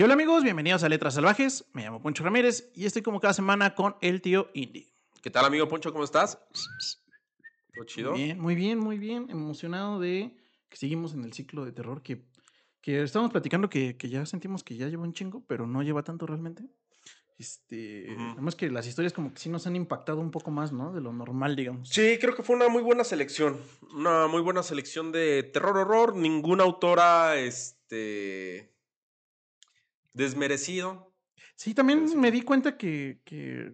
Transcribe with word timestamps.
Y 0.00 0.02
hola 0.02 0.14
amigos, 0.14 0.42
bienvenidos 0.42 0.82
a 0.82 0.88
Letras 0.88 1.12
Salvajes. 1.12 1.66
Me 1.74 1.82
llamo 1.82 2.00
Poncho 2.00 2.24
Ramírez 2.24 2.70
y 2.74 2.86
estoy 2.86 3.02
como 3.02 3.20
cada 3.20 3.34
semana 3.34 3.74
con 3.74 3.96
el 4.00 4.22
tío 4.22 4.48
Indy. 4.54 4.88
¿Qué 5.20 5.28
tal, 5.28 5.44
amigo 5.44 5.68
Poncho? 5.68 5.92
¿Cómo 5.92 6.04
estás? 6.04 6.38
¿Todo 7.74 7.84
chido? 7.84 8.12
Muy 8.12 8.22
bien, 8.24 8.40
muy 8.40 8.54
bien, 8.54 8.78
muy 8.78 8.98
bien. 8.98 9.26
Emocionado 9.28 10.00
de 10.00 10.34
que 10.70 10.78
seguimos 10.78 11.12
en 11.12 11.24
el 11.24 11.34
ciclo 11.34 11.66
de 11.66 11.72
terror 11.72 12.02
que, 12.02 12.24
que 12.80 13.02
estamos 13.02 13.30
platicando 13.30 13.68
que, 13.68 13.98
que 13.98 14.08
ya 14.08 14.24
sentimos 14.24 14.64
que 14.64 14.74
ya 14.74 14.88
lleva 14.88 15.02
un 15.02 15.12
chingo, 15.12 15.44
pero 15.46 15.66
no 15.66 15.82
lleva 15.82 16.02
tanto 16.02 16.26
realmente. 16.26 16.64
Este, 17.38 18.10
Ujú. 18.10 18.22
además 18.32 18.54
que 18.54 18.70
las 18.70 18.86
historias 18.86 19.12
como 19.12 19.34
que 19.34 19.38
sí 19.40 19.50
nos 19.50 19.66
han 19.66 19.76
impactado 19.76 20.20
un 20.20 20.30
poco 20.30 20.50
más, 20.50 20.72
¿no? 20.72 20.94
De 20.94 21.02
lo 21.02 21.12
normal, 21.12 21.56
digamos. 21.56 21.90
Sí, 21.90 22.16
creo 22.18 22.34
que 22.34 22.42
fue 22.42 22.56
una 22.56 22.70
muy 22.70 22.80
buena 22.80 23.04
selección. 23.04 23.60
Una 23.94 24.28
muy 24.28 24.40
buena 24.40 24.62
selección 24.62 25.12
de 25.12 25.42
terror 25.42 25.76
horror. 25.76 26.16
Ninguna 26.16 26.64
autora, 26.64 27.38
este. 27.38 28.79
Desmerecido. 30.12 31.12
Sí, 31.56 31.74
también 31.74 32.18
me 32.18 32.30
di 32.30 32.42
cuenta 32.42 32.76
que, 32.76 33.20
que 33.24 33.72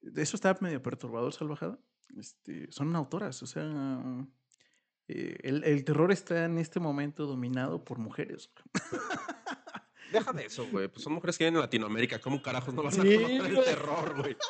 de 0.00 0.22
eso 0.22 0.36
estaba 0.36 0.58
medio 0.60 0.82
perturbador, 0.82 1.32
Salvajada. 1.32 1.78
Este, 2.18 2.70
son 2.70 2.94
autoras, 2.96 3.42
o 3.42 3.46
sea, 3.46 3.64
eh, 5.08 5.36
el, 5.42 5.64
el 5.64 5.84
terror 5.84 6.12
está 6.12 6.44
en 6.44 6.58
este 6.58 6.80
momento 6.80 7.26
dominado 7.26 7.84
por 7.84 7.98
mujeres. 7.98 8.50
Deja 10.12 10.32
de 10.32 10.46
eso, 10.46 10.66
güey. 10.70 10.88
Pues 10.88 11.02
son 11.02 11.14
mujeres 11.14 11.36
que 11.36 11.44
viven 11.44 11.56
en 11.56 11.60
Latinoamérica. 11.60 12.20
¿Cómo 12.20 12.40
carajos 12.40 12.72
no 12.74 12.82
vas 12.82 12.98
a 12.98 13.02
Sí, 13.02 13.16
conocer 13.16 13.46
el 13.50 13.64
terror, 13.64 14.20
güey? 14.20 14.36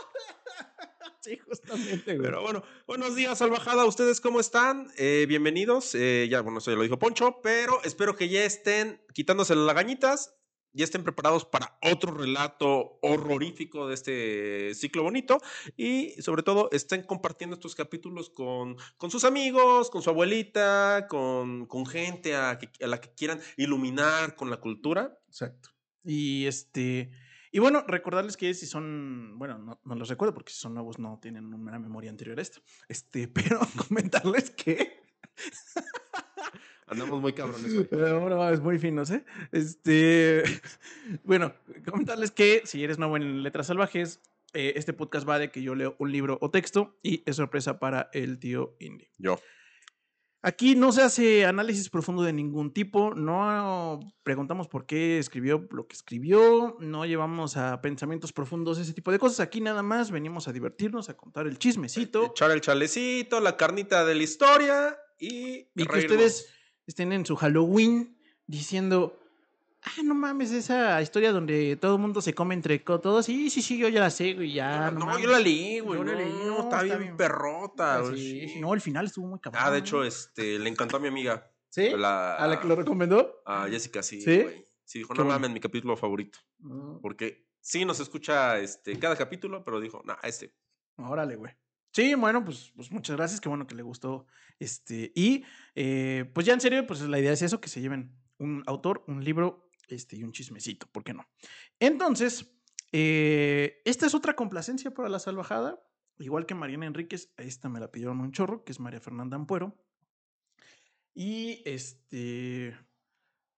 Sí, 1.21 1.39
justamente, 1.39 2.15
güey. 2.15 2.23
Pero 2.23 2.41
bueno, 2.43 2.63
buenos 2.87 3.17
días, 3.17 3.37
Salvajada. 3.39 3.85
¿Ustedes 3.85 4.21
cómo 4.21 4.39
están? 4.39 4.93
Eh, 4.97 5.27
bienvenidos. 5.29 5.93
Eh, 5.97 6.29
ya, 6.31 6.41
bueno, 6.41 6.59
eso 6.59 6.71
ya 6.71 6.77
lo 6.77 6.85
dijo 6.85 7.01
Poncho, 7.01 7.41
pero 7.43 7.83
espero 7.83 8.15
que 8.15 8.29
ya 8.29 8.45
estén 8.45 9.03
quitándose 9.13 9.57
las 9.57 9.67
lagañitas, 9.67 10.37
ya 10.77 10.85
estén 10.85 11.03
preparados 11.03 11.45
para 11.45 11.79
otro 11.83 12.13
relato 12.15 12.99
horrorífico 13.03 13.89
de 13.89 13.95
este 13.95 14.75
ciclo 14.75 15.03
bonito 15.03 15.39
y 15.77 16.11
sobre 16.23 16.43
todo 16.43 16.69
estén 16.73 17.03
compartiendo 17.03 17.55
estos 17.55 17.75
capítulos 17.75 18.31
con, 18.31 18.77
con 18.97 19.11
sus 19.11 19.25
amigos, 19.25 19.91
con 19.91 20.03
su 20.03 20.11
abuelita, 20.11 21.07
con, 21.09 21.67
con 21.67 21.87
gente 21.87 22.37
a, 22.37 22.59
que- 22.59 22.71
a 22.85 22.87
la 22.87 23.01
que 23.01 23.13
quieran 23.15 23.41
iluminar 23.57 24.37
con 24.37 24.51
la 24.51 24.59
cultura. 24.61 25.19
Exacto. 25.29 25.71
Y 26.05 26.47
este. 26.47 27.11
Y 27.53 27.59
bueno, 27.59 27.85
recordarles 27.89 28.37
que 28.37 28.53
si 28.55 28.67
son. 28.67 29.39
Bueno, 29.39 29.59
no, 29.59 29.81
no 29.83 29.95
los 29.95 30.09
recuerdo 30.09 30.35
porque 30.35 30.53
si 30.53 30.59
son 30.59 30.75
nuevos 30.75 30.99
no 30.99 31.19
tienen 31.21 31.53
una 31.53 31.79
memoria 31.79 32.11
anterior 32.11 32.39
a 32.39 32.43
esta. 32.43 32.61
Este, 32.89 33.27
pero 33.35 33.61
comentarles 33.89 34.51
que. 34.51 35.01
Andamos 36.87 37.21
muy 37.21 37.33
cabrones 37.33 37.73
hoy. 37.73 37.89
Ahora 38.01 38.53
es 38.53 38.61
muy 38.61 38.79
finos, 38.79 39.11
¿eh? 39.11 39.25
Este. 39.53 40.43
Bueno, 41.25 41.55
comentarles 41.85 42.31
que 42.31 42.63
si 42.65 42.83
eres 42.83 42.99
nuevo 42.99 43.17
en 43.17 43.43
Letras 43.43 43.67
Salvajes, 43.69 44.21
eh, 44.55 44.75
este 44.77 44.93
podcast 44.93 45.29
va 45.29 45.39
de 45.39 45.51
que 45.51 45.63
yo 45.63 45.75
leo 45.75 45.97
un 45.99 46.13
libro 46.13 46.39
o 46.41 46.51
texto 46.51 46.97
y 47.03 47.23
es 47.27 47.37
sorpresa 47.37 47.79
para 47.79 48.09
el 48.13 48.39
tío 48.39 48.77
Indy. 48.79 49.09
Yo. 49.19 49.41
Aquí 50.43 50.77
no 50.77 50.93
se 50.93 51.03
hace 51.03 51.45
análisis 51.45 51.91
profundo 51.91 52.23
de 52.23 52.33
ningún 52.33 52.73
tipo, 52.73 53.15
no 53.15 53.99
preguntamos 54.23 54.69
por 54.69 54.87
qué 54.87 55.19
escribió 55.19 55.67
lo 55.73 55.89
que 55.89 55.97
escribió, 55.97 56.77
no 56.79 57.05
llevamos 57.05 57.57
a 57.57 57.81
pensamientos 57.81 58.33
profundos, 58.33 58.79
ese 58.79 58.93
tipo 58.93 59.11
de 59.11 59.19
cosas. 59.19 59.41
Aquí 59.41 59.61
nada 59.61 59.83
más 59.83 60.13
venimos 60.13 60.47
a 60.47 60.53
divertirnos, 60.53 61.09
a 61.09 61.17
contar 61.17 61.49
el 61.49 61.59
chismecito 61.59 62.27
Echar 62.27 62.53
el 62.53 62.61
chalecito, 62.61 63.41
la 63.41 63.57
carnita 63.57 64.05
de 64.05 64.15
la 64.15 64.23
historia 64.23 64.97
y... 65.19 65.69
y 65.75 65.85
que 65.85 65.93
reírnos. 65.93 66.13
ustedes 66.13 66.56
estén 66.87 67.13
en 67.13 67.25
su 67.27 67.37
Halloween 67.37 68.17
diciendo, 68.47 69.19
ah, 69.83 70.03
no 70.05 70.15
mames, 70.15 70.53
esa 70.53 71.01
historia 71.03 71.33
donde 71.33 71.77
todo 71.77 71.97
el 71.97 72.01
mundo 72.01 72.21
se 72.21 72.35
come 72.35 72.55
entre 72.55 72.79
todos. 72.79 73.27
Sí, 73.27 73.51
sí, 73.51 73.63
sí, 73.63 73.79
yo 73.79 73.89
ya 73.89 74.01
la 74.01 74.11
sé, 74.11 74.35
güey, 74.35 74.53
ya. 74.53 74.91
no, 74.91 75.01
No, 75.01 75.07
mames. 75.07 75.23
yo 75.25 75.31
la 75.31 75.39
leí, 75.41 75.81
güey. 75.81 75.99
Yo 75.99 76.05
la 76.05 76.13
No, 76.13 76.19
leí, 76.19 76.33
no, 76.47 76.61
está, 76.61 76.77
está 76.77 76.83
bien, 76.85 76.99
bien. 76.99 77.17
perrota. 77.17 77.97
Ah, 77.97 78.01
güey. 78.01 78.49
sí, 78.49 78.61
no, 78.61 78.73
el 78.75 78.81
final 78.81 79.07
estuvo 79.07 79.27
muy 79.27 79.41
cabrón. 79.41 79.63
Ah, 79.65 79.71
de 79.71 79.79
hecho, 79.79 80.05
este, 80.05 80.59
le 80.59 80.69
encantó 80.71 80.97
a 80.97 81.01
mi 81.01 81.09
amiga. 81.09 81.51
¿Sí? 81.69 81.91
La, 81.97 82.37
¿A 82.37 82.47
la 82.47 82.59
que 82.61 82.67
lo 82.69 82.75
recomendó? 82.77 83.43
a 83.45 83.67
Jessica, 83.69 84.03
sí, 84.03 84.21
¿Sí? 84.23 84.43
güey. 84.43 84.67
Sí, 84.85 85.01
dijo, 85.01 85.13
no 85.15 85.25
bueno. 85.25 85.33
mames, 85.41 85.51
mi 85.51 85.61
capítulo 85.61 85.97
favorito. 85.97 86.39
Mm. 86.61 87.01
Porque 87.03 87.49
sí 87.61 87.85
nos 87.85 87.99
escucha 88.01 88.59
este, 88.61 88.99
cada 88.99 89.17
capítulo, 89.17 89.65
pero 89.65 89.81
dijo, 89.81 90.01
nah, 90.07 90.17
este. 90.23 90.55
Órale, 90.97 91.37
güey. 91.37 91.53
Sí, 91.93 92.15
bueno, 92.15 92.45
pues, 92.45 92.73
pues 92.77 92.91
muchas 92.91 93.17
gracias, 93.17 93.41
qué 93.41 93.49
bueno 93.49 93.67
que 93.67 93.75
le 93.75 93.83
gustó. 93.83 94.27
Este, 94.59 95.13
y 95.15 95.45
eh, 95.75 96.31
pues 96.35 96.47
ya 96.47 96.53
en 96.53 96.61
serio, 96.61 96.87
pues 96.87 97.01
la 97.03 97.19
idea 97.19 97.33
es 97.33 97.43
eso, 97.43 97.61
que 97.61 97.69
se 97.69 97.81
lleven 97.81 98.15
un 98.39 98.63
autor, 98.67 99.05
un 99.07 99.25
libro, 99.25 99.71
este, 99.89 100.17
y 100.17 100.23
un 100.23 100.33
chismecito, 100.33 100.87
¿por 100.93 101.05
qué 101.05 101.15
no? 101.15 101.27
Entonces, 101.81 102.55
eh, 102.93 103.81
esta 103.85 104.07
es 104.07 104.15
otra 104.15 104.35
complacencia 104.35 104.93
para 104.93 105.09
la 105.09 105.19
salvajada, 105.19 105.81
igual 106.19 106.47
que 106.47 106.55
Mariana 106.55 106.87
Enríquez, 106.87 107.33
esta 107.37 107.69
me 107.69 107.81
la 107.81 107.91
pidieron 107.91 108.21
un 108.21 108.33
chorro, 108.33 108.65
que 108.65 108.73
es 108.73 108.81
María 108.81 109.01
Fernanda 109.01 109.37
Ampuero. 109.37 109.79
Y 111.15 111.63
este. 111.65 112.77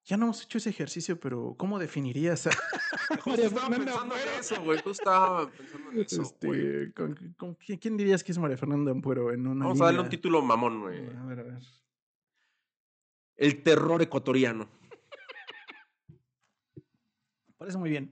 Ya 0.08 0.16
no 0.16 0.24
hemos 0.24 0.42
hecho 0.42 0.56
ese 0.56 0.70
ejercicio, 0.70 1.20
pero 1.20 1.54
¿cómo 1.58 1.78
definirías 1.78 2.46
a 2.46 2.50
Justo 3.20 3.30
María 3.30 3.44
estaba 3.46 3.66
Fernanda 3.68 3.84
pensando 3.92 4.14
en 4.16 4.40
eso, 4.40 4.62
güey. 4.62 4.76
Justo 4.78 4.90
estaba 4.92 5.50
pensando 5.50 5.90
en 5.90 5.98
eso, 6.00 6.34
güey. 6.42 6.60
Este, 6.60 6.92
¿con- 6.94 7.34
con 7.36 7.54
quién, 7.56 7.78
quién 7.78 7.96
dirías 7.98 8.24
que 8.24 8.32
es 8.32 8.38
María 8.38 8.56
Fernanda 8.56 8.90
Ampuero 8.90 9.30
en 9.34 9.46
una 9.46 9.66
Vamos 9.66 9.80
a 9.82 9.84
darle 9.84 10.00
un 10.00 10.08
título 10.08 10.40
mamón, 10.40 10.80
güey. 10.80 11.06
A 11.14 11.24
ver, 11.26 11.40
a 11.40 11.42
ver. 11.42 11.58
El 13.36 13.62
terror 13.62 14.00
ecuatoriano. 14.00 14.66
Parece 17.58 17.76
muy 17.76 17.90
bien. 17.90 18.10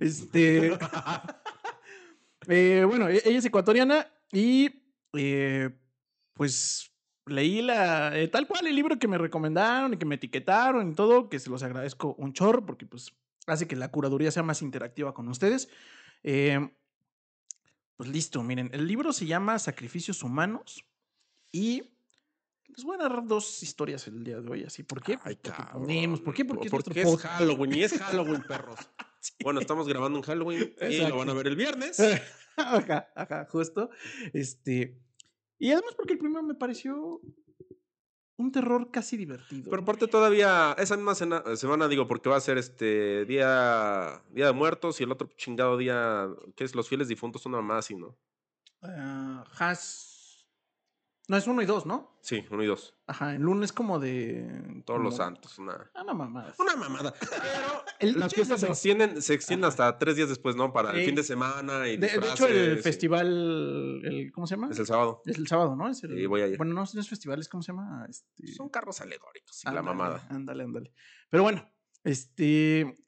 Este. 0.00 0.78
eh, 2.48 2.84
bueno, 2.86 3.08
e- 3.08 3.22
ella 3.24 3.38
es 3.38 3.44
ecuatoriana 3.46 4.06
y 4.30 4.82
eh, 5.14 5.70
pues 6.34 6.91
leí 7.26 7.62
la 7.62 8.18
eh, 8.18 8.28
tal 8.28 8.46
cual 8.46 8.66
el 8.66 8.74
libro 8.74 8.98
que 8.98 9.08
me 9.08 9.18
recomendaron 9.18 9.94
y 9.94 9.96
que 9.96 10.06
me 10.06 10.16
etiquetaron 10.16 10.90
y 10.90 10.94
todo, 10.94 11.28
que 11.28 11.38
se 11.38 11.50
los 11.50 11.62
agradezco 11.62 12.14
un 12.18 12.32
chorro 12.32 12.64
porque 12.66 12.86
pues 12.86 13.12
hace 13.46 13.66
que 13.66 13.76
la 13.76 13.90
curaduría 13.90 14.30
sea 14.30 14.42
más 14.42 14.62
interactiva 14.62 15.14
con 15.14 15.28
ustedes. 15.28 15.68
Eh, 16.22 16.70
pues 17.96 18.08
listo, 18.08 18.42
miren, 18.42 18.70
el 18.72 18.86
libro 18.86 19.12
se 19.12 19.26
llama 19.26 19.58
Sacrificios 19.58 20.22
Humanos 20.22 20.84
y 21.52 21.92
les 22.74 22.84
voy 22.84 22.94
a 22.94 22.98
narrar 22.98 23.26
dos 23.26 23.62
historias 23.62 24.06
el 24.08 24.24
día 24.24 24.40
de 24.40 24.50
hoy, 24.50 24.64
así. 24.64 24.82
¿Por 24.82 25.02
qué? 25.02 25.18
Ay, 25.22 25.36
Pues 25.36 25.54
podemos, 25.72 26.20
¿Por 26.20 26.34
qué? 26.34 26.44
Porque, 26.44 26.66
es 26.66 26.70
Porque 26.70 27.00
es 27.02 27.06
podcast. 27.06 27.38
Halloween 27.38 27.74
y 27.74 27.82
es 27.82 27.92
Halloween, 28.00 28.42
perros. 28.42 28.78
Sí. 29.22 29.34
Bueno, 29.44 29.60
estamos 29.60 29.86
grabando 29.86 30.18
en 30.18 30.24
Halloween 30.24 30.74
y 30.80 30.84
Exacto. 30.84 31.10
lo 31.10 31.18
van 31.18 31.30
a 31.30 31.32
ver 31.32 31.46
el 31.46 31.54
viernes. 31.54 31.96
ajá, 32.56 33.06
ajá, 33.14 33.46
justo. 33.48 33.88
Este. 34.32 34.98
Y 35.58 35.70
además 35.72 35.94
porque 35.96 36.14
el 36.14 36.18
primero 36.18 36.42
me 36.42 36.54
pareció 36.54 37.20
un 38.36 38.50
terror 38.50 38.90
casi 38.90 39.16
divertido. 39.16 39.70
Pero 39.70 39.82
aparte 39.82 40.08
todavía, 40.08 40.74
esa 40.78 40.96
misma 40.96 41.14
cena- 41.14 41.44
semana, 41.56 41.86
digo, 41.88 42.08
porque 42.08 42.28
va 42.28 42.36
a 42.36 42.40
ser 42.40 42.58
este 42.58 43.24
día, 43.26 44.22
día 44.30 44.46
de 44.46 44.52
muertos 44.52 45.00
y 45.00 45.04
el 45.04 45.12
otro 45.12 45.28
chingado 45.36 45.76
día, 45.76 46.28
que 46.56 46.64
es 46.64 46.74
los 46.74 46.88
fieles 46.88 47.08
difuntos, 47.08 47.46
una 47.46 47.60
más 47.60 47.84
así, 47.86 47.94
¿no? 47.94 48.18
Ah, 48.82 49.44
has. 49.58 50.11
No, 51.32 51.38
es 51.38 51.46
uno 51.46 51.62
y 51.62 51.64
dos, 51.64 51.86
¿no? 51.86 52.18
Sí, 52.20 52.44
uno 52.50 52.62
y 52.62 52.66
dos. 52.66 52.94
Ajá, 53.06 53.34
el 53.34 53.40
lunes 53.40 53.72
como 53.72 53.98
de. 53.98 54.82
Todos 54.84 55.00
los 55.00 55.16
santos, 55.16 55.58
una, 55.58 55.90
Ah, 55.94 56.04
no 56.04 56.12
mamadas. 56.14 56.60
una 56.60 56.76
mamada. 56.76 57.14
Pero 57.18 57.84
El- 58.00 58.20
las 58.20 58.34
fiestas 58.34 58.60
se 58.60 58.66
extienden, 58.68 59.22
se 59.22 59.32
extienden 59.32 59.66
hasta 59.66 59.96
tres 59.98 60.16
días 60.16 60.28
después, 60.28 60.56
¿no? 60.56 60.74
Para 60.74 60.92
Sí. 60.92 60.98
el 60.98 61.04
fin 61.06 61.14
de 61.14 61.22
semana 61.22 61.88
y 61.88 61.96
De, 61.96 62.08
de 62.08 62.28
hecho, 62.28 62.46
el 62.46 62.76
festival. 62.80 64.02
El, 64.04 64.30
¿Cómo 64.30 64.46
se 64.46 64.56
llama? 64.56 64.68
Es 64.70 64.78
el 64.78 64.84
sábado. 64.86 65.22
Es 65.24 65.38
el 65.38 65.46
sábado, 65.46 65.74
¿no? 65.74 65.88
Es 65.88 66.04
el, 66.04 66.14
Sí, 66.18 66.26
voy 66.26 66.42
a 66.42 66.48
ir. 66.48 66.58
Bueno, 66.58 66.74
no, 66.74 66.84
no 66.92 67.00
es 67.00 67.08
festival, 67.08 67.40
es 67.40 67.48
¿cómo 67.48 67.62
se 67.62 67.72
llama? 67.72 68.04
Este... 68.10 68.48
Son 68.48 68.68
carros 68.68 69.00
alegóricos 69.00 69.62
la 69.64 69.80
mamada. 69.80 70.26
Ándale, 70.28 70.64
ándale. 70.64 70.92
Pero 71.30 71.44
bueno, 71.44 71.66
este. 72.04 72.98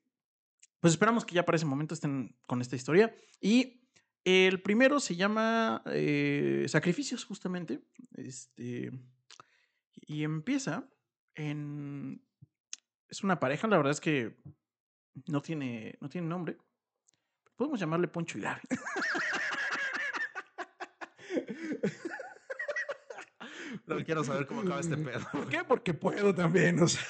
Pues 0.81 0.95
esperamos 0.95 1.27
que 1.27 1.35
ya 1.35 1.45
para 1.45 1.57
ese 1.57 1.67
momento 1.67 1.93
estén 1.93 2.35
con 2.47 2.63
esta 2.63 2.75
historia. 2.75 3.15
Y 3.39 3.84
el 4.25 4.63
primero 4.63 5.01
se 5.01 5.17
llama 5.17 5.83
eh, 5.87 6.65
Sacrificios, 6.69 7.25
justamente. 7.25 7.81
Este. 8.17 8.91
Y 9.95 10.25
empieza 10.25 10.89
en. 11.35 12.23
Es 13.09 13.23
una 13.23 13.39
pareja, 13.39 13.69
la 13.69 13.77
verdad 13.77 13.93
es 13.93 14.01
que 14.01 14.37
no 15.27 15.43
tiene, 15.43 15.97
no 16.01 16.09
tiene 16.09 16.27
nombre. 16.27 16.57
Podemos 17.57 17.79
llamarle 17.79 18.09
Poncho 18.09 18.39
y 18.39 18.41
Gaby. 18.41 18.63
No 23.87 24.03
quiero 24.05 24.25
saber 24.25 24.47
cómo 24.47 24.63
acaba 24.63 24.81
este 24.81 24.97
pedo. 24.97 25.21
¿Por 25.31 25.49
qué? 25.49 25.65
Porque 25.65 25.95
puedo 25.95 26.35
también, 26.35 26.81
o 26.81 26.89
sea. 26.89 27.03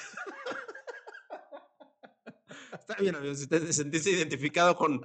Está 2.87 3.01
bien, 3.01 3.15
amigos. 3.15 3.39
Si 3.39 3.47
te 3.47 3.73
sentiste 3.73 4.11
identificado 4.11 4.75
con. 4.75 5.03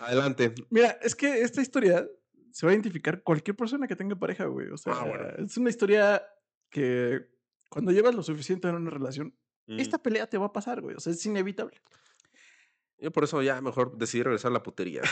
Adelante. 0.00 0.54
Mira, 0.70 0.98
es 1.02 1.14
que 1.16 1.40
esta 1.42 1.60
historia 1.60 2.06
se 2.52 2.64
va 2.66 2.70
a 2.70 2.74
identificar 2.74 3.22
cualquier 3.22 3.56
persona 3.56 3.86
que 3.88 3.96
tenga 3.96 4.14
pareja, 4.16 4.44
güey. 4.46 4.68
O 4.70 4.76
sea, 4.76 4.92
Ah, 4.94 5.04
bueno. 5.04 5.28
es 5.44 5.56
una 5.56 5.70
historia 5.70 6.22
que 6.70 7.26
cuando 7.68 7.90
llevas 7.92 8.14
lo 8.14 8.22
suficiente 8.22 8.68
en 8.68 8.76
una 8.76 8.90
relación, 8.90 9.34
Mm. 9.68 9.80
esta 9.80 9.98
pelea 9.98 10.28
te 10.28 10.38
va 10.38 10.46
a 10.46 10.52
pasar, 10.52 10.80
güey. 10.80 10.94
O 10.94 11.00
sea, 11.00 11.12
es 11.12 11.26
inevitable. 11.26 11.80
Yo 12.98 13.10
por 13.10 13.24
eso 13.24 13.42
ya 13.42 13.60
mejor 13.60 13.98
decidí 13.98 14.22
regresar 14.22 14.52
a 14.52 14.54
la 14.54 14.62
putería. 14.62 15.02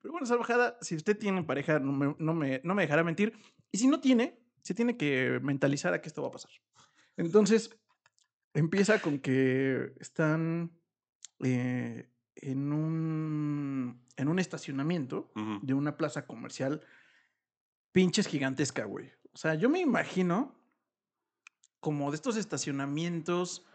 Pero 0.00 0.12
bueno, 0.12 0.26
salvajada, 0.26 0.78
si 0.82 0.94
usted 0.96 1.16
tiene 1.18 1.42
pareja, 1.44 1.78
no 1.78 1.92
me, 1.92 2.14
no, 2.18 2.34
me, 2.34 2.60
no 2.62 2.74
me 2.74 2.82
dejará 2.82 3.02
mentir. 3.02 3.32
Y 3.72 3.78
si 3.78 3.88
no 3.88 4.00
tiene, 4.00 4.38
se 4.62 4.74
tiene 4.74 4.96
que 4.96 5.40
mentalizar 5.42 5.94
a 5.94 6.00
que 6.00 6.08
esto 6.08 6.22
va 6.22 6.28
a 6.28 6.32
pasar. 6.32 6.50
Entonces, 7.16 7.70
empieza 8.54 9.02
con 9.02 9.18
que 9.18 9.92
están 10.00 10.70
eh, 11.40 12.08
en, 12.36 12.72
un, 12.72 14.00
en 14.16 14.28
un 14.28 14.38
estacionamiento 14.38 15.32
de 15.62 15.74
una 15.74 15.96
plaza 15.96 16.26
comercial 16.26 16.80
pinches 17.92 18.26
gigantesca, 18.26 18.84
güey. 18.84 19.12
O 19.32 19.36
sea, 19.36 19.54
yo 19.54 19.68
me 19.68 19.80
imagino 19.80 20.54
como 21.80 22.10
de 22.10 22.16
estos 22.16 22.36
estacionamientos 22.36 23.66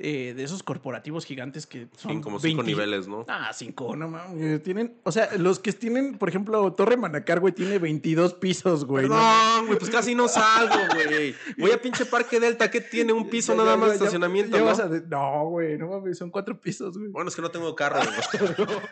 eh, 0.00 0.32
de 0.34 0.44
esos 0.44 0.62
corporativos 0.62 1.24
gigantes 1.24 1.66
que 1.66 1.88
son 1.96 2.12
Sí, 2.16 2.20
como 2.20 2.38
cinco 2.38 2.62
20 2.62 2.62
niveles, 2.64 3.08
¿no? 3.08 3.24
Ah, 3.28 3.50
cinco, 3.52 3.96
no 3.96 4.08
mames. 4.08 4.62
Tienen, 4.62 4.96
o 5.02 5.10
sea, 5.12 5.36
los 5.36 5.58
que 5.58 5.72
tienen, 5.72 6.16
por 6.18 6.28
ejemplo, 6.28 6.72
Torre 6.74 6.96
Manacar, 6.96 7.40
güey, 7.40 7.52
tiene 7.52 7.78
22 7.78 8.34
pisos, 8.34 8.84
güey. 8.84 9.08
¿no? 9.08 9.64
Güey, 9.66 9.78
pues 9.78 9.90
casi 9.90 10.14
no 10.14 10.28
salgo, 10.28 10.76
güey. 10.94 11.34
Voy 11.58 11.72
a 11.72 11.80
pinche 11.82 12.06
Parque 12.06 12.38
Delta, 12.38 12.70
que 12.70 12.80
tiene 12.80 13.12
un 13.12 13.28
piso 13.28 13.52
Ya, 13.54 13.58
nada 13.58 13.72
ya, 13.72 13.76
más 13.76 13.88
de 13.90 13.94
ya, 13.94 13.98
ya 13.98 14.04
estacionamiento, 14.04 14.64
vas 14.64 14.78
¿no? 14.78 14.84
a 14.84 14.88
de- 14.88 15.00
No, 15.08 15.44
güey, 15.50 15.76
no 15.78 15.88
mames, 15.88 16.16
son 16.18 16.30
cuatro 16.30 16.60
pisos, 16.60 16.96
güey. 16.96 17.10
Bueno, 17.10 17.28
es 17.28 17.36
que 17.36 17.42
no 17.42 17.50
tengo 17.50 17.74
carro, 17.74 17.98
güey. 18.00 18.78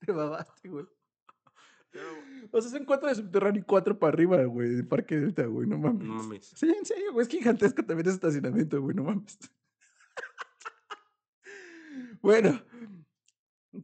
Te 0.00 0.12
babaste, 0.12 0.68
güey. 0.68 0.86
O 2.56 2.60
sea, 2.62 2.70
son 2.70 2.84
cuatro 2.86 3.08
de 3.08 3.14
subterráneo 3.14 3.60
y 3.60 3.64
cuatro 3.64 3.98
para 3.98 4.12
arriba, 4.14 4.42
güey, 4.44 4.70
de 4.76 4.84
Parque 4.84 5.16
Delta, 5.16 5.44
güey, 5.46 5.66
no 5.68 5.78
mames. 5.78 6.06
No 6.06 6.14
mames. 6.14 6.52
Sí, 6.54 6.66
en 6.66 6.84
serio, 6.86 7.12
güey, 7.12 7.26
es 7.26 7.32
gigantesco 7.32 7.82
también 7.84 8.06
ese 8.06 8.14
estacionamiento, 8.16 8.80
güey, 8.80 8.96
no 8.96 9.04
mames. 9.04 9.38
bueno, 12.22 12.60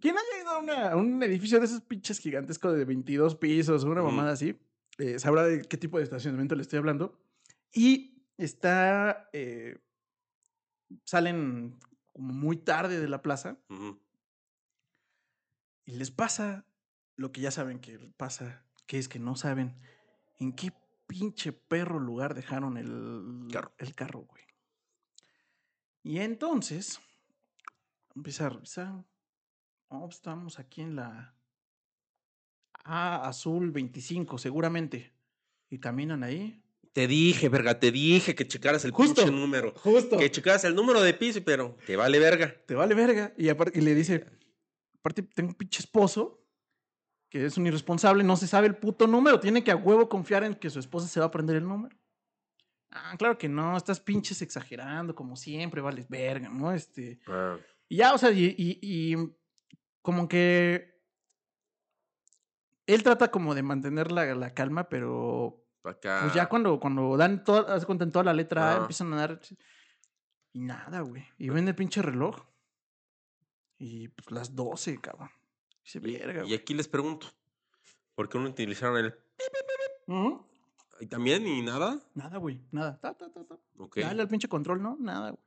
¿quién 0.00 0.16
haya 0.16 0.42
ido 0.42 0.50
a, 0.50 0.58
una- 0.58 0.90
a 0.92 0.96
un 0.96 1.22
edificio 1.22 1.58
de 1.58 1.66
esos 1.66 1.80
pinches 1.82 2.18
gigantescos 2.18 2.76
de 2.76 2.84
22 2.84 3.36
pisos 3.36 3.84
o 3.84 3.90
una 3.90 4.02
mamada 4.02 4.32
así, 4.32 4.58
eh, 4.98 5.18
sabrá 5.18 5.44
de 5.44 5.62
qué 5.62 5.76
tipo 5.76 5.98
de 5.98 6.04
estacionamiento 6.04 6.54
le 6.54 6.62
estoy 6.62 6.78
hablando. 6.78 7.18
Y 7.74 8.24
está, 8.36 9.28
eh, 9.32 9.78
salen 11.04 11.78
como 12.12 12.32
muy 12.32 12.56
tarde 12.56 13.00
de 13.00 13.08
la 13.08 13.22
plaza 13.22 13.58
y 15.84 15.96
les 15.96 16.10
pasa 16.10 16.66
lo 17.16 17.32
que 17.32 17.40
ya 17.40 17.50
saben 17.50 17.78
que 17.80 17.98
pasa, 18.16 18.64
que 18.86 18.98
es 18.98 19.08
que 19.08 19.18
no 19.18 19.36
saben 19.36 19.76
en 20.38 20.52
qué 20.52 20.72
pinche 21.06 21.52
perro 21.52 22.00
lugar 22.00 22.34
dejaron 22.34 22.76
el 22.76 23.48
Carro. 23.52 23.72
el 23.78 23.94
carro, 23.94 24.20
güey. 24.20 24.42
Y 26.02 26.18
entonces 26.18 27.00
empieza 28.14 28.46
a 28.46 28.50
revisar. 28.50 29.04
Oh, 29.88 30.08
estamos 30.08 30.58
aquí 30.58 30.80
en 30.80 30.96
la 30.96 31.34
A 32.84 33.28
azul 33.28 33.70
25, 33.70 34.38
seguramente. 34.38 35.12
Y 35.70 35.78
caminan 35.78 36.24
ahí. 36.24 36.60
Te 36.92 37.06
dije, 37.06 37.48
verga, 37.48 37.78
te 37.78 37.90
dije 37.92 38.34
que 38.34 38.46
checaras 38.46 38.84
el 38.84 38.90
Justo. 38.90 39.22
pinche 39.22 39.30
número. 39.30 39.72
Justo. 39.76 40.18
Que 40.18 40.30
checaras 40.30 40.64
el 40.64 40.74
número 40.74 41.00
de 41.00 41.14
piso, 41.14 41.42
pero 41.44 41.76
te 41.86 41.96
vale 41.96 42.18
verga. 42.18 42.54
Te 42.66 42.74
vale 42.74 42.94
verga. 42.94 43.32
Y, 43.38 43.48
aparte, 43.48 43.78
y 43.78 43.82
le 43.82 43.94
dice, 43.94 44.26
aparte 44.98 45.22
tengo 45.22 45.50
un 45.50 45.54
pinche 45.54 45.80
esposo 45.80 46.41
que 47.32 47.46
es 47.46 47.56
un 47.56 47.66
irresponsable, 47.66 48.22
no 48.22 48.36
se 48.36 48.46
sabe 48.46 48.66
el 48.66 48.76
puto 48.76 49.06
número, 49.06 49.40
tiene 49.40 49.64
que 49.64 49.70
a 49.70 49.76
huevo 49.76 50.06
confiar 50.06 50.44
en 50.44 50.54
que 50.54 50.68
su 50.68 50.78
esposa 50.78 51.08
se 51.08 51.18
va 51.18 51.24
a 51.24 51.28
aprender 51.28 51.56
el 51.56 51.66
número. 51.66 51.96
Ah, 52.90 53.14
claro 53.16 53.38
que 53.38 53.48
no, 53.48 53.74
estás 53.74 54.00
pinches 54.00 54.42
exagerando, 54.42 55.14
como 55.14 55.34
siempre, 55.34 55.80
vales 55.80 56.10
verga, 56.10 56.50
¿no? 56.50 56.72
Este, 56.72 57.20
Ah, 57.26 57.56
y 57.88 57.96
ya, 57.96 58.12
o 58.12 58.18
sea, 58.18 58.30
y, 58.32 58.54
y- 58.58 58.78
y 58.82 59.16
como 60.02 60.28
que 60.28 61.00
él 62.86 63.02
trata 63.02 63.30
como 63.30 63.54
de 63.54 63.62
mantener 63.62 64.12
la, 64.12 64.26
la 64.34 64.52
calma, 64.52 64.90
pero 64.90 65.64
acá. 65.84 66.18
pues 66.24 66.34
ya 66.34 66.50
cuando, 66.50 66.78
cuando 66.80 67.16
dan 67.16 67.44
toda, 67.44 67.82
cuenta, 67.86 68.04
en 68.04 68.12
toda 68.12 68.26
la 68.26 68.34
letra 68.34 68.72
A, 68.72 68.74
Ah. 68.74 68.80
empiezan 68.82 69.10
a 69.14 69.16
dar. 69.16 69.40
Y 70.52 70.60
nada, 70.60 71.00
güey. 71.00 71.24
Y 71.38 71.48
ven 71.48 71.66
el 71.66 71.74
pinche 71.74 72.02
reloj. 72.02 72.36
Y 73.78 74.08
pues 74.08 74.30
las 74.30 74.54
12, 74.54 75.00
cabrón. 75.00 75.30
Dice, 75.84 75.98
verga, 75.98 76.44
Y 76.44 76.54
aquí 76.54 76.74
les 76.74 76.88
pregunto, 76.88 77.26
¿por 78.14 78.28
qué 78.28 78.38
no 78.38 78.48
utilizaron 78.48 78.98
el... 78.98 79.14
Ujú. 80.06 80.46
¿Y 81.00 81.06
también? 81.06 81.46
¿Y 81.46 81.62
nada? 81.62 82.00
Nada, 82.14 82.38
güey. 82.38 82.60
Nada. 82.70 82.98
Ta, 83.00 83.14
ta, 83.14 83.32
ta, 83.32 83.44
ta. 83.44 83.58
Ok. 83.78 83.98
Dale 83.98 84.22
al 84.22 84.28
pinche 84.28 84.48
control, 84.48 84.82
¿no? 84.82 84.96
Nada, 85.00 85.30
güey. 85.30 85.42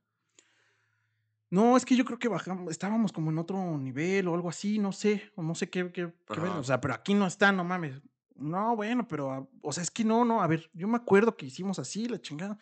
No, 1.49 1.77
es 1.77 1.85
que 1.85 1.95
yo 1.95 2.03
creo 2.03 2.19
que 2.19 2.27
bajamos, 2.27 2.69
estábamos 2.71 3.13
como 3.13 3.31
en 3.31 3.37
otro 3.37 3.77
nivel 3.77 4.27
o 4.27 4.33
algo 4.33 4.49
así, 4.49 4.79
no 4.79 4.91
sé, 4.91 5.31
o 5.35 5.43
no 5.43 5.55
sé 5.55 5.69
qué, 5.69 5.89
qué. 5.91 6.11
O 6.27 6.63
sea, 6.63 6.81
pero 6.81 6.93
aquí 6.93 7.13
no 7.13 7.25
está, 7.25 7.51
no 7.51 7.63
mames. 7.63 8.01
No, 8.35 8.75
bueno, 8.75 9.07
pero, 9.07 9.31
ah, 9.31 9.47
o 9.61 9.71
sea, 9.71 9.83
es 9.83 9.91
que 9.91 10.03
no, 10.03 10.25
no, 10.25 10.41
a 10.41 10.47
ver, 10.47 10.69
yo 10.73 10.87
me 10.87 10.97
acuerdo 10.97 11.37
que 11.37 11.45
hicimos 11.45 11.79
así, 11.79 12.07
la 12.07 12.19
chingada. 12.19 12.59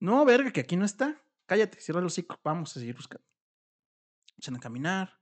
No, 0.00 0.24
verga, 0.26 0.50
que 0.50 0.60
aquí 0.60 0.76
no 0.76 0.84
está. 0.84 1.18
Cállate, 1.46 1.80
cierra 1.80 2.00
el 2.00 2.06
hocico, 2.06 2.38
vamos 2.44 2.76
a 2.76 2.80
seguir 2.80 2.94
buscando. 2.94 3.24
Empiezan 4.32 4.56
a 4.56 4.60
caminar, 4.60 5.18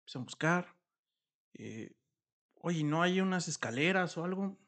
empiezan 0.00 0.22
a 0.22 0.24
buscar. 0.24 0.75
Eh, 1.58 1.96
oye, 2.56 2.84
¿no 2.84 3.02
hay 3.02 3.20
unas 3.20 3.48
escaleras 3.48 4.16
o 4.16 4.24
algo? 4.24 4.58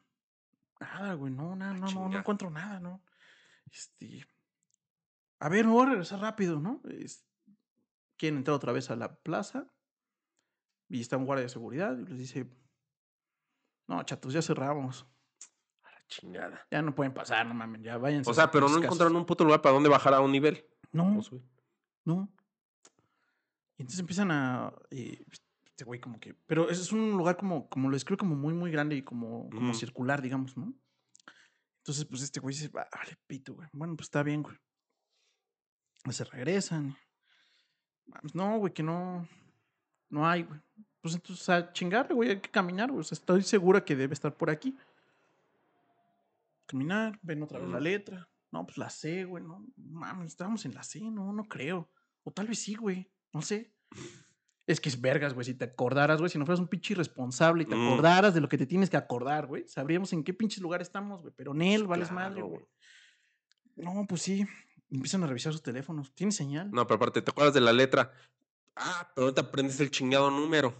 Nada, 0.79 1.13
güey, 1.13 1.31
no, 1.33 1.55
nada, 1.55 1.73
no, 1.73 1.79
no, 1.79 1.85
no 1.85 2.05
chinga. 2.05 2.19
encuentro 2.19 2.49
nada, 2.49 2.79
¿no? 2.79 3.03
Este. 3.71 4.25
A 5.39 5.49
ver, 5.49 5.65
me 5.65 5.71
voy 5.71 5.85
a 5.85 5.89
regresar 5.89 6.19
rápido, 6.19 6.59
¿no? 6.59 6.81
Es- 6.89 7.25
quieren 8.17 8.37
entrar 8.37 8.55
otra 8.55 8.73
vez 8.73 8.89
a 8.89 8.95
la 8.95 9.15
plaza 9.15 9.73
y 10.89 10.99
está 11.01 11.17
un 11.17 11.25
guardia 11.25 11.43
de 11.43 11.49
seguridad 11.49 11.97
y 11.97 12.05
les 12.05 12.17
dice: 12.17 12.49
No, 13.87 14.03
chatos, 14.03 14.33
ya 14.33 14.41
cerramos. 14.41 15.05
A 15.83 15.91
la 15.91 16.05
chingada. 16.07 16.67
Ya 16.71 16.81
no 16.81 16.95
pueden 16.95 17.13
pasar, 17.13 17.45
no 17.45 17.53
mames, 17.53 17.81
ya 17.81 17.97
váyanse. 17.97 18.29
O 18.29 18.33
sea, 18.33 18.51
pero 18.51 18.67
no 18.67 18.77
encontraron 18.77 19.13
casas". 19.13 19.21
un 19.21 19.25
puto 19.25 19.43
lugar 19.43 19.61
para 19.61 19.73
dónde 19.73 19.89
bajar 19.89 20.13
a 20.13 20.21
un 20.21 20.31
nivel. 20.31 20.65
No, 20.91 21.21
no. 22.05 22.29
Y 23.77 23.83
entonces 23.83 23.99
empiezan 23.99 24.31
a. 24.31 24.73
eh, 24.91 25.23
este 25.79 25.85
güey, 25.85 26.01
como 26.01 26.19
que. 26.19 26.33
Pero 26.45 26.69
ese 26.69 26.81
es 26.81 26.91
un 26.91 27.11
lugar 27.11 27.37
como, 27.37 27.69
como 27.69 27.87
lo 27.89 27.95
describe 27.95 28.17
como 28.17 28.35
muy, 28.35 28.53
muy 28.53 28.69
grande 28.69 28.97
y 28.97 29.01
como, 29.01 29.49
como 29.49 29.73
circular, 29.73 30.21
digamos, 30.21 30.57
¿no? 30.57 30.73
Entonces, 31.77 32.03
pues 32.03 32.21
este 32.21 32.41
güey 32.41 32.53
dice, 32.53 32.67
"Va- 32.67 32.89
vale, 32.93 33.17
pito, 33.27 33.53
güey. 33.53 33.69
Bueno, 33.71 33.95
pues 33.95 34.07
está 34.07 34.21
bien, 34.21 34.43
güey. 34.43 34.57
Y 36.05 36.11
Se 36.11 36.25
regresan. 36.25 36.97
Mames, 38.07 38.35
No, 38.35 38.57
güey, 38.57 38.73
que 38.73 38.83
no. 38.83 39.25
No 40.09 40.27
hay, 40.27 40.43
güey. 40.43 40.59
Pues 41.01 41.15
entonces, 41.15 41.47
a 41.47 41.71
chingarle, 41.71 42.13
güey, 42.13 42.29
hay 42.31 42.41
que 42.41 42.51
caminar, 42.51 42.89
güey. 42.91 42.99
O 42.99 43.03
sea, 43.03 43.15
estoy 43.15 43.41
segura 43.43 43.85
que 43.85 43.95
debe 43.95 44.13
estar 44.13 44.35
por 44.35 44.49
aquí. 44.49 44.77
Caminar, 46.65 47.17
ven 47.21 47.41
otra 47.41 47.59
vez 47.59 47.69
la 47.69 47.79
letra. 47.79 48.27
No, 48.51 48.65
pues 48.65 48.77
la 48.77 48.89
C, 48.89 49.23
güey, 49.23 49.43
no. 49.45 49.65
Mames, 49.77 50.27
estábamos 50.27 50.65
en 50.65 50.73
la 50.73 50.83
C, 50.83 50.99
no, 51.09 51.31
no 51.31 51.45
creo. 51.45 51.89
O 52.23 52.31
tal 52.31 52.47
vez 52.47 52.59
sí, 52.59 52.75
güey. 52.75 53.09
No 53.31 53.41
sé. 53.41 53.71
Es 54.69 54.79
que 54.79 54.89
es 54.89 55.01
vergas, 55.01 55.33
güey. 55.33 55.45
Si 55.45 55.55
te 55.55 55.65
acordaras, 55.65 56.19
güey, 56.19 56.29
si 56.29 56.37
no 56.37 56.45
fueras 56.45 56.59
un 56.59 56.67
pinche 56.67 56.93
irresponsable 56.93 57.63
y 57.63 57.65
te 57.65 57.75
Mm. 57.75 57.87
acordaras 57.87 58.33
de 58.35 58.39
lo 58.41 58.47
que 58.47 58.57
te 58.57 58.67
tienes 58.67 58.89
que 58.89 58.97
acordar, 58.97 59.47
güey, 59.47 59.67
sabríamos 59.67 60.13
en 60.13 60.23
qué 60.23 60.31
pinches 60.33 60.61
lugar 60.61 60.79
estamos, 60.81 61.21
güey. 61.23 61.33
Pero 61.35 61.53
en 61.55 61.61
él, 61.63 61.87
vales 61.87 62.11
madre, 62.11 62.43
güey. 62.43 62.61
No, 63.75 64.05
pues 64.07 64.21
sí. 64.21 64.45
Empiezan 64.91 65.23
a 65.23 65.27
revisar 65.27 65.53
sus 65.53 65.63
teléfonos. 65.63 66.13
¿Tiene 66.13 66.31
señal? 66.31 66.69
No, 66.71 66.85
pero 66.85 66.97
aparte, 66.97 67.21
¿te 67.23 67.31
acuerdas 67.31 67.53
de 67.55 67.61
la 67.61 67.73
letra? 67.73 68.11
Ah, 68.75 69.11
pero 69.15 69.27
no 69.27 69.33
te 69.33 69.41
aprendes 69.41 69.79
el 69.79 69.89
chingado 69.89 70.29
número. 70.29 70.73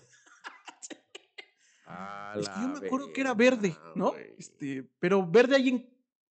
Es 2.37 2.47
que 2.47 2.61
yo 2.61 2.67
me 2.67 2.85
acuerdo 2.85 3.11
que 3.11 3.21
era 3.21 3.33
verde, 3.33 3.75
¿no? 3.95 4.13
Este, 4.37 4.87
pero 4.99 5.25
verde 5.25 5.55
hay 5.55 5.69
en 5.69 5.89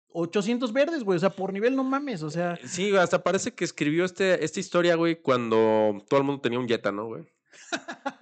800 0.09 0.73
verdes, 0.73 1.05
güey. 1.05 1.17
O 1.17 1.21
sea, 1.21 1.31
por 1.31 1.53
nivel 1.53 1.77
no 1.77 1.85
mames. 1.85 2.23
O 2.25 2.31
sea, 2.31 2.59
Sí, 2.67 2.91
güey, 2.91 3.01
hasta 3.01 3.23
parece 3.23 3.55
que 3.55 3.65
escribió 3.65 4.05
este, 4.05 4.45
esta 4.45 4.59
historia, 4.59 4.97
güey, 4.97 5.23
cuando 5.23 6.05
todo 6.09 6.19
el 6.19 6.27
mundo 6.27 6.41
tenía 6.43 6.59
un 6.59 6.67
Jetta, 6.67 6.91
¿no, 6.91 7.07
güey? 7.07 7.25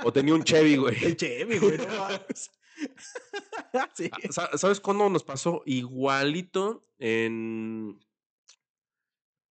O 0.04 0.12
tenía 0.12 0.34
un 0.34 0.44
Chevy, 0.44 0.76
güey. 0.76 1.04
el 1.04 1.16
Chevy, 1.16 1.58
güey. 1.58 1.78
no 1.78 1.86
sí. 3.94 4.10
Ah, 4.12 4.18
sa- 4.30 4.58
¿Sabes 4.58 4.80
cuándo 4.80 5.08
nos 5.08 5.24
pasó? 5.24 5.62
Igualito 5.66 6.86
en... 6.98 7.98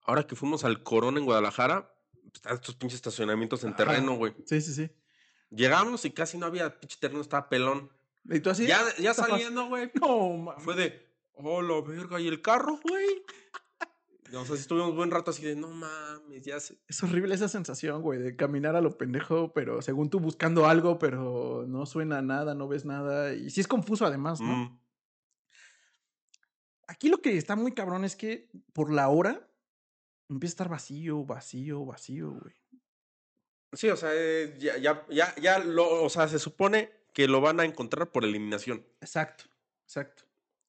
Ahora 0.03 0.25
que 0.27 0.35
fuimos 0.35 0.63
al 0.65 0.83
Corona 0.83 1.19
en 1.19 1.25
Guadalajara, 1.25 1.93
están 2.33 2.55
estos 2.55 2.75
pinches 2.75 2.95
estacionamientos 2.95 3.63
en 3.63 3.75
terreno, 3.75 4.15
güey. 4.15 4.33
sí, 4.45 4.61
sí, 4.61 4.73
sí. 4.73 4.89
Llegamos 5.49 6.05
y 6.05 6.11
casi 6.11 6.37
no 6.37 6.45
había 6.45 6.79
pinche 6.79 6.97
terreno, 6.99 7.21
estaba 7.21 7.49
pelón. 7.49 7.91
¿Y 8.25 8.39
tú 8.39 8.49
así? 8.49 8.67
Ya, 8.67 8.81
ya 8.99 9.13
saliendo, 9.13 9.67
güey. 9.67 9.91
No, 9.99 10.29
mames. 10.37 10.63
Fue 10.63 10.75
de, 10.75 11.09
oh, 11.33 11.61
la 11.61 11.81
verga, 11.81 12.19
¿y 12.21 12.27
el 12.27 12.41
carro, 12.41 12.79
güey? 12.83 13.23
O 14.33 14.45
sea, 14.45 14.55
estuvimos 14.55 14.95
buen 14.95 15.11
rato 15.11 15.31
así 15.31 15.43
de, 15.43 15.55
no 15.55 15.67
mames, 15.69 16.43
ya 16.43 16.59
se... 16.59 16.77
Es 16.87 17.03
horrible 17.03 17.35
esa 17.35 17.49
sensación, 17.49 18.01
güey, 18.01 18.19
de 18.19 18.35
caminar 18.35 18.75
a 18.75 18.81
lo 18.81 18.97
pendejo, 18.97 19.51
pero 19.53 19.81
según 19.81 20.09
tú 20.09 20.19
buscando 20.19 20.67
algo, 20.67 20.99
pero 20.99 21.65
no 21.67 21.85
suena 21.85 22.21
nada, 22.21 22.55
no 22.55 22.67
ves 22.67 22.85
nada. 22.85 23.33
Y 23.33 23.49
sí 23.49 23.59
es 23.61 23.67
confuso 23.67 24.05
además, 24.05 24.39
¿no? 24.39 24.55
Mm, 24.55 24.79
aquí 26.87 27.09
lo 27.09 27.21
que 27.21 27.37
está 27.37 27.55
muy 27.55 27.73
cabrón 27.73 28.05
es 28.05 28.15
que 28.15 28.49
por 28.73 28.91
la 28.91 29.09
hora 29.09 29.49
empieza 30.29 30.51
a 30.51 30.55
estar 30.55 30.69
vacío, 30.69 31.25
vacío, 31.25 31.85
vacío, 31.85 32.31
güey. 32.31 32.55
Sí, 33.73 33.89
o 33.89 33.97
sea, 33.97 34.11
eh, 34.13 34.55
ya, 34.59 34.77
ya, 34.77 35.05
ya, 35.09 35.35
ya 35.35 35.59
lo, 35.59 36.03
o 36.03 36.09
sea, 36.09 36.27
se 36.27 36.39
supone 36.39 36.91
que 37.13 37.27
lo 37.27 37.41
van 37.41 37.59
a 37.59 37.65
encontrar 37.65 38.11
por 38.11 38.23
eliminación. 38.23 38.85
Exacto, 39.01 39.45
exacto. 39.83 40.23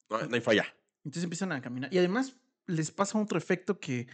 No, 0.09 0.21
no 0.21 0.35
hay 0.35 0.41
falla. 0.41 0.67
Entonces 1.05 1.25
empiezan 1.25 1.53
a 1.53 1.61
caminar. 1.61 1.93
Y 1.93 1.99
además 1.99 2.37
les 2.67 2.91
pasa 2.91 3.19
otro 3.19 3.39
efecto 3.39 3.79
que, 3.81 4.07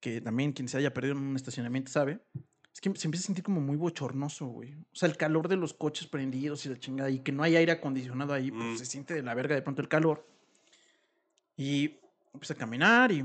que 0.00 0.20
también 0.20 0.52
quien 0.52 0.68
se 0.68 0.76
haya 0.78 0.92
perdido 0.94 1.16
en 1.16 1.22
un 1.22 1.36
estacionamiento 1.36 1.90
sabe. 1.90 2.20
Es 2.72 2.80
que 2.80 2.90
se 2.96 3.06
empieza 3.06 3.24
a 3.24 3.26
sentir 3.26 3.44
como 3.44 3.60
muy 3.60 3.76
bochornoso, 3.76 4.46
güey. 4.46 4.72
O 4.74 4.94
sea, 4.94 5.08
el 5.08 5.16
calor 5.18 5.48
de 5.48 5.56
los 5.56 5.74
coches 5.74 6.06
prendidos 6.08 6.64
y 6.64 6.70
la 6.70 6.78
chingada, 6.78 7.10
y 7.10 7.20
que 7.20 7.30
no 7.32 7.42
hay 7.42 7.56
aire 7.56 7.72
acondicionado 7.72 8.32
ahí, 8.32 8.50
pues 8.50 8.64
Mm. 8.64 8.76
se 8.78 8.86
siente 8.86 9.14
de 9.14 9.22
la 9.22 9.34
verga 9.34 9.54
de 9.54 9.62
pronto 9.62 9.82
el 9.82 9.88
calor. 9.88 10.26
Y 11.56 12.00
empieza 12.32 12.54
a 12.54 12.56
caminar 12.56 13.12
y. 13.12 13.24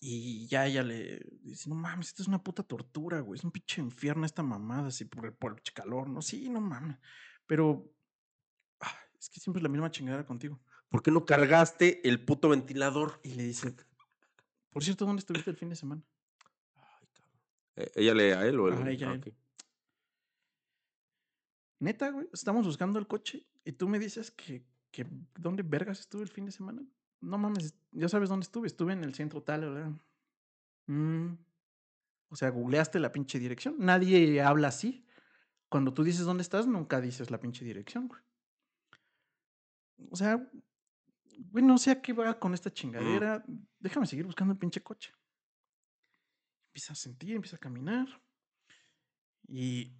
Y 0.00 0.48
ya 0.48 0.66
ella 0.66 0.82
le 0.82 1.20
dice: 1.42 1.68
No 1.68 1.76
mames, 1.76 2.08
esto 2.08 2.22
es 2.22 2.28
una 2.28 2.42
puta 2.42 2.64
tortura, 2.64 3.20
güey. 3.20 3.38
Es 3.38 3.44
un 3.44 3.52
pinche 3.52 3.80
infierno 3.80 4.26
esta 4.26 4.42
mamada, 4.42 4.88
así 4.88 5.04
por 5.04 5.26
el, 5.26 5.32
por 5.32 5.52
el 5.52 5.72
calor. 5.72 6.08
No, 6.08 6.22
sí, 6.22 6.48
no 6.48 6.60
mames. 6.60 6.96
Pero. 7.46 7.88
ah, 8.80 8.96
es 9.18 9.28
que 9.30 9.38
siempre 9.38 9.60
es 9.60 9.62
la 9.62 9.68
misma 9.68 9.90
chingadera 9.92 10.26
contigo. 10.26 10.60
¿Por 10.92 11.02
qué 11.02 11.10
no 11.10 11.24
cargaste 11.24 12.06
el 12.06 12.22
puto 12.22 12.50
ventilador? 12.50 13.18
Y 13.24 13.30
le 13.30 13.44
dice: 13.44 13.74
Por 14.70 14.84
cierto, 14.84 15.06
¿dónde 15.06 15.20
estuviste 15.20 15.50
el 15.50 15.56
fin 15.56 15.70
de 15.70 15.74
semana? 15.74 16.02
Eh, 17.76 17.90
¿Ella 17.94 18.14
le 18.14 18.34
a 18.34 18.46
él 18.46 18.60
o 18.60 18.68
él? 18.68 18.74
Ajá, 18.74 18.90
ella 18.90 19.10
Ah, 19.10 19.14
él. 19.14 19.34
Neta, 21.78 22.10
güey, 22.10 22.28
estamos 22.34 22.66
buscando 22.66 22.98
el 22.98 23.06
coche 23.06 23.46
y 23.64 23.72
tú 23.72 23.88
me 23.88 23.98
dices 23.98 24.30
que, 24.30 24.66
que 24.90 25.06
¿dónde 25.34 25.62
vergas 25.62 25.98
estuve 25.98 26.24
el 26.24 26.28
fin 26.28 26.44
de 26.44 26.52
semana? 26.52 26.82
No 27.22 27.38
mames, 27.38 27.74
ya 27.92 28.10
sabes 28.10 28.28
dónde 28.28 28.44
estuve, 28.44 28.66
estuve 28.66 28.92
en 28.92 29.02
el 29.02 29.14
centro 29.14 29.42
tal, 29.42 29.62
¿verdad? 29.62 29.92
Mm. 30.88 31.32
O 32.28 32.36
sea, 32.36 32.50
googleaste 32.50 33.00
la 33.00 33.12
pinche 33.12 33.38
dirección. 33.38 33.76
Nadie 33.78 34.42
habla 34.42 34.68
así. 34.68 35.06
Cuando 35.70 35.94
tú 35.94 36.04
dices 36.04 36.26
dónde 36.26 36.42
estás, 36.42 36.66
nunca 36.66 37.00
dices 37.00 37.30
la 37.30 37.40
pinche 37.40 37.64
dirección, 37.64 38.08
güey. 38.08 38.20
O 40.10 40.16
sea, 40.16 40.50
güey, 41.50 41.64
no 41.64 41.78
sé 41.78 41.90
a 41.90 42.02
qué 42.02 42.12
va 42.12 42.38
con 42.38 42.54
esta 42.54 42.72
chingadera. 42.72 43.44
Déjame 43.78 44.06
seguir 44.06 44.26
buscando 44.26 44.52
el 44.52 44.58
pinche 44.58 44.82
coche. 44.82 45.12
Empieza 46.68 46.92
a 46.92 46.96
sentir, 46.96 47.34
empieza 47.34 47.56
a 47.56 47.60
caminar. 47.60 48.06
Y 49.46 49.92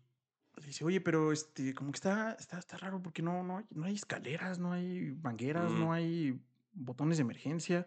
dice, 0.65 0.85
oye, 0.85 1.01
pero 1.01 1.33
este, 1.33 1.75
como 1.75 1.93
que 1.93 1.97
está, 1.97 2.33
está, 2.33 2.59
está 2.59 2.77
raro 2.79 3.03
porque 3.03 3.23
no, 3.23 3.43
no, 3.43 3.59
hay, 3.59 3.65
no 3.71 3.87
hay 3.87 3.95
escaleras, 3.95 4.59
no 4.59 4.73
hay 4.73 5.13
mangueras, 5.23 5.71
Mm. 5.73 5.79
no 5.81 5.93
hay 5.93 6.41
botones 6.73 7.19
de 7.19 7.23
emergencia. 7.23 7.87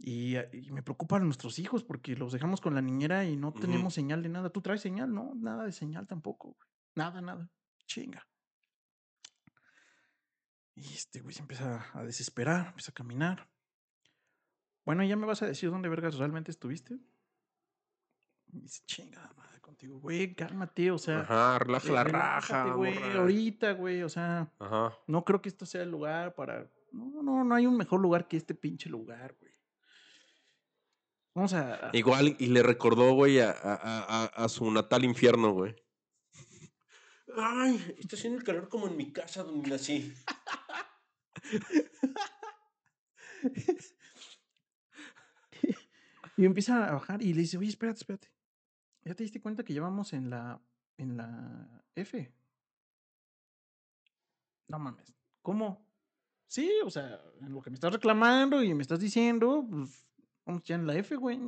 Y, 0.00 0.36
ah, 0.36 0.48
y 0.52 0.70
me 0.70 0.82
preocupan 0.82 1.24
nuestros 1.24 1.58
hijos 1.58 1.82
porque 1.82 2.14
los 2.16 2.32
dejamos 2.32 2.60
con 2.60 2.74
la 2.74 2.80
niñera 2.82 3.24
y 3.24 3.36
no 3.36 3.52
tenemos 3.52 3.94
señal 3.94 4.22
de 4.22 4.28
nada. 4.28 4.50
¿Tú 4.50 4.60
traes 4.62 4.80
señal? 4.80 5.12
No, 5.12 5.34
nada 5.34 5.64
de 5.64 5.72
señal 5.72 6.06
tampoco, 6.06 6.52
güey. 6.52 6.68
Nada, 6.94 7.20
nada. 7.20 7.50
Chinga. 7.86 8.26
Y 10.80 10.94
este 10.94 11.20
güey 11.20 11.34
se 11.34 11.40
empieza 11.42 11.86
a 11.92 12.04
desesperar, 12.04 12.68
empieza 12.68 12.92
a 12.92 12.94
caminar. 12.94 13.48
Bueno, 14.84 15.02
¿ya 15.04 15.16
me 15.16 15.26
vas 15.26 15.42
a 15.42 15.46
decir 15.46 15.70
dónde 15.70 15.88
vergas 15.88 16.16
realmente 16.16 16.50
estuviste? 16.50 16.98
Y 18.46 18.60
dice, 18.60 18.82
chinga 18.86 19.32
madre 19.36 19.60
contigo, 19.60 19.98
güey, 19.98 20.34
cálmate, 20.34 20.90
o 20.90 20.98
sea. 20.98 21.20
Ajá, 21.20 21.58
relaja 21.58 21.88
eh, 21.88 21.92
la 21.92 22.04
raja, 22.04 22.72
güey, 22.74 22.96
ahorita, 23.12 23.72
güey, 23.72 24.02
o 24.02 24.08
sea, 24.08 24.52
Ajá. 24.58 24.96
no 25.06 25.24
creo 25.24 25.42
que 25.42 25.48
esto 25.48 25.66
sea 25.66 25.82
el 25.82 25.90
lugar 25.90 26.34
para. 26.34 26.70
No, 26.92 27.22
no, 27.22 27.44
no 27.44 27.54
hay 27.54 27.66
un 27.66 27.76
mejor 27.76 28.00
lugar 28.00 28.28
que 28.28 28.36
este 28.38 28.54
pinche 28.54 28.88
lugar, 28.88 29.36
güey. 29.40 29.52
Vamos 31.34 31.52
a. 31.54 31.90
Igual, 31.92 32.36
y 32.38 32.46
le 32.46 32.62
recordó, 32.62 33.12
güey, 33.12 33.40
a, 33.40 33.50
a- 33.50 33.74
a- 33.74 34.22
a- 34.24 34.44
a 34.44 34.48
su 34.48 34.70
natal 34.70 35.04
infierno, 35.04 35.50
güey. 35.52 35.76
Ay, 37.40 37.94
está 37.98 38.16
haciendo 38.16 38.38
el 38.38 38.44
calor 38.44 38.68
como 38.68 38.88
en 38.88 38.96
mi 38.96 39.12
casa 39.12 39.42
donde 39.42 39.70
nací. 39.70 40.14
Y 46.38 46.44
empieza 46.44 46.86
a 46.86 46.92
bajar 46.92 47.20
y 47.20 47.34
le 47.34 47.40
dice, 47.40 47.58
oye, 47.58 47.68
espérate, 47.68 47.98
espérate. 47.98 48.32
¿Ya 49.02 49.12
te 49.12 49.24
diste 49.24 49.40
cuenta 49.40 49.64
que 49.64 49.72
llevamos 49.72 50.12
en 50.12 50.30
la, 50.30 50.60
en 50.96 51.16
la 51.16 51.82
F? 51.96 52.32
No 54.68 54.78
mames. 54.78 55.12
¿Cómo? 55.42 55.84
Sí, 56.46 56.70
o 56.84 56.90
sea, 56.90 57.20
lo 57.40 57.60
que 57.60 57.70
me 57.70 57.74
estás 57.74 57.92
reclamando 57.92 58.62
y 58.62 58.72
me 58.72 58.82
estás 58.82 59.00
diciendo, 59.00 59.66
pues 59.68 60.06
vamos 60.46 60.62
ya 60.62 60.76
en 60.76 60.86
la 60.86 60.94
F, 60.94 61.16
güey. 61.16 61.40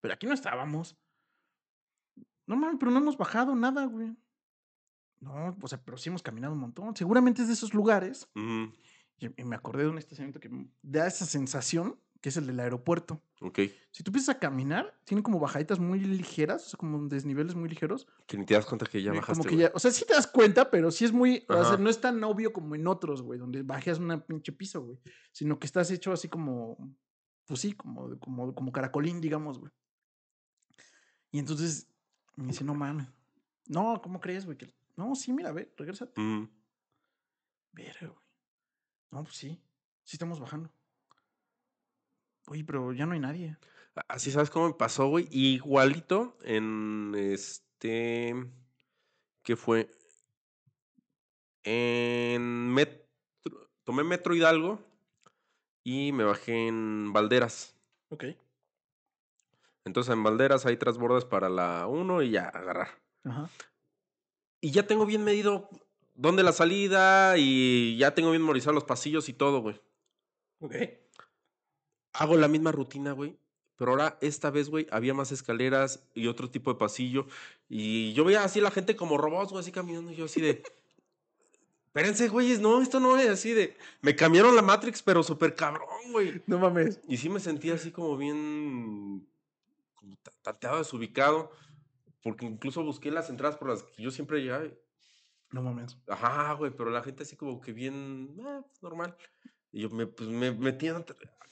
Pero 0.00 0.14
aquí 0.14 0.28
no 0.28 0.34
estábamos. 0.34 0.96
No 2.46 2.54
mames, 2.54 2.76
pero 2.78 2.92
no 2.92 2.98
hemos 2.98 3.16
bajado 3.16 3.56
nada, 3.56 3.84
güey. 3.86 4.16
No, 5.20 5.56
o 5.60 5.68
sea, 5.68 5.82
pero 5.84 5.96
sí 5.96 6.08
hemos 6.08 6.22
caminado 6.22 6.52
un 6.54 6.60
montón. 6.60 6.94
Seguramente 6.96 7.42
es 7.42 7.48
de 7.48 7.54
esos 7.54 7.74
lugares. 7.74 8.28
Y, 8.34 9.26
y 9.40 9.44
me 9.44 9.56
acordé 9.56 9.82
de 9.84 9.88
un 9.90 9.98
estacionamiento 9.98 10.38
que 10.40 10.48
da 10.82 11.06
esa 11.08 11.26
sensación, 11.26 11.98
que 12.20 12.28
es 12.28 12.36
el 12.36 12.46
del 12.46 12.60
aeropuerto. 12.60 13.20
Ok. 13.40 13.58
Si 13.90 14.02
tú 14.04 14.10
empiezas 14.10 14.36
a 14.36 14.38
caminar, 14.38 14.96
tiene 15.04 15.22
como 15.24 15.40
bajaditas 15.40 15.78
muy 15.80 15.98
ligeras, 16.00 16.66
o 16.66 16.68
sea, 16.70 16.78
como 16.78 17.08
desniveles 17.08 17.54
muy 17.56 17.68
ligeros. 17.68 18.06
Que 18.26 18.36
ni 18.38 18.44
te 18.46 18.54
das 18.54 18.64
cuenta 18.66 18.86
que 18.86 19.02
ya 19.02 19.10
bajaste. 19.12 19.32
como 19.32 19.42
que 19.44 19.54
güey. 19.56 19.66
ya, 19.66 19.72
o 19.74 19.78
sea, 19.80 19.90
sí 19.90 20.04
te 20.06 20.14
das 20.14 20.26
cuenta, 20.28 20.70
pero 20.70 20.90
sí 20.92 21.04
es 21.04 21.12
muy, 21.12 21.44
o 21.48 21.64
sea, 21.64 21.76
no 21.78 21.90
es 21.90 22.00
tan 22.00 22.22
obvio 22.24 22.52
como 22.52 22.74
en 22.76 22.86
otros, 22.86 23.22
güey, 23.22 23.38
donde 23.40 23.62
bajas 23.62 23.98
una 23.98 24.24
pinche 24.24 24.52
piso, 24.52 24.82
güey, 24.82 24.98
sino 25.32 25.58
que 25.58 25.66
estás 25.66 25.90
hecho 25.90 26.12
así 26.12 26.28
como, 26.28 26.76
pues 27.46 27.60
sí, 27.60 27.72
como, 27.72 28.16
como, 28.20 28.54
como 28.54 28.70
caracolín, 28.72 29.20
digamos, 29.20 29.58
güey. 29.58 29.72
Y 31.30 31.38
entonces 31.38 31.88
me 32.36 32.46
dice, 32.48 32.64
no 32.64 32.74
mames. 32.74 33.08
No, 33.66 34.00
¿cómo 34.02 34.20
crees, 34.20 34.44
güey? 34.46 34.56
Que- 34.56 34.72
No, 34.98 35.14
sí, 35.14 35.32
mira, 35.32 35.52
ve, 35.52 35.72
regrésate. 35.76 36.20
Ujú. 36.20 36.50
Verga, 37.70 38.08
güey. 38.08 38.26
No, 39.12 39.22
pues 39.22 39.36
sí, 39.36 39.62
sí 40.02 40.16
estamos 40.16 40.40
bajando. 40.40 40.72
Oye, 42.48 42.64
pero 42.64 42.92
ya 42.92 43.06
no 43.06 43.12
hay 43.12 43.20
nadie. 43.20 43.56
Así 44.08 44.32
sabes 44.32 44.50
cómo 44.50 44.66
me 44.66 44.74
pasó, 44.74 45.06
güey. 45.06 45.28
Igualito 45.30 46.36
en 46.42 47.14
este. 47.16 48.34
¿Qué 49.44 49.54
fue? 49.54 49.88
En 51.62 52.74
Metro. 52.74 53.06
Tomé 53.84 54.02
Metro 54.02 54.34
Hidalgo 54.34 54.80
y 55.84 56.10
me 56.10 56.24
bajé 56.24 56.66
en 56.66 57.12
Valderas. 57.12 57.76
Ok. 58.08 58.24
Entonces 59.84 60.12
en 60.12 60.24
Valderas 60.24 60.66
hay 60.66 60.76
transbordas 60.76 61.24
para 61.24 61.48
la 61.48 61.86
1 61.86 62.22
y 62.22 62.30
ya 62.32 62.48
agarrar. 62.48 63.00
Ajá. 63.22 63.48
Y 64.60 64.70
ya 64.72 64.86
tengo 64.86 65.06
bien 65.06 65.24
medido 65.24 65.68
dónde 66.14 66.42
la 66.42 66.52
salida 66.52 67.36
y 67.38 67.96
ya 67.96 68.14
tengo 68.14 68.30
bien 68.30 68.42
memorizado 68.42 68.72
los 68.72 68.84
pasillos 68.84 69.28
y 69.28 69.32
todo, 69.32 69.60
güey. 69.60 69.80
Ok. 70.60 70.74
Hago 72.14 72.36
la 72.36 72.48
misma 72.48 72.72
rutina, 72.72 73.12
güey. 73.12 73.36
Pero 73.76 73.92
ahora, 73.92 74.18
esta 74.20 74.50
vez, 74.50 74.68
güey, 74.70 74.88
había 74.90 75.14
más 75.14 75.30
escaleras 75.30 76.02
y 76.14 76.26
otro 76.26 76.50
tipo 76.50 76.72
de 76.72 76.78
pasillo. 76.80 77.26
Y 77.68 78.12
yo 78.14 78.24
veía 78.24 78.42
así 78.42 78.60
la 78.60 78.72
gente 78.72 78.96
como 78.96 79.16
robots, 79.18 79.50
güey, 79.52 79.60
así 79.60 79.70
caminando. 79.70 80.10
Y 80.10 80.16
yo 80.16 80.24
así 80.24 80.40
de. 80.40 80.64
Espérense, 81.86 82.28
güeyes, 82.28 82.60
no, 82.60 82.82
esto 82.82 82.98
no 82.98 83.16
es 83.16 83.28
así 83.28 83.52
de. 83.52 83.76
Me 84.02 84.16
cambiaron 84.16 84.56
la 84.56 84.62
Matrix, 84.62 85.00
pero 85.02 85.22
súper 85.22 85.54
cabrón, 85.54 85.86
güey. 86.10 86.42
No 86.46 86.58
mames. 86.58 87.00
Y 87.08 87.16
sí 87.18 87.28
me 87.28 87.38
sentía 87.38 87.74
así 87.74 87.92
como 87.92 88.16
bien. 88.16 89.24
como 89.94 90.16
ta- 90.24 90.32
tateado, 90.42 90.78
desubicado. 90.78 91.52
Porque 92.22 92.46
incluso 92.46 92.82
busqué 92.82 93.10
las 93.10 93.30
entradas 93.30 93.56
por 93.56 93.68
las 93.70 93.82
que 93.82 94.02
yo 94.02 94.10
siempre 94.10 94.40
llegaba. 94.42 94.64
y, 94.66 94.76
No 95.52 95.62
mames. 95.62 95.96
Ajá, 96.08 96.52
güey, 96.54 96.72
pero 96.76 96.90
la 96.90 97.02
gente 97.02 97.22
así 97.22 97.36
como 97.36 97.60
que 97.60 97.72
bien. 97.72 98.34
pues, 98.36 98.82
normal. 98.82 99.16
Y 99.72 99.82
yo 99.82 99.90
me, 99.90 100.06
pues, 100.06 100.28
me 100.28 100.50
metí. 100.52 100.88
en- 100.88 101.04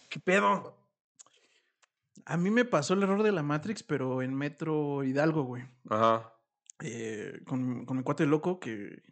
¿Qué 0.09 0.21
pedo? 0.21 0.77
A 2.25 2.37
mí 2.37 2.51
me 2.51 2.65
pasó 2.65 2.95
el 2.95 3.03
error 3.03 3.23
de 3.23 3.33
la 3.33 3.43
Matrix, 3.43 3.83
pero 3.83 4.23
en 4.23 4.35
Metro 4.35 5.05
Hidalgo, 5.05 5.45
güey. 5.45 5.65
Ajá. 5.89 6.33
Eh, 6.81 7.41
con, 7.47 7.85
con 7.87 7.97
mi 7.97 8.03
cuate 8.03 8.27
loco, 8.27 8.59
que, 8.59 9.03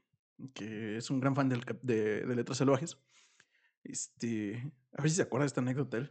que 0.52 0.96
es 0.96 1.10
un 1.10 1.20
gran 1.20 1.34
fan 1.36 1.48
del 1.48 1.64
de, 1.82 2.26
de 2.26 2.34
Letras 2.36 2.58
Salvajes. 2.58 2.98
Este, 3.84 4.72
a 4.96 5.02
ver 5.02 5.10
si 5.10 5.16
se 5.16 5.22
acuerda 5.22 5.44
de 5.44 5.48
esta 5.48 5.60
anécdota. 5.60 6.10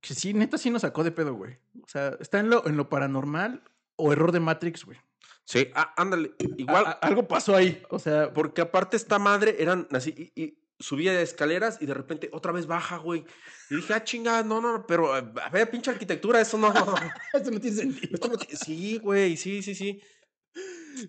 Que 0.00 0.14
sí, 0.14 0.32
neta 0.32 0.56
sí 0.58 0.70
nos 0.70 0.82
sacó 0.82 1.02
de 1.04 1.10
pedo, 1.12 1.34
güey. 1.34 1.58
O 1.82 1.88
sea, 1.88 2.16
está 2.20 2.38
en 2.40 2.50
lo, 2.50 2.66
en 2.66 2.76
lo 2.76 2.88
paranormal 2.88 3.62
o 3.98 4.12
error 4.12 4.32
de 4.32 4.40
Matrix, 4.40 4.84
güey. 4.86 4.98
Sí, 5.44 5.68
ah, 5.74 5.92
ándale. 5.96 6.32
Igual, 6.56 6.86
A- 6.86 6.90
a- 6.90 6.92
algo 7.06 7.26
pasó 7.28 7.54
ahí. 7.54 7.82
O 7.90 7.98
sea, 7.98 8.32
porque 8.32 8.60
aparte 8.62 8.96
esta 8.96 9.18
madre 9.18 9.56
eran 9.58 9.86
así, 9.90 10.14
y, 10.34 10.42
y 10.42 10.58
subía 10.78 11.12
de 11.12 11.22
escaleras 11.22 11.78
y 11.80 11.86
de 11.86 11.94
repente 11.94 12.30
otra 12.32 12.52
vez 12.52 12.66
baja, 12.66 12.98
güey. 12.98 13.24
Y 13.70 13.76
dije, 13.76 13.94
ah, 13.94 14.04
chinga, 14.04 14.42
no, 14.42 14.60
no, 14.60 14.72
no, 14.78 14.86
pero 14.86 15.12
a 15.14 15.20
ver, 15.50 15.70
pinche 15.70 15.90
arquitectura, 15.90 16.40
eso 16.40 16.56
no. 16.58 16.68
esto 17.34 17.50
no 17.50 17.60
tiene 17.60 17.76
sentido. 17.76 18.14
Esto 18.14 18.28
no 18.28 18.36
tiene- 18.36 18.56
sí, 18.56 18.98
güey, 18.98 19.36
sí, 19.36 19.62
sí, 19.62 19.74
sí. 19.74 20.00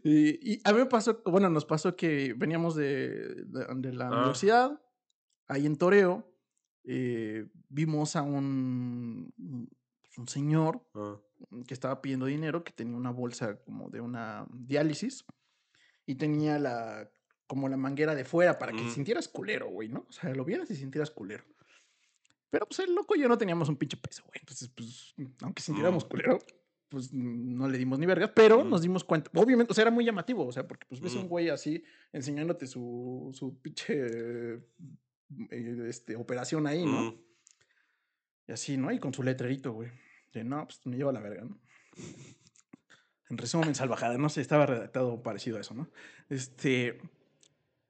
Y, 0.03 0.53
y 0.53 0.61
a 0.63 0.71
mí 0.73 0.79
me 0.79 0.85
pasó, 0.85 1.21
bueno, 1.25 1.49
nos 1.49 1.65
pasó 1.65 1.95
que 1.95 2.33
veníamos 2.37 2.75
de, 2.75 3.09
de, 3.45 3.65
de 3.75 3.93
la 3.93 4.07
Ah. 4.07 4.17
universidad, 4.19 4.81
ahí 5.47 5.65
en 5.65 5.77
Toreo, 5.77 6.31
eh, 6.85 7.45
vimos 7.67 8.15
a 8.15 8.21
un- 8.21 9.33
pues, 10.09 10.17
un 10.17 10.27
señor 10.27 10.81
Ah. 10.93 11.17
que 11.65 11.73
estaba 11.73 12.01
pidiendo 12.01 12.25
dinero, 12.25 12.63
que 12.65 12.73
tenía 12.73 12.97
una 12.97 13.11
bolsa 13.11 13.57
como 13.63 13.89
de 13.89 14.01
una 14.01 14.45
diálisis 14.51 15.23
y 16.05 16.15
tenía 16.15 16.59
la 16.59 17.09
como 17.47 17.67
la 17.67 17.77
manguera 17.77 18.13
de 18.13 18.25
fuera 18.25 18.59
para 18.59 18.73
que 18.73 18.83
Mm. 18.83 18.89
sintieras 18.89 19.27
culero, 19.27 19.69
güey, 19.69 19.87
¿no? 19.89 20.05
O 20.07 20.11
sea, 20.11 20.35
lo 20.35 20.45
vieras 20.45 20.69
y 20.69 20.75
sintieras 20.75 21.09
culero. 21.09 21.43
Pero 22.51 22.67
pues 22.67 22.79
el 22.79 22.93
loco 22.93 23.15
y 23.15 23.21
yo 23.21 23.27
no 23.27 23.37
teníamos 23.39 23.69
un 23.69 23.75
pinche 23.77 23.97
peso, 23.97 24.23
güey. 24.27 24.39
Entonces, 24.41 24.69
pues, 24.69 25.15
aunque 25.41 25.61
sintiéramos 25.63 26.05
Mm. 26.05 26.09
culero, 26.09 26.39
pues 26.89 27.11
no 27.13 27.67
le 27.67 27.77
dimos 27.79 27.97
ni 27.99 28.05
vergas, 28.05 28.31
pero 28.35 28.63
Mm. 28.63 28.69
nos 28.69 28.81
dimos 28.83 29.03
cuenta. 29.03 29.31
Obviamente, 29.35 29.71
o 29.71 29.73
sea, 29.75 29.83
era 29.83 29.91
muy 29.91 30.03
llamativo, 30.05 30.45
o 30.45 30.51
sea, 30.51 30.67
porque 30.67 30.85
pues 30.87 30.99
ves 31.01 31.15
a 31.15 31.19
un 31.21 31.27
güey 31.27 31.49
así 31.49 31.83
enseñándote 32.11 32.67
su, 32.67 33.29
su 33.33 33.59
pinche 33.61 34.57
eh, 35.51 35.85
este, 35.87 36.15
operación 36.17 36.67
ahí, 36.67 36.85
¿no? 36.85 37.15
Y 38.49 38.51
así, 38.51 38.77
¿no? 38.77 38.91
Y 38.91 38.97
con 38.97 39.13
su 39.13 39.21
letrerito, 39.21 39.73
güey. 39.73 39.91
De 40.33 40.43
no, 40.43 40.65
pues 40.65 40.83
me 40.87 40.97
lleva 40.97 41.11
a 41.11 41.13
la 41.13 41.19
verga, 41.19 41.45
¿no? 41.45 41.59
En 43.29 43.37
resumen, 43.37 43.75
salvajada, 43.75 44.17
no 44.17 44.27
sé, 44.27 44.41
estaba 44.41 44.65
redactado 44.65 45.21
parecido 45.21 45.57
a 45.57 45.61
eso, 45.61 45.75
¿no? 45.75 45.87
Este. 46.29 46.99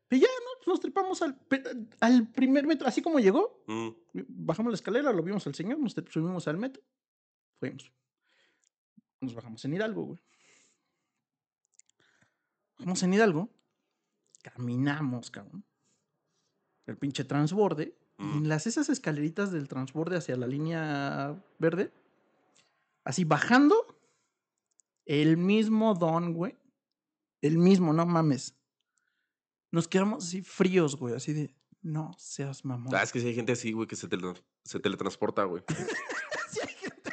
Y 0.09 0.19
ya, 0.19 0.27
¿no? 0.27 0.57
Pues 0.57 0.67
nos 0.67 0.81
trepamos 0.81 1.21
al, 1.21 1.39
al 2.01 2.27
primer 2.27 2.67
metro, 2.67 2.89
así 2.89 3.01
como 3.01 3.19
llegó. 3.19 3.63
Mm. 3.67 3.89
Bajamos 4.27 4.73
la 4.73 4.75
escalera, 4.75 5.13
lo 5.13 5.23
vimos 5.23 5.47
al 5.47 5.55
señor, 5.55 5.79
nos 5.79 5.93
subimos 5.93 6.45
al 6.49 6.57
metro. 6.57 6.83
Fuimos. 7.61 7.93
Nos 9.21 9.33
bajamos 9.33 9.63
en 9.63 9.75
Hidalgo, 9.75 10.03
güey. 10.07 10.19
Bajamos 12.79 13.01
en 13.03 13.13
Hidalgo. 13.13 13.49
Caminamos, 14.41 15.31
cabrón. 15.31 15.63
El 16.85 16.97
pinche 16.97 17.23
transborde. 17.23 17.95
Y 18.19 18.23
Mm. 18.23 18.38
en 18.39 18.49
las 18.49 18.67
esas 18.67 18.89
escaleritas 18.89 19.51
del 19.51 19.67
transborde 19.67 20.17
hacia 20.17 20.35
la 20.35 20.45
línea 20.45 21.41
verde. 21.57 21.91
Así 23.03 23.23
bajando. 23.23 23.75
El 25.05 25.38
mismo 25.38 25.95
don, 25.95 26.33
güey. 26.33 26.55
El 27.41 27.57
mismo, 27.57 27.93
no 27.93 28.05
mames. 28.05 28.53
Nos 29.71 29.88
quedamos 29.88 30.25
así 30.27 30.41
fríos, 30.41 30.95
güey. 30.97 31.15
Así 31.15 31.33
de. 31.33 31.55
No 31.81 32.11
seas 32.17 32.65
mamón. 32.65 32.93
Ah, 32.93 33.03
es 33.03 33.11
que 33.13 33.21
sí 33.21 33.27
hay 33.27 33.35
gente 33.35 33.53
así, 33.53 33.71
güey, 33.71 33.88
que 33.88 33.95
se, 33.95 34.09
tele- 34.09 34.39
se 34.63 34.79
teletransporta, 34.79 35.45
güey. 35.45 35.63
Sí 36.51 36.59
hay 36.61 36.73
gente 36.75 37.11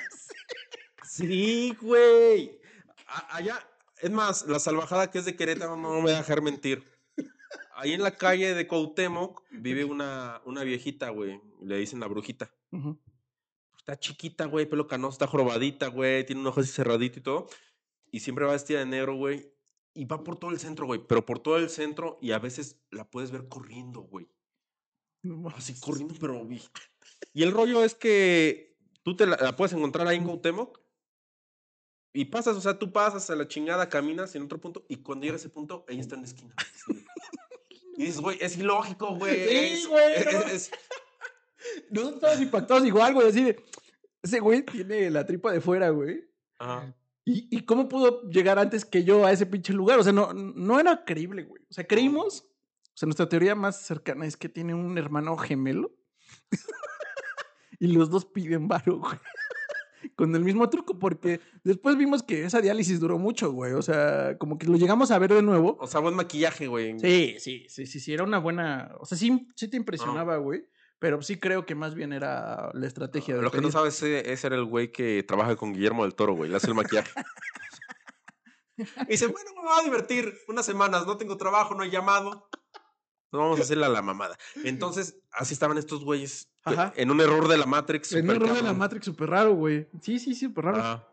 así. 1.02 1.26
Sí, 1.26 1.76
güey. 1.80 2.58
A- 3.06 3.36
Allá, 3.36 3.60
es 3.98 4.10
más, 4.10 4.46
la 4.48 4.58
salvajada 4.58 5.10
que 5.10 5.18
es 5.20 5.24
de 5.24 5.36
Querétaro 5.36 5.76
no 5.76 5.90
me 5.94 6.00
voy 6.02 6.10
a 6.12 6.16
dejar 6.18 6.42
mentir. 6.42 6.84
Ahí 7.76 7.92
en 7.92 8.02
la 8.02 8.16
calle 8.16 8.54
de 8.54 8.66
Cuauhtémoc 8.66 9.42
vive 9.50 9.84
una, 9.84 10.40
una 10.46 10.64
viejita, 10.64 11.10
güey. 11.10 11.40
Le 11.60 11.76
dicen 11.76 12.00
la 12.00 12.06
brujita. 12.06 12.50
Está 13.78 13.98
chiquita, 13.98 14.46
güey, 14.46 14.66
pelo 14.66 14.86
canoso, 14.86 15.12
está 15.12 15.26
jorobadita, 15.26 15.88
güey, 15.88 16.24
tiene 16.24 16.40
un 16.40 16.46
ojo 16.46 16.60
así 16.60 16.72
cerradito 16.72 17.18
y 17.18 17.22
todo. 17.22 17.48
Y 18.10 18.20
siempre 18.20 18.46
va 18.46 18.52
vestida 18.52 18.78
de 18.78 18.86
negro, 18.86 19.16
güey. 19.16 19.52
Y 19.94 20.06
va 20.06 20.24
por 20.24 20.38
todo 20.38 20.50
el 20.50 20.58
centro, 20.58 20.86
güey, 20.86 21.06
pero 21.06 21.24
por 21.24 21.38
todo 21.38 21.58
el 21.58 21.68
centro 21.70 22.18
y 22.20 22.32
a 22.32 22.38
veces 22.38 22.80
la 22.90 23.08
puedes 23.08 23.30
ver 23.30 23.48
corriendo, 23.48 24.00
güey. 24.00 24.26
No. 25.22 25.48
Así 25.50 25.78
corriendo, 25.78 26.14
pero... 26.18 26.44
güey. 26.44 26.62
Y 27.34 27.42
el 27.42 27.52
rollo 27.52 27.84
es 27.84 27.94
que 27.94 28.76
tú 29.02 29.16
te 29.16 29.26
la, 29.26 29.36
la 29.36 29.54
puedes 29.54 29.72
encontrar 29.74 30.08
ahí 30.08 30.16
en 30.16 30.24
Cuauhtémoc 30.24 30.80
y 32.12 32.24
pasas, 32.24 32.56
o 32.56 32.60
sea, 32.62 32.78
tú 32.78 32.90
pasas 32.92 33.28
a 33.28 33.36
la 33.36 33.46
chingada, 33.46 33.90
caminas 33.90 34.34
en 34.34 34.42
otro 34.42 34.58
punto 34.58 34.86
y 34.88 34.96
cuando 34.96 35.24
llega 35.24 35.34
a 35.34 35.38
ese 35.38 35.50
punto, 35.50 35.84
ella 35.86 36.00
está 36.00 36.14
en 36.14 36.22
la 36.22 36.26
esquina. 36.26 36.54
así. 36.56 37.05
Y 37.96 38.04
dices, 38.04 38.20
güey, 38.20 38.38
es 38.40 38.56
ilógico, 38.58 39.14
güey. 39.16 39.48
Sí, 39.48 39.56
es- 39.56 39.88
güey, 39.88 40.24
no. 40.24 40.40
es- 40.42 40.70
Nosotros 41.90 42.14
estábamos 42.16 42.42
impactados 42.42 42.86
igual, 42.86 43.14
güey. 43.14 43.28
Así 43.28 43.42
de. 43.44 43.64
Ese 44.22 44.40
güey 44.40 44.62
tiene 44.64 45.10
la 45.10 45.24
tripa 45.24 45.52
de 45.52 45.60
fuera, 45.60 45.90
güey. 45.90 46.24
Ajá. 46.58 46.94
¿Y, 47.24 47.48
y 47.56 47.64
cómo 47.64 47.88
pudo 47.88 48.28
llegar 48.28 48.58
antes 48.58 48.84
que 48.84 49.02
yo 49.04 49.24
a 49.26 49.32
ese 49.32 49.46
pinche 49.46 49.72
lugar? 49.72 49.98
O 49.98 50.04
sea, 50.04 50.12
no, 50.12 50.32
no 50.32 50.78
era 50.78 51.04
creíble, 51.04 51.42
güey. 51.44 51.62
O 51.68 51.74
sea, 51.74 51.86
creímos. 51.86 52.40
O 52.42 52.98
sea, 52.98 53.06
nuestra 53.06 53.28
teoría 53.28 53.54
más 53.54 53.82
cercana 53.82 54.26
es 54.26 54.36
que 54.36 54.48
tiene 54.48 54.74
un 54.74 54.96
hermano 54.96 55.36
gemelo. 55.36 55.92
y 57.80 57.88
los 57.88 58.10
dos 58.10 58.24
piden 58.24 58.68
varo, 58.68 58.98
güey. 59.00 59.18
Con 60.16 60.34
el 60.34 60.42
mismo 60.42 60.70
truco, 60.70 60.98
porque 60.98 61.40
después 61.62 61.96
vimos 61.98 62.22
que 62.22 62.44
esa 62.44 62.62
diálisis 62.62 62.98
duró 62.98 63.18
mucho, 63.18 63.52
güey. 63.52 63.74
O 63.74 63.82
sea, 63.82 64.38
como 64.38 64.56
que 64.56 64.66
lo 64.66 64.78
llegamos 64.78 65.10
a 65.10 65.18
ver 65.18 65.34
de 65.34 65.42
nuevo. 65.42 65.76
O 65.78 65.86
sea, 65.86 66.00
buen 66.00 66.14
maquillaje, 66.14 66.66
güey. 66.66 66.98
Sí, 66.98 67.36
sí, 67.38 67.66
sí, 67.68 67.86
sí, 67.86 68.00
sí, 68.00 68.14
era 68.14 68.24
una 68.24 68.38
buena. 68.38 68.92
O 68.98 69.04
sea, 69.04 69.18
sí, 69.18 69.46
sí 69.54 69.68
te 69.68 69.76
impresionaba, 69.76 70.38
güey. 70.38 70.64
Pero 70.98 71.20
sí 71.20 71.38
creo 71.38 71.66
que 71.66 71.74
más 71.74 71.94
bien 71.94 72.14
era 72.14 72.70
la 72.72 72.86
estrategia 72.86 73.36
de 73.36 73.42
Lo 73.42 73.50
que 73.50 73.60
no 73.60 73.70
sabes, 73.70 73.96
ese, 73.96 74.32
ese 74.32 74.46
era 74.46 74.56
el 74.56 74.64
güey 74.64 74.90
que 74.90 75.22
trabaja 75.22 75.54
con 75.54 75.74
Guillermo 75.74 76.04
del 76.04 76.14
Toro, 76.14 76.34
güey. 76.34 76.48
Le 76.48 76.56
hace 76.56 76.68
el 76.68 76.74
maquillaje. 76.74 77.10
y 78.78 79.06
dice, 79.06 79.26
bueno, 79.26 79.50
me 79.54 79.62
voy 79.62 79.80
a 79.80 79.84
divertir 79.84 80.34
unas 80.48 80.64
semanas, 80.64 81.06
no 81.06 81.18
tengo 81.18 81.36
trabajo, 81.36 81.74
no 81.74 81.82
hay 81.82 81.90
llamado. 81.90 82.48
No 83.32 83.38
vamos 83.40 83.58
a 83.58 83.62
hacerle 83.62 83.84
a 83.84 83.90
la 83.90 84.02
mamada. 84.02 84.38
Entonces, 84.64 85.18
así 85.32 85.52
estaban 85.52 85.76
estos 85.76 86.04
güeyes 86.04 86.48
Ajá. 86.66 86.92
en 86.96 87.10
un 87.10 87.20
error 87.20 87.48
de 87.48 87.56
la 87.56 87.66
Matrix. 87.66 88.12
En 88.12 88.28
un 88.28 88.36
error 88.36 88.52
de 88.54 88.62
la. 88.62 88.72
Matrix 88.72 89.04
súper 89.06 89.30
raro, 89.30 89.54
güey. 89.54 89.86
Sí, 90.02 90.18
sí, 90.18 90.34
sí, 90.34 90.46
súper 90.46 90.64
raro. 90.66 91.06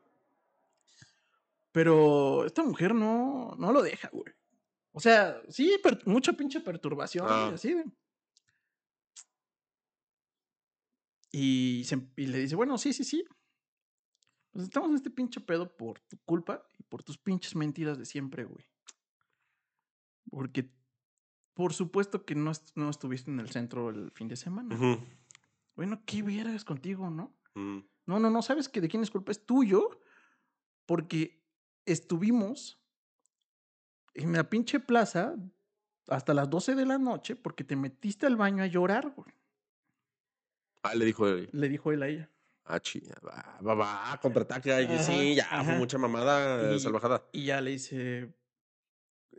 Pero 1.71 2.45
esta 2.45 2.63
mujer 2.63 2.93
no, 2.93 3.55
no 3.57 3.71
lo 3.71 3.81
deja, 3.81 4.09
güey. 4.11 4.33
O 4.91 4.99
sea, 4.99 5.41
sí, 5.49 5.75
mucha 6.05 6.33
pinche 6.33 6.59
perturbación, 6.59 7.25
güey, 7.25 7.37
Ah. 7.39 7.51
así 7.55 7.73
de. 7.73 7.85
Y, 11.31 11.83
se- 11.85 12.07
y 12.15 12.27
le 12.27 12.39
dice, 12.39 12.55
bueno, 12.55 12.77
sí, 12.77 12.93
sí, 12.93 13.03
sí. 13.03 13.23
Pues 14.51 14.65
estamos 14.65 14.89
en 14.91 14.95
este 14.97 15.09
pinche 15.09 15.41
pedo 15.41 15.75
por 15.75 15.99
tu 16.01 16.17
culpa 16.25 16.63
y 16.77 16.83
por 16.83 17.01
tus 17.01 17.17
pinches 17.17 17.55
mentiras 17.55 17.97
de 17.97 18.05
siempre, 18.05 18.43
güey. 18.43 18.65
Porque, 20.29 20.69
por 21.55 21.73
supuesto 21.73 22.23
que 22.23 22.35
no, 22.35 22.51
est- 22.51 22.71
no 22.75 22.89
estuviste 22.89 23.31
en 23.31 23.39
el 23.39 23.49
centro 23.49 23.89
el 23.89 24.11
fin 24.11 24.27
de 24.27 24.35
semana. 24.35 24.75
ujú, 24.75 25.03
Bueno, 25.75 26.01
¿qué 26.05 26.21
vergas 26.21 26.63
contigo, 26.65 27.09
no? 27.09 27.35
mm. 27.55 27.79
No, 28.05 28.19
no, 28.19 28.29
no, 28.29 28.41
sabes 28.41 28.67
que 28.67 28.81
de 28.81 28.89
quién 28.89 29.01
es 29.01 29.09
culpa 29.11 29.31
es 29.31 29.45
tuyo, 29.45 30.01
porque 30.85 31.41
estuvimos 31.85 32.77
en 34.13 34.33
la 34.33 34.49
pinche 34.49 34.79
plaza 34.81 35.35
hasta 36.09 36.33
las 36.33 36.49
12 36.49 36.75
de 36.75 36.85
la 36.85 36.97
noche 36.97 37.37
porque 37.37 37.63
te 37.63 37.77
metiste 37.77 38.25
al 38.25 38.35
baño 38.35 38.61
a 38.61 38.67
llorar, 38.67 39.11
güey. 39.15 39.33
Ah, 40.83 40.95
le 40.95 41.05
dijo, 41.05 41.27
él, 41.29 41.49
Le 41.53 41.69
dijo 41.69 41.93
él 41.93 42.03
a 42.03 42.07
ella. 42.09 42.29
ah, 42.65 42.79
chi, 42.81 43.01
va, 43.25 43.57
va, 43.65 43.73
va, 43.73 44.19
contraataque. 44.21 44.73
ay, 44.73 44.85
que 44.87 44.95
Ajá, 44.95 45.03
sí, 45.03 45.35
ya, 45.35 45.63
fue 45.63 45.77
mucha 45.77 45.97
mamada, 45.97 46.71
eh, 46.73 46.75
Y- 46.75 46.79
salvajada. 46.81 47.25
Y 47.31 47.45
ya 47.45 47.61
le 47.61 47.71
dice. 47.71 48.35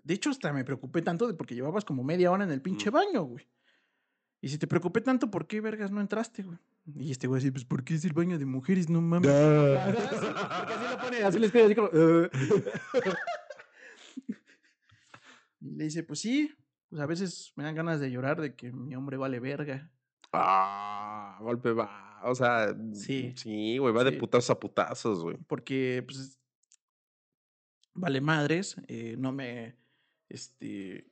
De 0.03 0.15
hecho, 0.15 0.31
hasta 0.31 0.53
me 0.55 0.65
preocupé 0.65 1.03
tanto 1.03 1.27
de 1.27 1.35
porque 1.35 1.55
llevabas 1.55 1.85
como 1.85 2.03
media 2.03 2.31
hora 2.31 2.45
en 2.45 2.51
el 2.51 2.63
pinche 2.63 2.91
Mm. 2.91 2.95
baño, 2.95 3.23
güey. 3.25 3.47
Y 4.45 4.49
si 4.51 4.59
te 4.59 4.67
preocupé 4.67 5.01
tanto, 5.01 5.31
¿por 5.31 5.47
qué 5.47 5.63
vergas 5.63 5.91
no 5.91 6.03
entraste, 6.03 6.43
güey? 6.43 6.59
Y 6.97 7.13
este 7.13 7.27
güey 7.27 7.39
así, 7.39 7.51
pues, 7.51 7.65
¿por 7.65 7.83
qué 7.83 7.95
es 7.95 8.05
el 8.05 8.13
baño 8.13 8.39
de 8.39 8.45
mujeres? 8.45 8.91
No 8.91 9.01
mames. 9.01 9.31
Sí, 9.31 9.37
Porque 9.39 10.75
así 10.75 10.87
lo 10.91 10.99
pone, 11.01 11.23
así 11.23 11.39
le 11.39 11.47
escribe, 11.47 11.65
así 11.65 11.75
como. 11.75 11.89
Y 15.63 15.71
le 15.77 15.85
dice, 15.85 16.03
pues 16.03 16.21
sí, 16.21 16.55
pues 16.91 17.01
a 17.01 17.07
veces 17.07 17.55
me 17.57 17.65
dan 17.65 17.75
ganas 17.75 18.01
de 18.01 18.11
llorar 18.11 18.39
de 18.39 18.55
que 18.55 18.71
mi 18.71 18.95
hombre 18.95 19.17
vale 19.17 19.41
verga. 19.41 19.91
Ah, 20.31 21.39
golpe 21.41 21.73
va. 21.73 22.21
O 22.25 22.35
sea, 22.35 22.77
Sí, 22.93 23.33
sí, 23.37 23.79
güey, 23.79 23.95
va 23.95 24.05
de 24.05 24.13
putazos 24.13 24.51
a 24.51 24.61
putazos, 24.61 25.23
güey. 25.23 25.39
Porque, 25.47 26.05
pues, 26.07 26.39
vale 27.95 28.21
madres, 28.21 28.77
eh, 28.89 29.17
no 29.19 29.33
me, 29.33 29.79
este, 30.29 31.11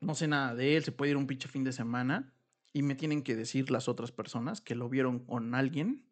no 0.00 0.14
sé 0.14 0.28
nada 0.28 0.54
de 0.54 0.78
él, 0.78 0.82
se 0.82 0.92
puede 0.92 1.10
ir 1.10 1.18
un 1.18 1.26
pinche 1.26 1.46
fin 1.46 1.62
de 1.62 1.72
semana 1.72 2.32
y 2.72 2.82
me 2.82 2.94
tienen 2.94 3.22
que 3.22 3.36
decir 3.36 3.70
las 3.70 3.88
otras 3.88 4.12
personas 4.12 4.60
que 4.60 4.74
lo 4.74 4.88
vieron 4.88 5.18
con 5.20 5.54
alguien 5.54 6.04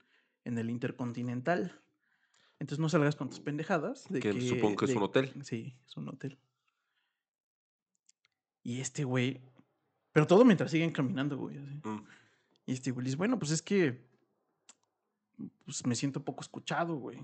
en 0.45 0.59
el 0.59 0.71
Intercontinental. 0.71 1.81
Entonces 2.59 2.81
no 2.81 2.89
salgas 2.89 3.15
con 3.17 3.29
tus 3.31 3.41
pendejadas. 3.41 4.07
De 4.09 4.21
Que 4.21 4.33
que, 4.33 4.41
supongo 4.41 4.77
que 4.77 4.85
es 4.87 4.97
un 4.97 5.03
hotel. 5.03 5.33
Sí, 5.45 5.77
es 5.87 5.97
un 5.97 6.09
hotel. 6.09 6.39
Y 8.63 8.81
este 8.81 9.05
güey, 9.05 9.41
pero 10.13 10.27
todo 10.27 10.45
mientras 10.45 10.71
siguen 10.71 10.91
caminando, 10.91 11.37
güey. 11.37 11.59
Mm. 11.59 12.05
Y 12.67 12.73
este 12.73 12.91
güey 12.91 13.05
dice, 13.05 13.17
bueno, 13.17 13.39
pues 13.39 13.53
es 13.53 13.63
que 13.63 14.07
pues 15.65 15.87
me 15.87 15.95
siento 15.95 16.25
poco 16.25 16.41
escuchado, 16.43 16.97
güey. 16.97 17.19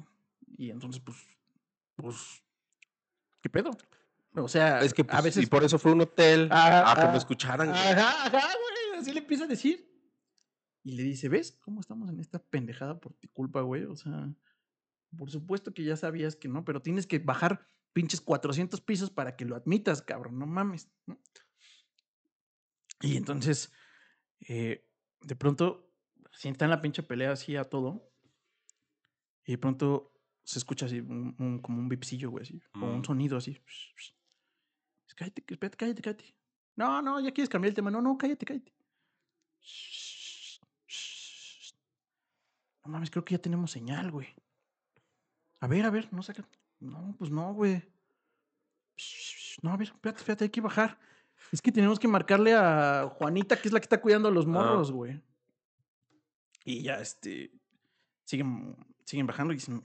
Y 0.57 0.71
entonces, 0.71 1.03
pues, 1.05 1.17
pues, 1.97 2.17
¿qué 3.43 3.49
pedo? 3.51 3.71
O 4.37 4.49
sea, 4.49 4.81
Es 4.81 4.95
que 4.95 5.03
a 5.03 5.07
pues, 5.07 5.25
veces... 5.25 5.43
y 5.43 5.47
por 5.47 5.65
eso 5.65 5.79
fue 5.79 5.93
un 5.93 6.03
hotel 6.03 6.49
Ah, 6.53 6.93
a 6.93 6.95
que 7.07 7.09
me 7.11 7.19
escucharan. 7.19 7.69
güey. 7.69 7.79
Ajá, 7.81 8.27
ajá, 8.27 8.31
güey, 8.31 8.74
así 8.99 9.13
le 9.13 9.21
empieza 9.21 9.45
a 9.45 9.49
decir. 9.49 9.91
Y 10.83 10.97
le 10.97 11.03
dice, 11.03 11.29
¿ves 11.29 11.53
cómo 11.63 11.81
estamos 11.81 12.09
en 12.11 12.21
esta 12.21 12.39
pendejada 12.43 13.01
por 13.01 13.15
tu 13.15 13.29
culpa, 13.31 13.63
güey? 13.63 13.85
O 13.85 13.97
sea, 13.97 14.35
por 15.17 15.31
supuesto 15.31 15.73
que 15.73 15.83
ya 15.85 15.97
sabías 15.97 16.37
que 16.37 16.49
no, 16.49 16.65
pero 16.65 16.83
tienes 16.83 17.07
que 17.07 17.19
bajar 17.19 17.67
pinches 17.93 18.21
400 18.21 18.81
pisos 18.81 19.11
para 19.11 19.35
que 19.37 19.45
lo 19.45 19.57
admitas, 19.57 20.03
cabrón, 20.03 20.39
no 20.39 20.47
mames. 20.47 20.91
¿no? 21.07 21.19
Y 23.01 23.17
entonces, 23.17 23.73
eh, 24.49 24.87
de 25.21 25.37
pronto, 25.37 25.91
Así 26.33 26.49
está 26.49 26.65
en 26.65 26.73
la 26.73 26.83
pinche 26.83 27.05
pelea 27.05 27.31
así 27.31 27.55
a 27.55 27.63
todo. 27.63 28.11
Y 29.45 29.53
de 29.53 29.59
pronto 29.59 30.13
se 30.43 30.59
escucha 30.59 30.87
así 30.87 30.99
un- 30.99 31.37
un- 31.39 31.61
como 31.61 31.79
un 31.79 31.89
bipsillo, 31.89 32.29
güey, 32.29 32.43
así. 32.43 32.61
Como 32.73 32.93
un 32.93 32.99
Mm. 33.03 33.05
sonido 33.05 33.37
así. 33.37 33.57
Cállate, 35.15 35.45
espérate, 35.47 35.77
cállate, 35.77 36.03
cállate. 36.03 36.37
No, 36.75 37.01
no, 37.01 37.21
ya 37.21 37.31
quieres 37.33 37.49
cambiar 37.49 37.69
el 37.69 37.75
tema. 37.77 37.89
No, 37.93 38.03
no, 38.03 38.19
cállate, 38.19 38.45
cállate. 38.45 38.75
No 42.85 42.93
mames, 42.93 43.11
creo 43.11 43.25
que 43.25 43.35
ya 43.35 43.41
tenemos 43.41 43.71
señal, 43.71 44.11
güey. 44.11 44.29
A 45.61 45.67
ver, 45.67 45.87
a 45.87 45.91
ver, 45.91 46.13
no 46.13 46.23
saca. 46.23 46.47
No, 46.81 47.15
pues 47.19 47.31
no, 47.31 47.55
güey. 47.55 47.83
No, 49.63 49.73
a 49.73 49.77
ver, 49.77 49.89
espérate, 49.89 50.19
espérate, 50.19 50.45
hay 50.45 50.51
que 50.51 50.61
bajar. 50.61 50.99
Es 51.51 51.63
que 51.63 51.73
tenemos 51.73 51.99
que 51.99 52.09
marcarle 52.09 52.53
a 52.55 53.09
Juanita, 53.17 53.57
que 53.57 53.69
es 53.69 53.73
la 53.73 53.81
que 53.81 53.85
está 53.85 54.01
cuidando 54.01 54.29
a 54.29 54.33
los 54.33 54.47
morros, 54.47 54.93
güey. 54.93 55.23
Y 56.65 56.83
ya, 56.83 57.01
este. 57.01 57.51
Siguen, 58.25 58.77
siguen 59.05 59.27
bajando 59.27 59.53
y 59.53 59.57
dicen. 59.57 59.83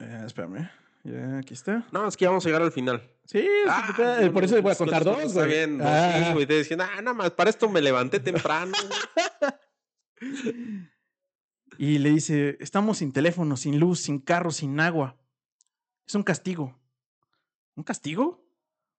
Eh, 0.00 0.22
espérame. 0.26 0.70
Ya, 1.04 1.38
aquí 1.38 1.54
está. 1.54 1.86
No, 1.92 2.06
es 2.06 2.16
que 2.16 2.24
ya 2.24 2.30
vamos 2.30 2.44
a 2.44 2.48
llegar 2.48 2.62
al 2.62 2.72
final. 2.72 3.08
Sí, 3.30 3.46
Ah, 3.68 3.92
te- 3.94 4.30
por 4.30 4.42
eso 4.42 4.54
les 4.54 4.62
voy 4.62 4.72
a 4.72 4.74
pues, 4.74 4.78
contar 4.78 5.04
dos, 5.04 5.18
Está 5.22 5.40
güey. 5.44 5.48
bien, 5.52 5.80
Ah. 5.82 6.24
sí, 6.28 6.32
güey. 6.32 6.46
Te 6.46 6.54
decían, 6.54 6.80
ah, 6.80 7.02
nada 7.02 7.12
más, 7.12 7.30
para 7.32 7.50
esto 7.50 7.68
me 7.68 7.82
levanté 7.82 8.20
temprano. 8.20 8.72
güey". 8.72 9.52
Y 11.78 11.98
le 11.98 12.10
dice, 12.10 12.56
estamos 12.60 12.98
sin 12.98 13.12
teléfono, 13.12 13.56
sin 13.56 13.78
luz, 13.78 14.00
sin 14.00 14.18
carro, 14.18 14.50
sin 14.50 14.80
agua. 14.80 15.16
Es 16.06 16.14
un 16.14 16.22
castigo. 16.24 16.76
¿Un 17.76 17.84
castigo? 17.84 18.44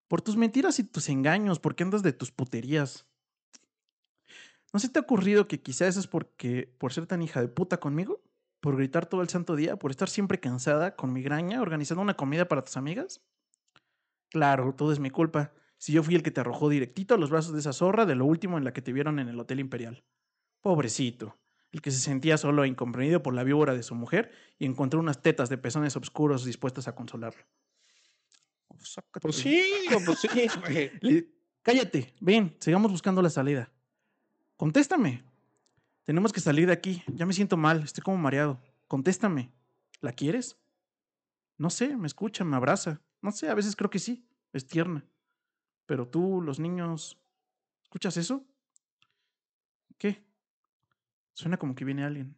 Por 0.08 0.22
tus 0.22 0.38
mentiras 0.38 0.80
y 0.80 0.84
tus 0.86 1.10
engaños, 1.10 1.60
porque 1.60 1.84
andas 1.84 2.04
de 2.04 2.14
tus 2.14 2.32
puterías. 2.32 3.06
¿No 4.72 4.80
se 4.80 4.88
te 4.88 5.00
ha 5.00 5.02
ocurrido 5.02 5.48
que 5.48 5.62
quizá 5.62 5.88
eso 5.88 6.00
es 6.00 6.08
porque, 6.08 6.74
por 6.78 6.94
ser 6.94 7.06
tan 7.08 7.22
hija 7.22 7.42
de 7.42 7.48
puta 7.50 7.80
conmigo? 7.80 8.22
¿Por 8.62 8.78
gritar 8.78 9.08
todo 9.08 9.22
el 9.24 9.30
santo 9.30 9.56
día? 9.56 9.78
¿Por 9.78 9.92
estar 9.92 10.08
siempre 10.10 10.40
cansada, 10.40 10.96
con 10.96 11.12
migraña, 11.12 11.62
organizando 11.62 12.02
una 12.02 12.16
comida 12.16 12.48
para 12.48 12.64
tus 12.64 12.78
amigas? 12.78 13.22
Claro, 14.30 14.74
todo 14.76 14.92
es 14.92 15.00
mi 15.00 15.10
culpa. 15.10 15.54
Si 15.78 15.94
yo 15.94 16.04
fui 16.04 16.16
el 16.16 16.24
que 16.24 16.32
te 16.32 16.42
arrojó 16.42 16.70
directito 16.70 17.16
a 17.16 17.18
los 17.18 17.30
brazos 17.30 17.54
de 17.54 17.60
esa 17.60 17.74
zorra 17.74 18.06
de 18.06 18.16
lo 18.16 18.26
último 18.26 18.58
en 18.58 18.64
la 18.64 18.74
que 18.74 18.82
te 18.82 18.94
vieron 18.94 19.20
en 19.20 19.30
el 19.30 19.40
Hotel 19.40 19.60
Imperial. 19.60 20.04
Pobrecito 20.62 21.38
el 21.72 21.82
que 21.82 21.92
se 21.92 22.00
sentía 22.00 22.38
solo 22.38 22.64
e 22.64 22.68
incomprendido 22.68 23.22
por 23.22 23.34
la 23.34 23.44
víbora 23.44 23.74
de 23.74 23.84
su 23.84 23.96
mujer 23.96 24.32
y 24.58 24.66
encontró 24.66 25.00
unas 25.00 25.22
tetas 25.22 25.50
de 25.50 25.58
pezones 25.58 25.96
oscuros 25.96 26.46
dispuestas 26.46 26.88
a 26.88 26.96
consolarlo. 26.96 27.44
Oh. 28.68 28.76
Pues 29.22 29.36
sí, 29.36 29.62
pues 30.06 30.20
sí, 30.20 30.30
Cállate, 31.62 32.16
ven, 32.20 32.56
sigamos 32.60 32.92
buscando 32.92 33.22
la 33.22 33.30
salida. 33.30 33.72
Contéstame. 34.56 35.24
Tenemos 36.04 36.34
que 36.34 36.40
salir 36.40 36.68
de 36.68 36.74
aquí. 36.74 37.04
Ya 37.08 37.26
me 37.26 37.34
siento 37.34 37.58
mal, 37.58 37.84
estoy 37.84 38.02
como 38.02 38.18
mareado. 38.18 38.60
Contéstame. 38.88 39.52
¿La 40.02 40.14
quieres? 40.14 40.58
No 41.58 41.70
sé, 41.70 41.96
me 41.98 42.08
escucha, 42.08 42.44
me 42.44 42.56
abraza. 42.56 43.02
No 43.22 43.32
sé, 43.32 43.50
a 43.50 43.54
veces 43.56 43.76
creo 43.76 43.90
que 43.90 44.00
sí, 44.00 44.28
es 44.54 44.66
tierna. 44.66 45.06
Pero 45.86 46.08
tú, 46.08 46.42
los 46.42 46.60
niños, 46.60 47.20
¿escuchas 47.84 48.18
eso? 48.18 48.46
¿Qué? 49.98 50.26
Suena 51.34 51.58
como 51.58 51.76
que 51.76 51.86
viene 51.86 52.04
alguien. 52.04 52.36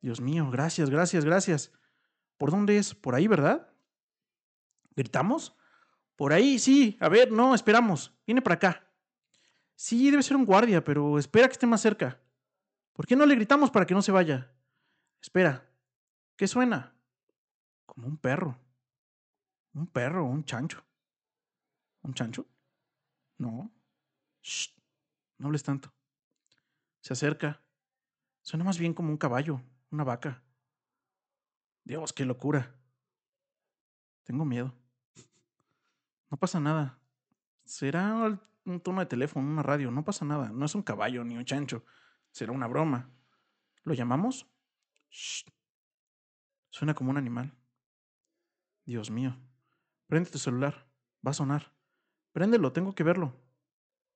Dios 0.00 0.20
mío, 0.20 0.50
gracias, 0.50 0.90
gracias, 0.90 1.24
gracias. 1.24 1.72
¿Por 2.36 2.50
dónde 2.50 2.78
es? 2.78 2.94
¿Por 2.94 3.14
ahí, 3.14 3.26
verdad? 3.26 3.72
¿Gritamos? 4.94 5.56
Por 6.16 6.32
ahí, 6.32 6.58
sí. 6.58 6.96
A 7.00 7.08
ver, 7.08 7.32
no, 7.32 7.54
esperamos. 7.54 8.14
Viene 8.26 8.42
para 8.42 8.54
acá. 8.54 8.90
Sí, 9.74 10.10
debe 10.10 10.22
ser 10.22 10.36
un 10.36 10.46
guardia, 10.46 10.82
pero 10.82 11.18
espera 11.18 11.48
que 11.48 11.52
esté 11.52 11.66
más 11.66 11.82
cerca. 11.82 12.20
¿Por 12.92 13.06
qué 13.06 13.14
no 13.14 13.26
le 13.26 13.34
gritamos 13.34 13.70
para 13.70 13.86
que 13.86 13.94
no 13.94 14.02
se 14.02 14.12
vaya? 14.12 14.50
Espera. 15.20 15.68
¿Qué 16.36 16.48
suena? 16.48 16.94
Como 17.84 18.06
un 18.06 18.16
perro. 18.16 18.58
Un 19.76 19.86
perro, 19.86 20.24
un 20.24 20.42
chancho. 20.42 20.82
¿Un 22.00 22.14
chancho? 22.14 22.46
No. 23.36 23.70
Shh. 24.42 24.70
No 25.36 25.48
hables 25.48 25.62
tanto. 25.62 25.92
Se 27.02 27.12
acerca. 27.12 27.62
Suena 28.40 28.64
más 28.64 28.78
bien 28.78 28.94
como 28.94 29.10
un 29.10 29.18
caballo, 29.18 29.60
una 29.90 30.02
vaca. 30.02 30.42
Dios, 31.84 32.14
qué 32.14 32.24
locura. 32.24 32.74
Tengo 34.24 34.46
miedo. 34.46 34.72
No 36.30 36.38
pasa 36.38 36.58
nada. 36.58 36.98
Será 37.66 38.40
un 38.64 38.80
tono 38.80 39.00
de 39.00 39.06
teléfono, 39.06 39.46
una 39.46 39.62
radio. 39.62 39.90
No 39.90 40.06
pasa 40.06 40.24
nada. 40.24 40.48
No 40.48 40.64
es 40.64 40.74
un 40.74 40.82
caballo 40.82 41.22
ni 41.22 41.36
un 41.36 41.44
chancho. 41.44 41.84
Será 42.30 42.52
una 42.52 42.66
broma. 42.66 43.10
¿Lo 43.82 43.92
llamamos? 43.92 44.46
Shh. 45.10 45.44
Suena 46.70 46.94
como 46.94 47.10
un 47.10 47.18
animal. 47.18 47.54
Dios 48.86 49.10
mío. 49.10 49.36
Prende 50.06 50.30
tu 50.30 50.38
celular. 50.38 50.86
Va 51.26 51.30
a 51.30 51.34
sonar. 51.34 51.72
Préndelo, 52.32 52.72
tengo 52.72 52.94
que 52.94 53.04
verlo. 53.04 53.34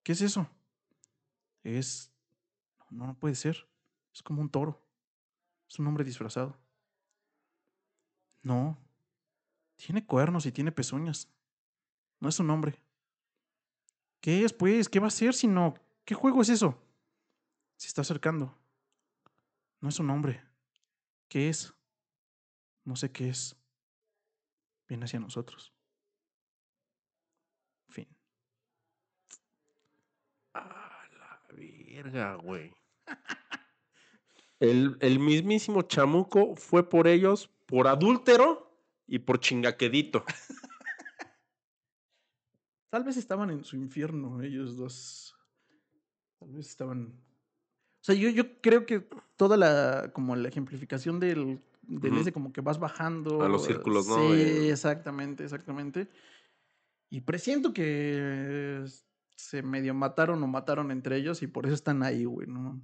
¿Qué 0.03 0.12
es 0.12 0.20
eso? 0.20 0.48
Es... 1.62 2.12
No, 2.90 3.07
no 3.07 3.14
puede 3.14 3.35
ser. 3.35 3.68
Es 4.12 4.22
como 4.22 4.40
un 4.40 4.50
toro. 4.50 4.83
Es 5.68 5.79
un 5.79 5.87
hombre 5.87 6.05
disfrazado. 6.05 6.57
No. 8.42 8.76
Tiene 9.76 10.05
cuernos 10.05 10.46
y 10.46 10.53
tiene 10.53 10.72
pezuñas. 10.72 11.29
No 12.18 12.29
es 12.29 12.38
un 12.38 12.50
hombre. 12.50 12.83
¿Qué 14.20 14.44
es, 14.44 14.53
pues? 14.53 14.88
¿Qué 14.88 15.00
va 15.00 15.07
a 15.07 15.11
ser 15.11 15.35
si 15.35 15.46
no? 15.46 15.74
¿Qué 16.05 16.14
juego 16.14 16.42
es 16.42 16.50
eso? 16.50 16.79
Se 17.76 17.88
está 17.88 18.03
acercando. 18.03 18.55
No 19.81 19.88
es 19.88 19.98
un 19.98 20.11
hombre. 20.11 20.44
¿Qué 21.29 21.48
es? 21.48 21.72
No 22.85 22.96
sé 22.96 23.11
qué 23.11 23.31
es. 23.31 23.57
Viene 24.88 25.05
hacia 25.05 25.20
nosotros. 25.20 25.72
Fin. 27.88 28.09
A 30.53 31.07
la 31.18 31.42
verga, 32.02 32.34
güey. 32.36 32.72
El, 34.58 34.96
el 35.00 35.18
mismísimo 35.18 35.82
chamuco 35.82 36.54
fue 36.56 36.88
por 36.88 37.06
ellos, 37.08 37.50
por 37.66 37.88
adúltero 37.88 38.70
y 39.06 39.18
por 39.18 39.40
chingaquedito. 39.40 40.24
Tal 42.90 43.04
vez 43.04 43.16
estaban 43.16 43.50
en 43.50 43.64
su 43.64 43.76
infierno 43.76 44.42
ellos 44.42 44.76
dos. 44.76 45.36
Tal 46.38 46.52
vez 46.52 46.68
estaban. 46.68 47.06
O 47.06 48.02
sea, 48.02 48.14
yo, 48.14 48.28
yo 48.30 48.60
creo 48.60 48.84
que 48.84 49.06
toda 49.36 49.56
la 49.56 50.10
como 50.12 50.34
la 50.34 50.48
ejemplificación 50.48 51.20
del, 51.20 51.60
del 51.82 52.16
ese 52.18 52.32
como 52.32 52.52
que 52.52 52.60
vas 52.60 52.78
bajando. 52.78 53.42
A 53.42 53.48
los 53.48 53.64
círculos, 53.64 54.08
¿no? 54.08 54.16
Sí, 54.16 54.68
exactamente, 54.68 55.44
exactamente. 55.44 56.08
Y 57.10 57.20
presiento 57.20 57.72
que 57.72 58.84
se 59.48 59.62
medio 59.62 59.94
mataron 59.94 60.42
o 60.42 60.46
mataron 60.46 60.90
entre 60.90 61.16
ellos 61.16 61.42
y 61.42 61.46
por 61.46 61.66
eso 61.66 61.74
están 61.74 62.03
ahí, 62.03 62.24
güey. 62.24 62.46
No. 62.46 62.81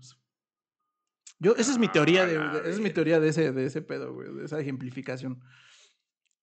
Yo, 1.39 1.55
esa 1.57 1.71
es 1.73 1.79
mi 1.79 1.89
teoría 1.89 2.25
de, 2.27 2.39
Ah, 2.39 2.53
esa 2.61 2.69
es 2.71 2.81
mi 2.81 2.91
teoría 2.91 3.21
de 3.21 3.29
ese, 3.29 3.53
de 3.53 3.67
ese 3.67 3.83
pedo, 3.83 4.13
güey, 4.15 4.33
de 4.35 4.45
esa 4.45 4.59
ejemplificación. 4.59 5.41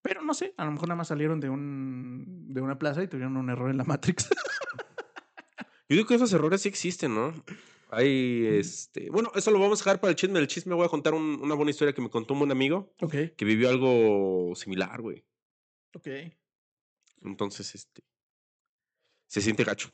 Pero 0.02 0.22
no 0.22 0.34
sé, 0.34 0.54
a 0.58 0.66
lo 0.66 0.72
mejor 0.72 0.88
nada 0.90 0.98
más 0.98 1.08
salieron 1.08 1.40
de 1.40 1.50
un 1.50 2.54
de 2.54 2.62
una 2.62 2.78
plaza 2.78 3.02
y 3.02 3.08
tuvieron 3.08 3.38
un 3.38 3.50
error 3.50 3.70
en 3.72 3.78
la 3.78 3.86
Matrix. 3.86 4.30
Yo 5.90 5.96
digo 5.98 6.08
que 6.08 6.16
esos 6.16 6.32
errores 6.34 6.62
sí 6.62 6.70
existen, 6.70 7.14
¿no? 7.16 7.34
Hay, 7.90 8.46
este... 8.48 9.10
Bueno, 9.12 9.32
eso 9.36 9.52
lo 9.52 9.60
vamos 9.60 9.80
a 9.80 9.84
dejar 9.84 10.02
para 10.02 10.10
el 10.12 10.16
chisme. 10.16 10.40
El 10.40 10.48
chisme 10.48 10.74
voy 10.74 10.86
a 10.86 10.90
contar 10.90 11.14
un- 11.14 11.40
una 11.42 11.54
buena 11.56 11.72
historia 11.72 11.94
que 11.94 12.02
me 12.02 12.10
contó 12.10 12.34
un 12.34 12.50
amigo 12.52 12.94
ok, 13.02 13.14
que 13.38 13.46
vivió 13.46 13.70
algo 13.70 14.56
similar, 14.56 15.00
güey. 15.02 15.24
ok. 15.96 16.08
Entonces, 17.22 17.74
este... 17.76 18.04
Se 19.28 19.42
siente 19.42 19.64
gacho. 19.64 19.90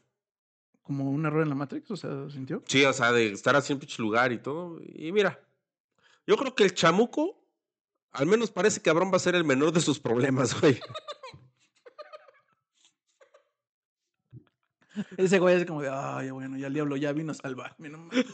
Como 0.89 1.11
un 1.11 1.23
error 1.23 1.43
en 1.43 1.49
la 1.49 1.55
Matrix, 1.55 1.91
o 1.91 1.95
sea, 1.95 2.09
¿sintió? 2.31 2.63
Sí, 2.65 2.83
o 2.83 2.91
sea, 2.93 3.11
de 3.11 3.31
estar 3.31 3.55
así 3.55 3.73
en 3.73 3.77
pinche 3.77 4.01
lugar 4.01 4.31
y 4.31 4.39
todo. 4.39 4.79
Y 4.83 5.11
mira, 5.11 5.39
yo 6.25 6.35
creo 6.35 6.55
que 6.55 6.63
el 6.63 6.73
chamuco, 6.73 7.39
al 8.11 8.25
menos 8.25 8.49
parece 8.49 8.81
que 8.81 8.89
Abraham 8.89 9.11
va 9.13 9.17
a 9.17 9.19
ser 9.19 9.35
el 9.35 9.43
menor 9.43 9.71
de 9.71 9.81
sus 9.81 9.99
problemas, 9.99 10.59
güey. 10.59 10.79
Ese 15.17 15.39
güey 15.39 15.55
es 15.57 15.65
como 15.65 15.81
de, 15.81 15.89
ay, 15.89 16.29
bueno, 16.31 16.57
ya 16.57 16.67
el 16.67 16.73
diablo 16.73 16.97
ya 16.97 17.13
vino 17.13 17.31
a 17.31 17.35
salvarme. 17.35 17.89
No 17.89 17.99
mames". 17.99 18.25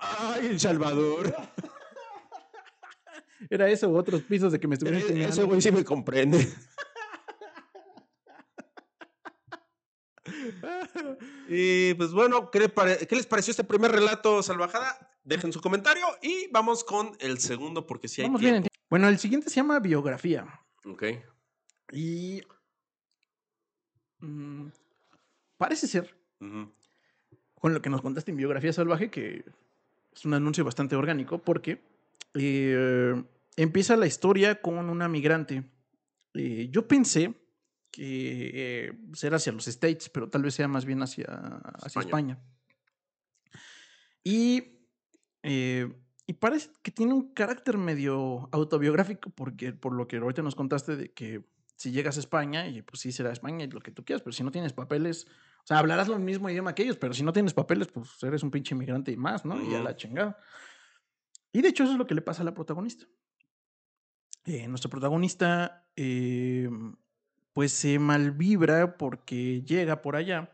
Ay, 0.00 0.46
El 0.46 0.60
Salvador. 0.60 1.34
Era 3.50 3.68
eso, 3.68 3.88
u 3.90 3.96
otros 3.96 4.22
pisos 4.22 4.50
de 4.50 4.58
que 4.58 4.66
me 4.66 4.74
estuvieron 4.76 5.02
E- 5.02 5.04
Ese 5.04 5.12
enseñando. 5.24 5.46
güey 5.48 5.60
sí 5.60 5.70
me 5.70 5.84
comprende. 5.84 6.38
Y 11.48 11.94
pues 11.94 12.12
bueno, 12.12 12.50
¿qué, 12.50 12.58
les 13.10 13.26
pareció 13.26 13.50
este 13.50 13.64
primer 13.64 13.92
relato, 13.92 14.42
Salvajada? 14.42 14.98
Dejen 15.24 15.52
su 15.52 15.60
comentario 15.60 16.04
y 16.22 16.48
vamos 16.50 16.84
con 16.84 17.16
el 17.20 17.38
segundo 17.38 17.86
porque 17.86 18.08
si 18.08 18.22
hay 18.22 18.28
Vamos 18.28 18.40
bien 18.40 18.54
tiempo. 18.54 18.68
tiempo. 18.68 18.86
Bueno, 18.88 19.08
el 19.08 19.18
siguiente 19.18 19.50
se 19.50 19.56
llama 19.56 19.78
biografía. 19.80 20.46
Ok. 20.84 21.04
Y. 21.92 22.42
mm, 24.20 24.68
parece 25.56 25.86
ser 25.86 26.14
con 26.38 27.74
lo 27.74 27.82
que 27.82 27.90
nos 27.90 28.02
contaste 28.02 28.30
en 28.30 28.36
Biografía 28.36 28.72
Salvaje, 28.72 29.10
que 29.10 29.44
es 30.14 30.24
un 30.24 30.34
anuncio 30.34 30.64
bastante 30.64 30.96
orgánico, 30.96 31.38
porque 31.38 31.82
eh, 32.34 33.22
empieza 33.56 33.96
la 33.96 34.06
historia 34.06 34.60
con 34.60 34.90
una 34.90 35.08
migrante. 35.08 35.64
Eh, 36.34 36.68
yo 36.70 36.86
pensé 36.86 37.34
que 37.96 38.50
eh, 38.88 38.92
será 39.14 39.36
hacia 39.36 39.52
los 39.52 39.66
States, 39.68 40.10
pero 40.10 40.28
tal 40.28 40.42
vez 40.42 40.54
sea 40.54 40.68
más 40.68 40.84
bien 40.84 41.02
hacia, 41.02 41.24
hacia 41.24 42.00
España. 42.00 42.34
España. 42.34 42.38
Y, 44.22 44.82
eh, 45.42 45.90
y 46.26 46.32
parece 46.34 46.70
que 46.82 46.90
tiene 46.90 47.14
un 47.14 47.32
carácter 47.32 47.78
medio 47.78 48.50
autobiográfico, 48.52 49.30
porque 49.30 49.72
por 49.72 49.94
lo 49.94 50.06
que 50.06 50.18
ahorita 50.18 50.42
nos 50.42 50.54
contaste 50.54 50.96
de 50.96 51.14
que 51.14 51.48
si 51.76 51.90
llegas 51.90 52.18
a 52.18 52.20
España, 52.20 52.68
y 52.68 52.82
pues 52.82 53.00
sí 53.00 53.12
será 53.12 53.32
España 53.32 53.64
y 53.64 53.70
lo 53.70 53.80
que 53.80 53.92
tú 53.92 54.04
quieras, 54.04 54.20
pero 54.22 54.32
si 54.32 54.42
no 54.44 54.50
tienes 54.50 54.74
papeles, 54.74 55.26
o 55.64 55.66
sea, 55.66 55.78
hablarás 55.78 56.08
lo 56.08 56.18
mismo 56.18 56.50
idioma 56.50 56.74
que 56.74 56.82
ellos, 56.82 56.98
pero 56.98 57.14
si 57.14 57.22
no 57.22 57.32
tienes 57.32 57.54
papeles, 57.54 57.88
pues 57.88 58.22
eres 58.22 58.42
un 58.42 58.50
pinche 58.50 58.74
inmigrante 58.74 59.10
y 59.10 59.16
más, 59.16 59.46
¿no? 59.46 59.54
Y 59.62 59.72
a 59.74 59.78
Ujú. 59.78 59.84
la 59.84 59.96
chingada. 59.96 60.38
Y 61.50 61.62
de 61.62 61.68
hecho 61.68 61.84
eso 61.84 61.92
es 61.92 61.98
lo 61.98 62.06
que 62.06 62.14
le 62.14 62.20
pasa 62.20 62.42
a 62.42 62.44
la 62.44 62.52
protagonista. 62.52 63.06
Eh, 64.44 64.68
nuestra 64.68 64.90
protagonista, 64.90 65.88
eh, 65.96 66.68
pues 67.56 67.72
se 67.72 67.98
malvibra 67.98 68.98
porque 68.98 69.62
llega 69.62 70.02
por 70.02 70.14
allá, 70.14 70.52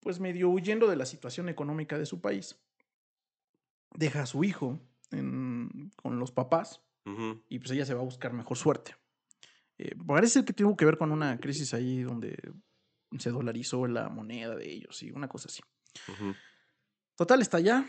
pues 0.00 0.18
medio 0.18 0.48
huyendo 0.50 0.88
de 0.88 0.96
la 0.96 1.06
situación 1.06 1.48
económica 1.48 1.96
de 1.98 2.04
su 2.04 2.20
país. 2.20 2.58
Deja 3.94 4.22
a 4.22 4.26
su 4.26 4.42
hijo 4.42 4.80
en- 5.12 5.92
con 5.94 6.18
los 6.18 6.32
papás 6.32 6.82
y 7.48 7.60
pues 7.60 7.70
ella 7.70 7.86
se 7.86 7.94
va 7.94 8.00
a 8.00 8.04
buscar 8.04 8.32
mejor 8.32 8.56
suerte. 8.56 8.96
Eh, 9.78 9.94
parece 10.04 10.44
que 10.44 10.52
tuvo 10.52 10.76
que 10.76 10.84
ver 10.84 10.98
con 10.98 11.12
una 11.12 11.38
crisis 11.38 11.74
ahí 11.74 12.02
donde 12.02 12.36
se 13.18 13.30
dolarizó 13.30 13.86
la 13.86 14.08
moneda 14.08 14.56
de 14.56 14.68
ellos 14.68 15.00
y 15.04 15.12
una 15.12 15.28
cosa 15.28 15.46
así. 15.48 15.62
Total, 17.14 17.40
está 17.40 17.58
allá 17.58 17.86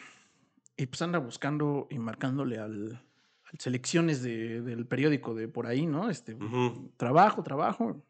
y 0.78 0.86
pues 0.86 1.02
anda 1.02 1.18
buscando 1.18 1.88
y 1.90 1.98
marcándole 1.98 2.60
al, 2.60 3.04
selecciones 3.58 4.22
de- 4.22 4.62
del 4.62 4.86
periódico 4.86 5.34
de 5.34 5.48
por 5.48 5.66
ahí, 5.66 5.88
¿no? 5.88 6.10
Este. 6.12 6.36
Trabajo, 6.98 7.42
trabajo, 7.42 8.06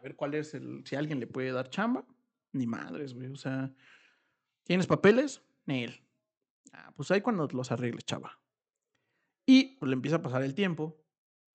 para 0.00 0.08
ver 0.08 0.16
cuál 0.16 0.34
es 0.34 0.54
el, 0.54 0.82
si 0.86 0.96
alguien 0.96 1.20
le 1.20 1.26
puede 1.26 1.52
dar 1.52 1.68
chamba. 1.68 2.06
Ni 2.52 2.66
madres, 2.66 3.14
güey, 3.14 3.28
o 3.28 3.36
sea, 3.36 3.72
¿tienes 4.64 4.86
papeles? 4.86 5.42
Nel. 5.66 6.04
Ah, 6.72 6.92
pues 6.96 7.10
ahí 7.10 7.20
cuando 7.20 7.46
los 7.46 7.70
arregles, 7.70 8.04
chava. 8.04 8.40
Y 9.46 9.76
pues 9.76 9.88
le 9.88 9.94
empieza 9.94 10.16
a 10.16 10.22
pasar 10.22 10.42
el 10.42 10.54
tiempo, 10.54 11.04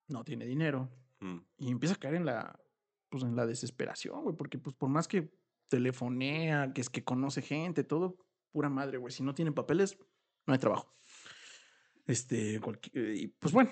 no 0.07 0.23
tiene 0.23 0.45
dinero, 0.45 0.89
Ujú. 1.21 1.45
y 1.57 1.71
empieza 1.71 1.95
a 1.95 1.99
caer 1.99 2.15
en 2.15 2.25
la, 2.25 2.57
pues 3.09 3.23
en 3.23 3.35
la 3.35 3.45
desesperación, 3.45 4.23
güey, 4.23 4.35
porque 4.35 4.57
pues 4.57 4.75
por 4.75 4.89
más 4.89 5.07
que 5.07 5.33
telefonea, 5.67 6.71
que 6.73 6.81
es 6.81 6.89
que 6.89 7.03
conoce 7.03 7.41
gente, 7.41 7.83
todo, 7.83 8.17
pura 8.51 8.69
madre, 8.69 8.97
güey, 8.97 9.11
si 9.11 9.23
no 9.23 9.33
tienen 9.33 9.53
papeles, 9.53 9.97
no 10.45 10.53
hay 10.53 10.59
trabajo. 10.59 10.95
Este, 12.05 12.61
y 12.93 13.27
pues 13.27 13.53
bueno. 13.53 13.71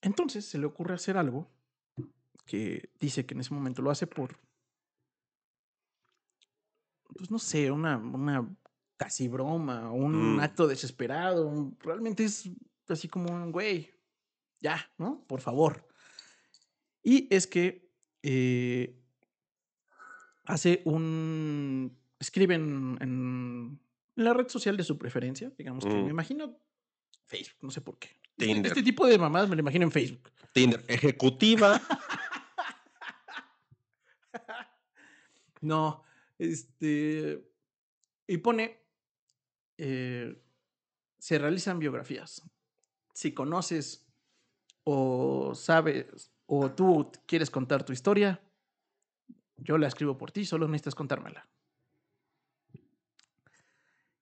Entonces 0.00 0.46
se 0.46 0.58
le 0.58 0.66
ocurre 0.66 0.94
hacer 0.94 1.16
algo 1.16 1.53
que 2.44 2.90
dice 3.00 3.24
que 3.26 3.34
en 3.34 3.40
ese 3.40 3.54
momento 3.54 3.82
lo 3.82 3.90
hace 3.90 4.06
por, 4.06 4.38
pues 7.16 7.30
no 7.30 7.38
sé, 7.38 7.70
una, 7.70 7.96
una 7.96 8.56
casi 8.96 9.28
broma, 9.28 9.90
un 9.90 10.36
Mm. 10.36 10.40
acto 10.40 10.66
desesperado, 10.66 11.46
un- 11.46 11.76
realmente 11.80 12.24
es 12.24 12.50
así 12.88 13.08
como 13.08 13.32
un 13.32 13.52
güey, 13.52 13.90
ya, 14.60 14.90
¿no? 14.98 15.24
Por 15.26 15.40
favor. 15.40 15.86
Y 17.02 17.28
es 17.34 17.46
que 17.46 17.84
eh, 18.22 18.98
hace 20.44 20.80
un. 20.86 21.98
Escribe 22.18 22.54
en, 22.54 22.96
en 23.02 23.80
la 24.14 24.32
red 24.32 24.48
social 24.48 24.76
de 24.78 24.84
su 24.84 24.96
preferencia, 24.96 25.52
digamos 25.58 25.84
que 25.84 25.90
Mm. 25.94 26.04
me 26.04 26.10
imagino 26.10 26.56
Facebook, 27.26 27.58
no 27.62 27.70
sé 27.70 27.82
por 27.82 27.98
qué. 27.98 28.08
Este, 28.38 28.46
Tinder. 28.46 28.66
este 28.72 28.82
tipo 28.82 29.06
de 29.06 29.18
mamadas 29.18 29.48
me 29.50 29.56
lo 29.56 29.60
imagino 29.60 29.84
en 29.84 29.92
Facebook. 29.92 30.30
Tinder. 30.54 30.82
Ejecutiva. 30.88 31.80
No, 35.64 36.02
este. 36.38 37.42
Y 38.26 38.38
pone. 38.38 38.80
eh, 39.78 40.40
se 41.18 41.38
realizan 41.38 41.78
biografías. 41.78 42.42
Si 43.14 43.32
conoces 43.32 44.06
o 44.84 45.54
sabes 45.54 46.30
o 46.46 46.70
tú 46.70 47.10
quieres 47.26 47.50
contar 47.50 47.82
tu 47.84 47.92
historia, 47.94 48.40
yo 49.56 49.78
la 49.78 49.88
escribo 49.88 50.18
por 50.18 50.30
ti, 50.32 50.44
solo 50.44 50.68
necesitas 50.68 50.94
contármela. 50.94 51.48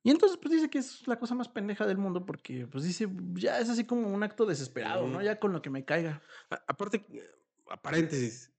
Y 0.04 0.10
entonces 0.10 0.38
pues 0.40 0.52
dice 0.52 0.70
que 0.70 0.78
es 0.78 1.06
la 1.06 1.18
cosa 1.18 1.34
más 1.34 1.48
pendeja 1.48 1.86
del 1.86 1.98
mundo 1.98 2.24
porque 2.26 2.66
pues 2.66 2.84
dice, 2.84 3.08
ya 3.34 3.58
es 3.60 3.68
así 3.68 3.84
como 3.84 4.08
un 4.12 4.22
acto 4.22 4.46
desesperado, 4.46 5.06
¿no? 5.08 5.22
Ya 5.22 5.38
con 5.40 5.52
lo 5.52 5.60
que 5.62 5.70
me 5.70 5.84
caiga. 5.84 6.22
A- 6.50 6.62
Aparte, 6.68 7.04
eh, 7.12 7.30
a 7.68 7.80
paréntesis, 7.80 8.52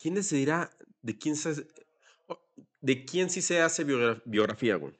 ¿quién 0.00 0.14
decidirá 0.14 0.70
de 1.02 1.16
quién 1.18 1.36
se, 1.36 1.50
o- 1.52 1.64
de 2.80 3.04
quién 3.04 3.30
sí 3.30 3.42
se 3.42 3.60
hace 3.60 3.84
biogra- 3.86 4.22
biografía, 4.24 4.76
güey? 4.76 4.98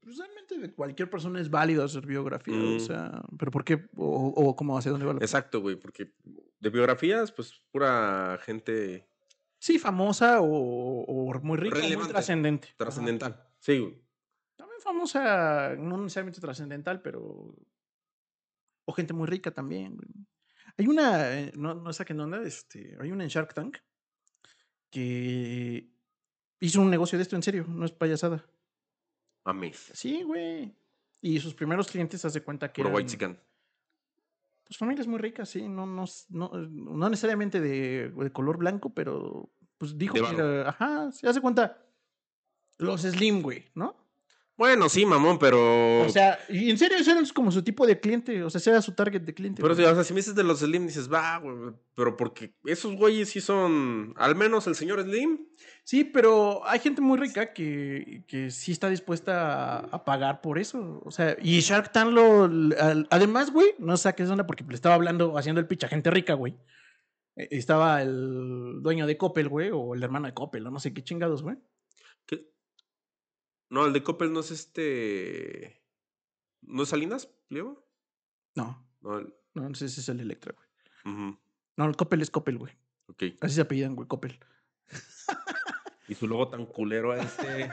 Pues 0.00 0.16
realmente 0.18 0.58
de 0.58 0.72
cualquier 0.74 1.08
persona 1.08 1.40
es 1.40 1.48
válido 1.48 1.84
hacer 1.84 2.04
biografía, 2.06 2.54
o 2.54 2.76
Mm. 2.76 2.80
sea, 2.80 3.22
pero 3.38 3.50
¿por 3.52 3.64
qué? 3.64 3.88
O, 3.96 4.28
o 4.34 4.56
cómo, 4.56 4.76
hacia 4.76 4.90
dónde 4.90 5.06
va 5.06 5.12
la? 5.14 5.20
Exacto, 5.20 5.60
güey, 5.60 5.76
porque 5.76 6.12
de 6.58 6.70
biografías, 6.70 7.30
pues 7.32 7.60
pura 7.70 8.38
gente 8.42 9.06
Sí, 9.60 9.78
famosa 9.78 10.40
o, 10.40 10.46
o 11.04 11.40
muy 11.40 11.56
rica, 11.56 11.76
o 11.76 11.78
muy 11.78 11.82
Relevante. 11.86 12.12
trascendente. 12.12 12.66
Ajá. 12.68 12.76
trascendental. 12.78 13.48
Sí, 13.60 13.78
güey. 13.78 14.02
También 14.56 14.80
famosa, 14.80 15.76
no 15.76 15.98
necesariamente 15.98 16.40
trascendental, 16.40 17.00
pero. 17.00 17.54
O 18.84 18.92
gente 18.92 19.12
muy 19.14 19.28
rica 19.28 19.52
también. 19.52 19.94
güey. 19.96 20.08
Hay 20.78 20.88
una, 20.88 21.38
eh, 21.38 21.52
no, 21.54 21.74
no 21.74 21.92
saquen 21.92 22.18
onda, 22.18 22.42
este, 22.42 22.96
hay 23.00 23.12
una 23.12 23.22
en 23.22 23.28
Shark 23.30 23.54
Tank 23.54 23.78
que 24.92 25.90
hizo 26.60 26.80
un 26.80 26.90
negocio 26.90 27.18
de 27.18 27.22
esto 27.22 27.34
en 27.34 27.42
serio, 27.42 27.64
no 27.68 27.84
es 27.84 27.90
payasada. 27.92 28.44
Amé. 29.44 29.72
Sí, 29.72 30.22
güey. 30.22 30.72
Y 31.20 31.40
sus 31.40 31.54
primeros 31.54 31.88
clientes 31.88 32.24
hace 32.24 32.42
cuenta 32.42 32.72
que. 32.72 32.82
Puro 32.82 32.96
eran, 32.98 33.08
white. 33.10 33.40
Pues 34.64 34.78
familias 34.78 35.06
muy 35.08 35.18
ricas, 35.18 35.48
sí, 35.48 35.68
no, 35.68 35.86
no, 35.86 36.04
no, 36.28 36.48
no 36.50 37.10
necesariamente 37.10 37.60
de, 37.60 38.10
de 38.10 38.32
color 38.32 38.58
blanco, 38.58 38.94
pero 38.94 39.50
pues 39.78 39.98
dijo 39.98 40.14
De 40.14 40.20
que 40.20 40.26
varo. 40.26 40.60
era, 40.60 40.68
ajá, 40.70 41.10
se 41.10 41.28
hace 41.28 41.40
cuenta. 41.40 41.84
Los 42.78 43.02
Slim, 43.02 43.42
güey, 43.42 43.64
¿no? 43.74 43.96
Bueno, 44.62 44.88
sí, 44.88 45.04
mamón, 45.04 45.40
pero. 45.40 46.02
O 46.02 46.08
sea, 46.08 46.38
y 46.48 46.70
en 46.70 46.78
serio, 46.78 46.96
ese 46.96 47.10
era 47.10 47.20
como 47.34 47.50
su 47.50 47.64
tipo 47.64 47.84
de 47.84 47.98
cliente. 47.98 48.44
O 48.44 48.48
sea, 48.48 48.60
ese 48.60 48.70
era 48.70 48.80
su 48.80 48.92
target 48.92 49.22
de 49.22 49.34
cliente. 49.34 49.60
pero 49.60 49.74
güey. 49.74 49.84
o 49.86 49.94
sea, 49.96 50.04
si 50.04 50.12
me 50.12 50.18
dices 50.20 50.36
de 50.36 50.44
los 50.44 50.60
Slim, 50.60 50.86
dices, 50.86 51.12
va, 51.12 51.36
güey. 51.38 51.72
Pero 51.96 52.16
porque 52.16 52.54
esos 52.64 52.94
güeyes 52.94 53.28
sí 53.30 53.40
son. 53.40 54.14
Al 54.16 54.36
menos 54.36 54.68
el 54.68 54.76
señor 54.76 55.02
Slim. 55.02 55.40
Sí, 55.82 56.04
pero 56.04 56.64
hay 56.64 56.78
gente 56.78 57.00
muy 57.00 57.18
rica 57.18 57.52
que, 57.52 58.22
que 58.28 58.52
sí 58.52 58.70
está 58.70 58.88
dispuesta 58.88 59.78
a, 59.78 59.78
a 59.80 60.04
pagar 60.04 60.40
por 60.40 60.60
eso. 60.60 61.02
O 61.04 61.10
sea, 61.10 61.36
y 61.42 61.58
Shark 61.58 61.90
Tank 61.90 62.12
lo. 62.12 62.44
al- 62.44 63.08
además, 63.10 63.50
güey, 63.50 63.74
no 63.80 63.96
sé 63.96 64.10
a 64.10 64.12
qué 64.12 64.24
zona, 64.26 64.46
porque 64.46 64.62
le 64.68 64.74
estaba 64.76 64.94
hablando, 64.94 65.36
haciendo 65.36 65.60
el 65.60 65.66
pitch 65.66 65.82
a 65.82 65.88
gente 65.88 66.08
rica, 66.12 66.34
güey. 66.34 66.54
Eh, 67.34 67.48
Estaba 67.50 68.00
el 68.02 68.80
dueño 68.82 69.06
de 69.08 69.16
Coppel, 69.16 69.48
güey, 69.48 69.70
o 69.72 69.94
el 69.94 70.02
hermano 70.04 70.26
de 70.28 70.34
Coppel, 70.34 70.64
o 70.66 70.70
no 70.70 70.78
sé 70.78 70.92
qué 70.94 71.02
chingados, 71.02 71.42
güey. 71.42 71.56
No, 73.72 73.86
el 73.86 73.92
de 73.94 74.02
Coppel 74.02 74.32
no 74.32 74.40
es 74.40 74.50
este. 74.50 75.82
¿No 76.60 76.82
es 76.82 76.90
Salinas, 76.90 77.26
Pliego? 77.48 77.88
No, 78.54 78.86
No, 79.00 79.18
el- 79.18 79.34
no, 79.54 79.66
ese 79.68 79.86
es 79.86 80.08
el 80.10 80.20
Electra, 80.20 80.54
güey. 80.54 81.36
No, 81.76 81.86
el 81.86 81.96
Coppel 81.96 82.20
es 82.20 82.30
Coppel, 82.30 82.58
güey. 82.58 82.74
Ok. 83.06 83.22
Así 83.40 83.54
se 83.54 83.62
apellidan, 83.62 83.96
güey, 83.96 84.06
Coppel. 84.06 84.38
Y 86.08 86.14
su 86.14 86.26
logo 86.28 86.48
tan 86.48 86.66
culero 86.66 87.12
a 87.12 87.18
este. 87.22 87.70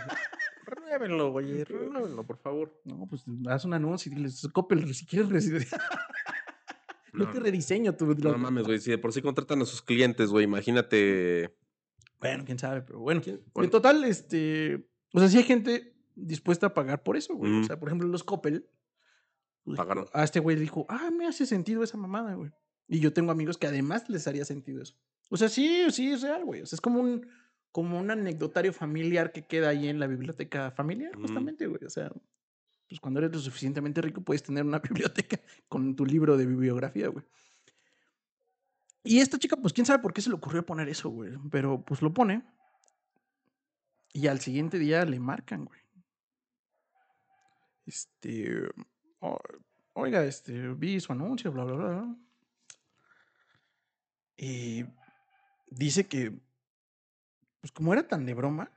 Renuévenlo, 0.66 1.32
güey. 1.32 1.64
Renuévenlo, 1.66 2.26
por 2.26 2.38
favor. 2.38 2.80
No, 2.86 3.06
pues 3.10 3.26
haz 3.50 3.66
un 3.66 3.74
anuncio 3.74 4.10
y 4.12 4.16
diles, 4.16 4.48
Coppel, 4.54 4.94
si 4.96 5.06
quieres 5.06 5.28
residir. 5.30 5.68
Yo 5.68 5.78
No, 7.26 7.30
te 7.32 7.40
rediseño 7.42 7.98
tu. 7.98 8.06
no 8.16 8.38
mames, 8.38 8.64
güey. 8.66 8.80
Si 8.80 8.92
de 8.92 8.98
por 8.98 9.12
sí 9.12 9.22
contratan 9.22 9.62
a 9.62 9.66
sus 9.66 9.82
clientes, 9.82 10.30
güey. 10.30 10.46
Imagínate. 10.46 11.54
Bueno, 12.22 12.46
quién 12.46 12.58
sabe, 12.60 12.82
pero 12.84 13.00
bueno. 13.00 13.22
En 13.56 13.70
total, 13.70 14.06
este. 14.06 14.89
O 15.14 15.20
sea, 15.20 15.28
sí 15.30 15.38
hay 15.38 15.44
gente 15.44 15.96
dispuesta 16.16 16.68
a 16.68 16.74
pagar 16.74 17.04
por 17.04 17.18
eso, 17.18 17.36
güey. 17.36 17.62
O 17.62 17.64
sea, 17.64 17.80
por 17.80 17.90
ejemplo, 17.90 18.08
los 18.08 18.24
Coppel. 18.24 18.68
pues, 19.64 19.78
Pagaron. 19.78 20.06
A 20.14 20.24
este 20.24 20.40
güey 20.40 20.56
le 20.56 20.62
dijo, 20.64 20.86
ah, 20.90 21.10
me 21.12 21.26
hace 21.28 21.46
sentido 21.46 21.84
esa 21.84 21.98
mamada, 21.98 22.34
güey. 22.36 22.52
Y 22.88 23.00
yo 23.00 23.14
tengo 23.14 23.32
amigos 23.32 23.58
que 23.58 23.68
además 23.68 24.10
les 24.10 24.28
haría 24.28 24.46
sentido 24.46 24.82
eso. 24.82 24.96
O 25.30 25.38
sea, 25.38 25.48
sí, 25.50 25.86
sí, 25.92 26.12
es 26.12 26.22
real, 26.22 26.44
güey. 26.46 26.62
O 26.62 26.66
sea, 26.66 26.76
es 26.78 26.82
como 26.82 27.00
un, 27.00 27.28
como 27.72 28.00
un 28.00 28.10
anecdotario 28.12 28.74
familiar 28.74 29.32
que 29.32 29.46
queda 29.46 29.70
ahí 29.70 29.88
en 29.88 30.00
la 30.00 30.08
biblioteca 30.08 30.72
familiar, 30.72 31.16
Mm. 31.18 31.22
justamente, 31.22 31.68
güey. 31.68 31.84
O 31.86 31.90
sea, 31.90 32.12
pues 32.88 33.00
cuando 33.00 33.20
eres 33.20 33.32
lo 33.32 33.40
suficientemente 33.40 34.02
rico 34.02 34.22
puedes 34.22 34.42
tener 34.44 34.66
una 34.66 34.80
biblioteca 35.14 35.40
con 35.68 35.96
tu 35.96 36.06
libro 36.06 36.36
de 36.38 36.46
bibliografía, 36.48 37.08
güey. 37.10 37.24
Y 39.04 39.20
esta 39.20 39.38
chica, 39.40 39.56
pues 39.56 39.72
quién 39.74 39.86
sabe 39.86 40.02
por 40.02 40.14
qué 40.14 40.22
se 40.22 40.30
le 40.30 40.36
ocurrió 40.36 40.66
poner 40.66 40.90
eso, 40.90 41.10
güey. 41.10 41.32
Pero 41.52 41.84
pues 41.86 42.02
lo 42.02 42.14
pone. 42.14 42.44
Y 44.20 44.28
al 44.28 44.42
siguiente 44.42 44.78
día 44.80 45.06
le 45.06 45.18
marcan, 45.18 45.64
güey. 45.64 45.80
Este. 47.86 48.70
"O- 49.20 49.40
Oiga, 49.94 50.24
este, 50.26 50.74
vi 50.74 51.00
su 51.00 51.12
anuncio, 51.14 51.52
bla, 51.54 51.64
bla, 51.64 51.76
bla. 51.76 52.16
Y 54.38 54.86
dice 55.70 56.08
que, 56.08 56.32
pues 57.62 57.72
como 57.72 57.94
era 57.94 58.08
tan 58.08 58.26
de 58.26 58.34
broma, 58.34 58.72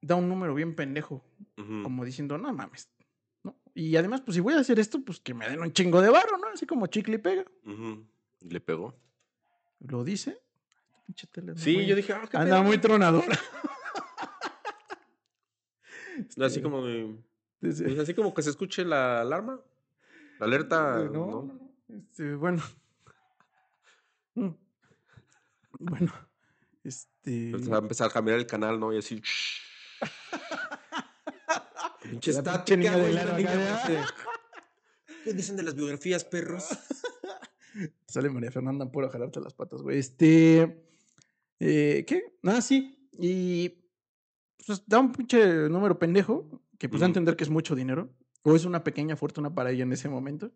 da 0.00 0.14
un 0.16 0.28
número 0.28 0.54
bien 0.54 0.74
pendejo, 0.76 1.24
como 1.82 2.04
diciendo, 2.04 2.36
no 2.38 2.52
mames. 2.52 2.88
¿no? 3.42 3.56
Y 3.74 3.96
además, 3.96 4.20
pues 4.22 4.34
si 4.36 4.40
voy 4.40 4.54
a 4.54 4.60
hacer 4.60 4.78
esto, 4.80 5.00
pues 5.04 5.20
que 5.20 5.34
me 5.34 5.48
den 5.48 5.60
un 5.60 5.72
chingo 5.72 6.00
de 6.00 6.10
varo, 6.10 6.36
¿no? 6.38 6.48
Así 6.48 6.66
como 6.66 6.86
chicle 6.88 7.16
y 7.16 7.18
pega. 7.18 7.44
Le 8.40 8.60
pegó. 8.60 8.94
Lo 9.80 10.02
dice. 10.04 10.40
Pinche 11.06 11.28
Sí, 11.56 11.86
yo 11.86 11.94
dije, 11.96 12.14
qué 12.30 12.36
Anda 12.36 12.62
muy 12.62 12.78
tronadora. 12.78 13.38
Así 16.20 16.44
Este, 16.46 16.62
como 16.62 16.84
de- 16.86 17.16
dice, 17.60 17.84
pues, 17.84 17.98
así 17.98 18.14
como 18.14 18.32
que 18.34 18.42
se 18.42 18.50
escuche 18.50 18.84
la 18.84 19.20
alarma. 19.20 19.60
La 20.38 20.46
alerta. 20.46 20.98
no, 21.04 21.10
¿no? 21.88 21.96
este, 21.96 22.34
bueno. 22.34 22.62
Mm. 24.36 24.48
Bueno. 25.78 26.12
Este. 26.82 27.46
Entonces 27.46 27.70
va 27.70 27.76
a 27.76 27.80
empezar 27.80 28.08
a 28.10 28.12
cambiar 28.12 28.36
el 28.36 28.46
canal, 28.46 28.80
¿no? 28.80 28.92
Y 28.92 28.98
así. 28.98 29.22
Pinche 32.02 32.32
estática, 32.32 32.96
güey, 32.96 33.14
¿Qué 35.22 35.32
dicen 35.32 35.56
de 35.56 35.62
las 35.62 35.74
biografías, 35.76 36.24
perros? 36.24 36.66
Sale 38.08 38.28
María 38.28 38.50
Fernanda 38.50 38.90
puro 38.90 39.06
a 39.06 39.10
jalarte 39.10 39.40
las 39.40 39.54
patas, 39.54 39.82
güey. 39.82 39.98
Este. 39.98 40.84
eh, 41.60 42.04
¿Qué? 42.06 42.36
Ah, 42.42 42.60
sí. 42.60 43.08
Y. 43.18 43.83
Pues 44.66 44.86
da 44.86 44.98
un 44.98 45.12
pinche 45.12 45.68
número 45.68 45.98
pendejo. 45.98 46.62
Que 46.78 46.88
pues 46.88 47.00
da 47.00 47.06
a 47.06 47.08
entender 47.08 47.36
que 47.36 47.44
es 47.44 47.50
mucho 47.50 47.74
dinero. 47.74 48.12
O 48.42 48.54
es 48.56 48.64
una 48.64 48.82
pequeña 48.84 49.16
fortuna 49.16 49.54
para 49.54 49.70
ella 49.70 49.84
en 49.84 49.92
ese 49.92 50.08
momento. 50.08 50.52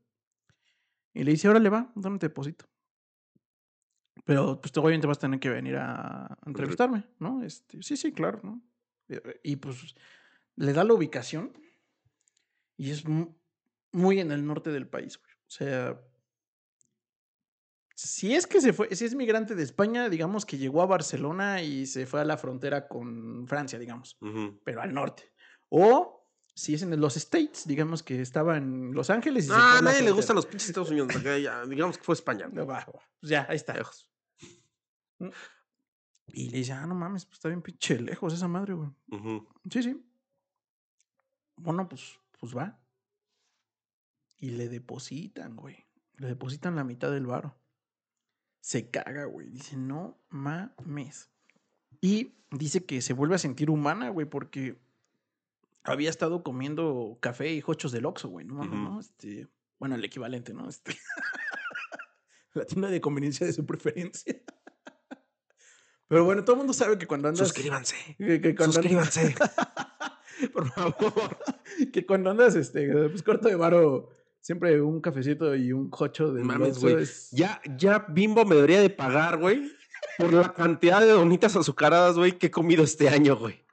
Y 1.14 1.24
le 1.24 1.30
dice, 1.32 1.46
ahora 1.48 1.60
le 1.60 1.70
va, 1.70 1.90
¿dónde 1.94 2.18
te 2.18 2.26
deposito? 2.28 2.66
Pero 4.24 4.60
pues 4.60 4.76
obviamente 4.76 5.06
vas 5.06 5.16
a 5.18 5.20
tener 5.22 5.40
que 5.40 5.48
venir 5.48 5.76
a 5.76 6.36
entrevistarme, 6.44 7.04
¿no? 7.18 7.42
Este, 7.42 7.82
sí, 7.82 7.96
sí, 7.96 8.12
claro, 8.12 8.40
¿no? 8.42 8.62
Y 9.42 9.56
pues 9.56 9.94
le 10.56 10.72
da 10.72 10.84
la 10.84 10.92
ubicación. 10.92 11.52
Y 12.76 12.90
es 12.90 13.06
mu- 13.08 13.34
muy 13.92 14.20
en 14.20 14.30
el 14.32 14.44
norte 14.46 14.70
del 14.70 14.86
país, 14.86 15.18
güey. 15.18 15.32
O 15.32 15.50
sea, 15.50 16.00
si 18.00 18.36
es 18.36 18.46
que 18.46 18.60
se 18.60 18.72
fue, 18.72 18.94
si 18.94 19.06
es 19.06 19.16
migrante 19.16 19.56
de 19.56 19.64
España, 19.64 20.08
digamos 20.08 20.46
que 20.46 20.56
llegó 20.56 20.82
a 20.82 20.86
Barcelona 20.86 21.62
y 21.62 21.84
se 21.84 22.06
fue 22.06 22.20
a 22.20 22.24
la 22.24 22.36
frontera 22.36 22.86
con 22.86 23.44
Francia, 23.48 23.76
digamos, 23.76 24.16
pero 24.62 24.80
al 24.80 24.94
norte. 24.94 25.32
O 25.68 26.24
si 26.54 26.74
es 26.74 26.82
en 26.82 27.00
los 27.00 27.16
States, 27.16 27.66
digamos 27.66 28.04
que 28.04 28.20
estaba 28.20 28.56
en 28.56 28.94
Los 28.94 29.10
Ángeles 29.10 29.46
y 29.46 29.48
se 29.48 29.54
fue 29.54 29.62
Ah, 29.62 29.78
a 29.78 29.82
nadie 29.82 30.02
le 30.02 30.12
gustan 30.12 30.36
los 30.36 30.46
pinches 30.46 30.68
Estados 30.68 30.90
Unidos. 30.90 31.08
ya, 31.42 31.66
digamos 31.66 31.98
que 31.98 32.04
fue 32.04 32.14
España. 32.14 32.48
No, 32.52 32.64
va, 32.64 32.84
va. 32.84 33.02
Pues 33.18 33.30
ya, 33.30 33.46
ahí 33.48 33.56
está. 33.56 33.74
Lejos. 33.74 34.08
Y 36.28 36.50
le 36.50 36.58
dice, 36.58 36.74
ah, 36.74 36.86
no 36.86 36.94
mames, 36.94 37.26
pues 37.26 37.38
está 37.38 37.48
bien 37.48 37.62
pinche 37.62 38.00
lejos 38.00 38.32
esa 38.32 38.46
madre, 38.46 38.74
güey. 38.74 38.90
Sí, 39.72 39.82
sí. 39.82 40.00
Bueno, 41.56 41.88
pues, 41.88 42.16
pues 42.38 42.56
va. 42.56 42.80
Y 44.38 44.50
le 44.50 44.68
depositan, 44.68 45.56
güey. 45.56 45.84
Le 46.18 46.28
depositan 46.28 46.76
la 46.76 46.84
mitad 46.84 47.10
del 47.10 47.26
varo. 47.26 47.58
Se 48.68 48.90
caga, 48.90 49.24
güey. 49.24 49.48
Dice, 49.48 49.78
no 49.78 50.18
mames. 50.28 51.30
Y 52.02 52.34
dice 52.50 52.84
que 52.84 53.00
se 53.00 53.14
vuelve 53.14 53.34
a 53.36 53.38
sentir 53.38 53.70
humana, 53.70 54.10
güey, 54.10 54.26
porque 54.28 54.76
había 55.84 56.10
estado 56.10 56.42
comiendo 56.42 57.16
café 57.20 57.50
y 57.50 57.62
hochos 57.66 57.92
del 57.92 58.04
Oxxo, 58.04 58.28
güey. 58.28 58.44
No. 58.44 58.62
¿no? 58.66 59.00
Este, 59.00 59.48
bueno, 59.78 59.94
el 59.94 60.04
equivalente, 60.04 60.52
¿no? 60.52 60.68
Este, 60.68 60.94
la 62.52 62.66
tienda 62.66 62.90
de 62.90 63.00
conveniencia 63.00 63.46
de 63.46 63.54
su 63.54 63.64
preferencia. 63.64 64.36
Pero 66.08 66.24
bueno, 66.26 66.44
todo 66.44 66.52
el 66.56 66.58
mundo 66.58 66.74
sabe 66.74 66.98
que 66.98 67.06
cuando 67.06 67.28
andas... 67.28 67.48
Suscríbanse. 67.48 67.96
que- 68.18 68.42
que 68.42 68.54
cuando 68.54 68.80
andas- 68.80 69.14
Suscríbanse. 69.14 69.34
Por 70.52 70.70
favor. 70.72 71.38
que 71.90 72.04
cuando 72.04 72.28
andas, 72.32 72.54
este, 72.54 72.86
pues 73.08 73.22
corto 73.22 73.48
de 73.48 73.54
varo, 73.54 74.10
siempre 74.40 74.80
un 74.80 75.00
cafecito 75.00 75.54
y 75.54 75.72
un 75.72 75.90
cocho 75.90 76.32
de 76.32 76.42
Mames, 76.44 76.78
güey. 76.78 77.02
es- 77.02 77.30
Ya, 77.32 77.60
ya 77.76 78.06
Bimbo 78.08 78.44
me 78.44 78.54
debería 78.56 78.80
de 78.80 78.90
pagar, 78.90 79.38
güey. 79.38 79.70
Por 80.16 80.32
la 80.32 80.52
cantidad 80.52 81.00
de 81.00 81.08
donitas 81.08 81.56
azucaradas, 81.56 82.16
güey, 82.16 82.38
que 82.38 82.46
he 82.46 82.50
comido 82.50 82.84
este 82.84 83.08
año, 83.08 83.36
güey. 83.36 83.64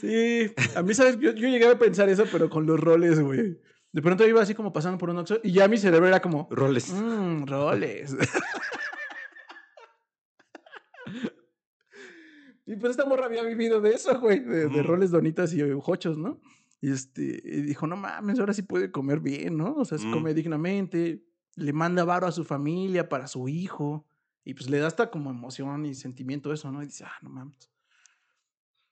Sí, 0.00 0.52
a 0.74 0.82
mí, 0.82 0.94
¿sabes? 0.94 1.16
Yo, 1.18 1.32
yo 1.32 1.48
llegué 1.48 1.66
a 1.68 1.78
pensar 1.78 2.08
eso, 2.08 2.24
pero 2.30 2.50
con 2.50 2.66
los 2.66 2.78
roles, 2.78 3.20
güey. 3.20 3.60
De 3.92 4.02
pronto 4.02 4.26
iba 4.26 4.40
así 4.42 4.54
como 4.54 4.72
pasando 4.72 4.98
por 4.98 5.10
un 5.10 5.18
Oxxo 5.18 5.40
y 5.42 5.52
ya 5.52 5.66
mi 5.68 5.78
cerebro 5.78 6.06
era 6.06 6.20
como, 6.20 6.48
Roles. 6.50 6.92
mmm, 6.92 7.44
roles. 7.46 8.16
y 12.66 12.76
pues 12.76 12.92
esta 12.92 13.04
morra 13.04 13.26
había 13.26 13.42
vivido 13.42 13.80
de 13.80 13.94
eso, 13.94 14.18
güey, 14.20 14.40
de, 14.40 14.68
de 14.68 14.82
roles, 14.82 15.10
donitas 15.10 15.52
y 15.54 15.62
hochos, 15.62 16.16
¿no? 16.16 16.40
Y 16.80 16.90
este, 16.90 17.40
dijo, 17.62 17.86
no 17.86 17.96
mames, 17.96 18.38
ahora 18.38 18.54
sí 18.54 18.62
puede 18.62 18.90
comer 18.90 19.20
bien, 19.20 19.56
¿no? 19.56 19.74
O 19.74 19.84
sea, 19.84 19.98
se 19.98 20.06
Mm. 20.06 20.12
come 20.12 20.34
dignamente, 20.34 21.22
le 21.56 21.72
manda 21.72 22.04
varo 22.04 22.26
a 22.26 22.32
su 22.32 22.44
familia 22.44 23.08
para 23.08 23.26
su 23.26 23.48
hijo, 23.48 24.06
y 24.44 24.54
pues 24.54 24.70
le 24.70 24.78
da 24.78 24.86
hasta 24.86 25.10
como 25.10 25.30
emoción 25.30 25.84
y 25.84 25.94
sentimiento 25.94 26.52
eso, 26.52 26.72
¿no? 26.72 26.82
Y 26.82 26.86
dice, 26.86 27.04
ah, 27.04 27.18
no 27.22 27.28
mames. 27.28 27.70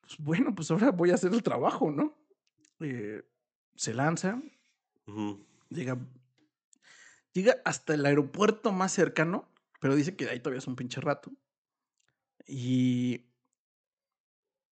Pues 0.03 0.16
bueno, 0.18 0.55
pues 0.55 0.70
ahora 0.70 0.90
voy 0.90 1.11
a 1.11 1.14
hacer 1.14 1.33
el 1.33 1.42
trabajo, 1.42 1.90
¿no? 1.90 2.16
Eh, 2.81 3.22
se 3.74 3.94
lanza, 3.94 4.42
llega, 5.70 5.98
llega 7.33 7.57
hasta 7.64 7.94
el 7.94 8.05
aeropuerto 8.05 8.72
más 8.72 8.92
cercano, 8.92 9.48
pero 9.81 9.94
dice 9.96 10.14
que 10.16 10.27
de 10.27 10.33
ahí 10.33 10.40
todavía 10.40 10.59
es 10.59 10.66
un 10.66 10.77
pinche 10.77 11.01
rato. 11.01 11.33
Y 12.46 13.24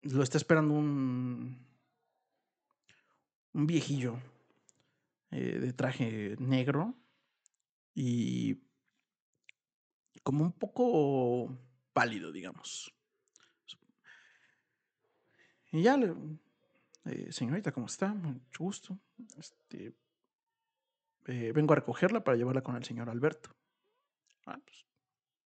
lo 0.03 0.23
está 0.23 0.39
esperando 0.39 0.75
un, 0.75 1.66
un 3.57 3.67
viejillo 3.67 4.21
eh, 5.31 5.59
de 5.59 5.73
traje 5.73 6.37
negro 6.39 6.95
y 7.95 8.61
como 10.23 10.45
un 10.45 10.53
poco 10.53 11.57
pálido, 11.95 12.31
digamos. 12.33 12.93
Y 15.73 15.83
ya 15.83 15.97
le, 15.97 16.15
eh, 17.07 17.33
señorita, 17.33 17.73
¿cómo 17.73 17.87
está? 17.87 18.13
Mucho 18.13 18.63
gusto. 18.63 18.99
Este, 19.39 19.95
eh, 21.27 21.53
vengo 21.55 21.73
a 21.73 21.77
recogerla 21.77 22.23
para 22.23 22.37
llevarla 22.37 22.63
con 22.63 22.77
el 22.77 22.85
señor 22.85 23.09
Alberto. 23.09 23.57
Ah, 24.45 24.61
pues, 24.63 24.85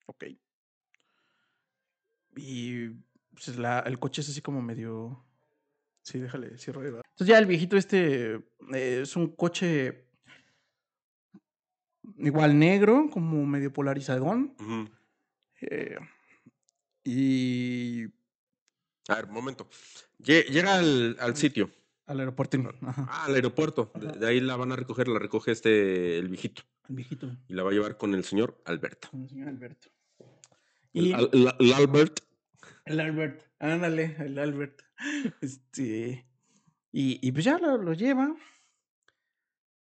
ok. 0.06 0.24
Y 2.36 2.88
pues, 3.32 3.56
la- 3.56 3.80
el 3.80 4.00
coche 4.00 4.20
es 4.22 4.28
así 4.30 4.42
como 4.42 4.60
medio... 4.62 5.24
Sí, 6.02 6.18
déjale, 6.18 6.56
cierro. 6.58 6.80
ahí. 6.80 6.88
Entonces 6.88 7.26
ya 7.26 7.38
el 7.38 7.46
viejito 7.46 7.76
este 7.76 8.34
eh, 8.74 9.00
es 9.02 9.16
un 9.16 9.28
coche 9.36 10.06
igual 12.18 12.58
negro, 12.58 13.08
como 13.12 13.44
medio 13.46 13.72
polarizadón. 13.72 14.54
Eh, 15.60 15.96
y 17.04 18.04
A 19.08 19.16
ver, 19.16 19.28
momento. 19.28 19.68
Lle- 20.18 20.46
Llega 20.50 20.76
al, 20.76 21.16
al 21.20 21.36
sitio, 21.36 21.70
al 22.06 22.20
aeropuerto. 22.20 22.58
Ajá, 22.82 23.06
ah, 23.10 23.24
al 23.26 23.34
aeropuerto. 23.34 23.92
De, 23.94 24.12
de 24.18 24.26
ahí 24.26 24.40
la 24.40 24.56
van 24.56 24.72
a 24.72 24.76
recoger, 24.76 25.08
la 25.08 25.18
recoge 25.18 25.52
este, 25.52 26.18
el 26.18 26.28
viejito. 26.28 26.62
el 26.88 26.96
viejito, 26.96 27.30
Y 27.48 27.54
la 27.54 27.62
va 27.62 27.70
a 27.70 27.72
llevar 27.72 27.96
con 27.96 28.14
el 28.14 28.24
señor 28.24 28.60
Alberto. 28.64 29.08
con 29.10 29.22
el 29.22 29.28
señor 29.28 29.48
Alberto. 29.48 29.88
Y 30.92 31.12
el 31.12 31.72
Albert. 31.74 32.20
El 32.90 32.98
Albert, 32.98 33.44
ándale, 33.60 34.16
el 34.18 34.36
Albert. 34.36 34.82
Este. 35.40 36.26
Y, 36.90 37.24
y 37.26 37.30
pues 37.30 37.44
ya 37.44 37.56
lo, 37.58 37.76
lo 37.78 37.92
lleva. 37.92 38.34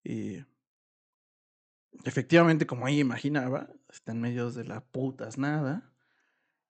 Y. 0.05 0.45
Efectivamente, 2.05 2.67
como 2.67 2.87
ella 2.87 3.01
imaginaba, 3.01 3.71
está 3.89 4.13
en 4.13 4.21
medio 4.21 4.51
de 4.51 4.65
la 4.65 4.85
putas 4.85 5.39
nada. 5.39 5.91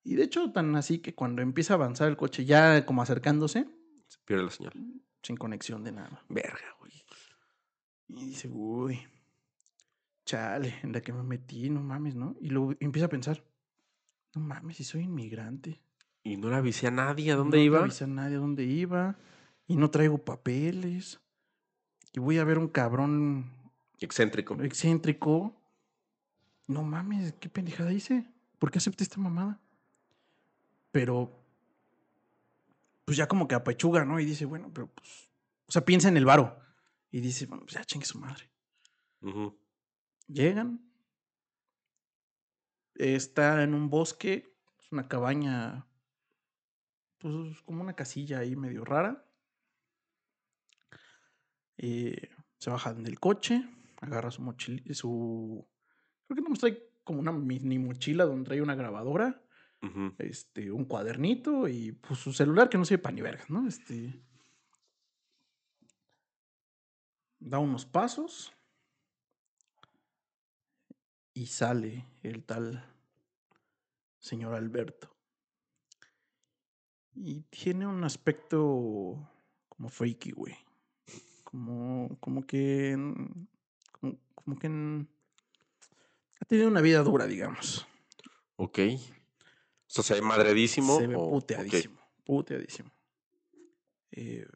Y 0.05 0.15
de 0.15 0.23
hecho, 0.23 0.53
tan 0.53 0.77
así 0.77 1.01
que 1.01 1.17
cuando 1.17 1.43
empieza 1.43 1.75
a 1.75 1.77
avanzar 1.77 2.07
el 2.09 2.17
coche, 2.17 2.45
ya 2.45 2.87
como 2.87 3.03
acercándose, 3.03 3.67
Se 4.07 4.19
pierde 4.25 4.45
la 4.45 4.51
señal. 4.51 4.73
sin 5.25 5.37
conexión 5.37 5.83
de 5.83 5.91
nada. 5.91 6.25
Verga, 6.29 6.77
güey. 6.79 6.93
Y 8.07 8.27
dice, 8.27 8.49
uy, 8.49 9.01
chale, 10.25 10.79
en 10.85 10.93
la 10.93 11.01
que 11.01 11.13
me 11.13 11.25
metí, 11.25 11.69
no 11.69 11.83
mames, 11.83 12.15
¿no? 12.15 12.37
Y 12.41 12.51
luego 12.51 12.75
empieza 12.79 13.07
a 13.07 13.11
pensar, 13.11 13.45
no 14.37 14.41
mames, 14.41 14.77
si 14.77 14.85
soy 14.85 15.03
inmigrante. 15.03 15.83
Y 16.29 16.37
no 16.37 16.51
le 16.51 16.57
avisé 16.57 16.89
a 16.89 16.91
nadie 16.91 17.33
a 17.33 17.37
dónde 17.37 17.57
no 17.57 17.61
le 17.61 17.65
iba. 17.65 17.79
avisé 17.81 18.05
a 18.05 18.07
nadie 18.07 18.37
a 18.37 18.41
dónde 18.41 18.65
iba. 18.65 19.17
Y 19.67 19.77
no 19.77 19.91
traigo 19.91 20.19
papeles. 20.19 21.21
Y 22.13 22.21
voy 22.21 22.39
a 22.39 22.45
ver 22.45 22.59
un 22.59 22.69
cabrón 22.69 23.51
Excéntrico. 24.01 24.55
excéntrico. 24.63 25.55
no 26.67 26.83
mames, 26.83 27.33
qué 27.41 27.49
pendejada 27.49 27.93
hice. 27.93 28.27
¿Por 28.59 28.71
qué 28.71 28.79
acepté 28.79 29.05
esta 29.05 29.19
mamada? 29.21 29.59
Pero, 30.91 31.31
pues 33.05 33.17
ya 33.17 33.27
como 33.29 33.47
que 33.49 33.55
apechuga, 33.55 34.05
¿no? 34.05 34.21
Y 34.21 34.25
dice, 34.25 34.45
bueno, 34.45 34.71
pero 34.73 34.89
pues, 34.89 35.31
o 35.67 35.73
sea, 35.73 35.85
piensa 35.85 36.09
en 36.09 36.17
el 36.17 36.25
varo. 36.25 36.59
Y 37.11 37.21
dice, 37.21 37.47
bueno, 37.47 37.65
pues 37.65 37.75
ya 37.75 37.85
chingue 37.85 38.05
su 38.07 38.19
madre. 38.19 38.51
Llegan. 40.27 40.81
Está 42.97 43.63
en 43.63 43.75
un 43.75 43.89
bosque, 43.91 44.55
es 44.81 44.93
una 44.93 45.09
cabaña, 45.09 45.87
pues 47.19 47.61
como 47.63 47.83
una 47.83 47.95
casilla 47.95 48.39
ahí 48.39 48.57
medio 48.57 48.85
rara. 48.85 49.25
Eh, 51.77 52.31
se 52.59 52.71
bajan 52.71 53.05
del 53.05 53.21
coche, 53.21 53.69
agarra 54.01 54.31
su 54.31 54.43
mochila, 54.43 54.83
su... 54.95 55.67
Creo 56.27 56.37
que 56.45 56.51
no 56.51 56.57
trae 56.57 56.83
como 57.05 57.21
una 57.21 57.33
mini 57.33 57.79
mochila 57.79 58.25
donde 58.25 58.47
trae 58.47 58.63
una 58.63 58.75
grabadora, 58.75 59.43
este, 60.19 60.73
un 60.73 60.85
cuadernito 60.85 61.69
y 61.69 61.93
pues 61.93 62.19
su 62.19 62.33
celular 62.33 62.69
que 62.69 62.79
no 62.79 62.85
sirve 62.85 63.03
para 63.03 63.15
ni 63.15 63.23
vergas, 63.23 63.49
¿no? 63.51 63.67
Este... 63.67 64.23
Da 67.41 67.61
unos 67.61 67.87
pasos 67.87 68.53
y 71.33 71.47
sale 71.47 72.05
el 72.23 72.45
tal 72.45 72.85
señor 74.19 74.55
Alberto. 74.55 75.18
Y 77.21 77.41
tiene 77.51 77.87
un 77.87 78.05
aspecto 78.05 79.29
como 79.69 79.89
freaky, 79.89 80.31
güey. 80.33 80.55
Como, 81.45 82.17
como 82.21 82.47
que. 82.47 82.97
mm, 82.97 83.47
Como, 83.93 84.19
como 84.35 84.59
que. 84.59 84.69
mm, 84.69 85.07
Ha 86.41 86.45
tenido 86.47 86.69
una 86.69 86.81
vida 86.81 87.03
dura, 87.03 87.27
digamos. 87.27 87.87
Ok. 88.57 88.79
O 88.81 89.91
sea, 89.91 90.05
se 90.05 90.15
ve 90.15 90.23
madredísimo. 90.23 90.97
Se 90.99 91.07
ve 91.07 91.17
o- 91.17 91.31
puteadísimo. 91.31 91.99
Puteadísimo. 92.25 92.91
Eh, 94.13 94.47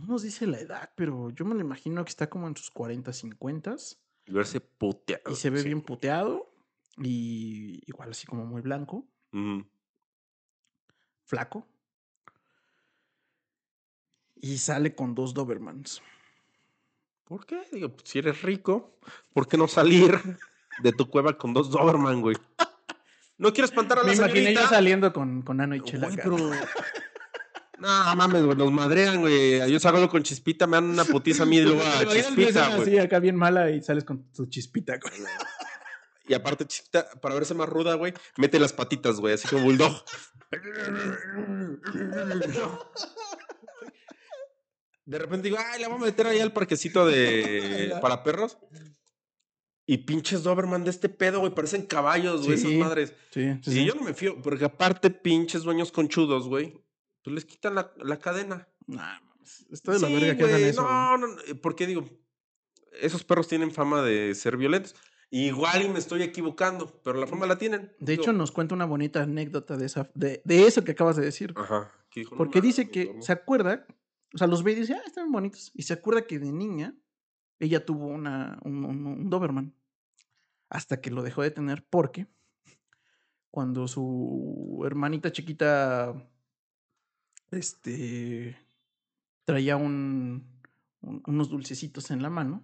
no 0.00 0.06
nos 0.06 0.22
dice 0.22 0.46
la 0.46 0.58
edad, 0.60 0.92
pero 0.96 1.30
yo 1.30 1.44
me 1.44 1.54
lo 1.54 1.60
imagino 1.60 2.04
que 2.04 2.10
está 2.10 2.28
como 2.28 2.48
en 2.48 2.56
sus 2.56 2.70
40, 2.70 3.12
50 3.12 3.76
Y 4.26 4.32
verse 4.32 4.60
puteado. 4.60 5.30
y 5.30 5.36
se 5.36 5.50
ve 5.50 5.60
sí. 5.60 5.66
bien 5.66 5.82
puteado. 5.82 6.52
Y 6.96 7.82
igual 7.86 8.10
así 8.10 8.26
como 8.26 8.44
muy 8.46 8.62
blanco, 8.62 9.06
flaco. 11.24 11.66
Y 14.40 14.58
sale 14.58 14.94
con 14.94 15.14
dos 15.14 15.34
Dobermans. 15.34 16.02
¿Por 17.24 17.46
qué? 17.46 17.60
Digo, 17.72 17.90
pues, 17.90 18.08
si 18.08 18.18
eres 18.18 18.42
rico, 18.42 18.98
¿por 19.32 19.46
qué 19.46 19.56
no 19.56 19.68
salir 19.68 20.18
de 20.82 20.92
tu 20.92 21.08
cueva 21.08 21.36
con 21.38 21.52
dos 21.54 21.70
Doberman, 21.70 22.20
güey? 22.20 22.36
No 23.38 23.54
quiero 23.54 23.64
espantar 23.64 23.98
a 23.98 24.02
la 24.02 24.08
Me 24.08 24.14
imaginé 24.14 24.38
señorita. 24.40 24.60
yo 24.60 24.68
saliendo 24.68 25.12
con, 25.14 25.40
con 25.40 25.62
Ano 25.62 25.74
y 25.74 25.80
Chela. 25.80 26.10
Pero... 26.14 26.36
No, 27.78 28.14
mames, 28.14 28.44
güey, 28.44 28.54
nos 28.58 28.70
madrean, 28.70 29.20
güey. 29.20 29.72
Yo 29.72 29.80
salgo 29.80 30.06
con 30.10 30.22
chispita, 30.22 30.66
me 30.66 30.76
dan 30.76 30.90
una 30.90 31.06
putiza 31.06 31.44
a 31.44 31.46
mí 31.46 31.56
y 31.56 31.62
luego 31.62 31.80
a 31.80 32.04
chispita, 32.12 32.68
güey. 32.76 32.82
así 32.82 32.98
acá 32.98 33.18
bien 33.18 33.36
mala 33.36 33.70
y 33.70 33.82
sales 33.82 34.04
con 34.04 34.30
tu 34.30 34.44
chispita. 34.44 34.98
güey. 34.98 35.14
Y 36.28 36.34
aparte, 36.34 36.66
chispita, 36.66 37.08
para 37.22 37.34
verse 37.34 37.54
más 37.54 37.70
ruda, 37.70 37.94
güey, 37.94 38.12
mete 38.36 38.60
las 38.60 38.74
patitas, 38.74 39.18
güey, 39.18 39.32
así 39.32 39.48
como 39.48 39.64
bulldog. 39.64 40.04
De 45.10 45.18
repente 45.18 45.48
digo, 45.48 45.58
ay, 45.60 45.80
la 45.80 45.88
voy 45.88 45.98
a 45.98 46.04
meter 46.04 46.24
ahí 46.28 46.38
al 46.38 46.52
parquecito 46.52 47.04
de 47.04 47.92
para 48.00 48.22
perros. 48.22 48.58
Y 49.84 49.98
pinches 49.98 50.44
Doberman 50.44 50.84
de 50.84 50.90
este 50.90 51.08
pedo, 51.08 51.40
güey, 51.40 51.52
parecen 51.52 51.84
caballos, 51.84 52.46
güey, 52.46 52.56
esas 52.56 52.70
madres. 52.74 53.12
Sí, 53.32 53.54
sí, 53.60 53.70
Y 53.70 53.74
sí. 53.74 53.84
yo 53.86 53.96
no 53.96 54.02
me 54.02 54.14
fío, 54.14 54.40
porque 54.40 54.64
aparte, 54.64 55.10
pinches 55.10 55.64
dueños 55.64 55.90
conchudos, 55.90 56.46
güey, 56.46 56.80
pues 57.24 57.34
les 57.34 57.44
quitan 57.44 57.74
la, 57.74 57.92
la 57.96 58.20
cadena. 58.20 58.68
Nah, 58.86 59.18
está 59.72 59.90
de 59.90 59.98
la 59.98 60.08
verga 60.08 60.36
que 60.36 60.44
hagan 60.44 60.62
eso. 60.62 60.82
No, 60.82 61.16
no, 61.16 61.26
no, 61.26 61.36
porque 61.60 61.88
digo, 61.88 62.04
esos 63.00 63.24
perros 63.24 63.48
tienen 63.48 63.72
fama 63.72 64.02
de 64.02 64.32
ser 64.36 64.56
violentos. 64.56 64.94
Igual 65.32 65.82
y 65.82 65.88
me 65.88 65.98
estoy 65.98 66.22
equivocando, 66.22 67.00
pero 67.02 67.18
la 67.18 67.26
fama 67.26 67.46
la 67.46 67.58
tienen. 67.58 67.92
De 67.98 68.12
Digo, 68.12 68.22
hecho, 68.22 68.32
nos 68.32 68.52
cuenta 68.52 68.76
una 68.76 68.84
bonita 68.84 69.24
anécdota 69.24 69.76
de, 69.76 69.86
esa, 69.86 70.08
de, 70.14 70.40
de 70.44 70.66
eso 70.68 70.84
que 70.84 70.92
acabas 70.92 71.16
de 71.16 71.24
decir. 71.24 71.52
Ajá. 71.56 71.90
Porque 72.36 72.60
dice 72.60 72.90
que 72.90 73.16
se 73.20 73.32
acuerda, 73.32 73.86
o 74.34 74.38
sea, 74.38 74.46
los 74.46 74.62
ve 74.62 74.72
y 74.72 74.76
dice, 74.76 74.94
ah, 74.94 75.02
están 75.06 75.30
bonitos. 75.32 75.70
Y 75.74 75.82
se 75.82 75.92
acuerda 75.94 76.26
que 76.26 76.38
de 76.38 76.52
niña 76.52 76.94
ella 77.58 77.84
tuvo 77.84 78.06
una, 78.06 78.58
un, 78.64 78.84
un- 78.84 79.06
un 79.06 79.30
Doberman. 79.30 79.74
Hasta 80.68 81.00
que 81.00 81.10
lo 81.10 81.22
dejó 81.22 81.42
de 81.42 81.50
tener 81.50 81.84
porque 81.84 82.26
cuando 83.50 83.88
su 83.88 84.82
hermanita 84.86 85.32
chiquita 85.32 86.14
este, 87.50 88.56
traía 89.44 89.76
un, 89.76 90.60
un- 91.00 91.22
unos 91.26 91.48
dulcecitos 91.48 92.10
en 92.12 92.22
la 92.22 92.30
mano, 92.30 92.62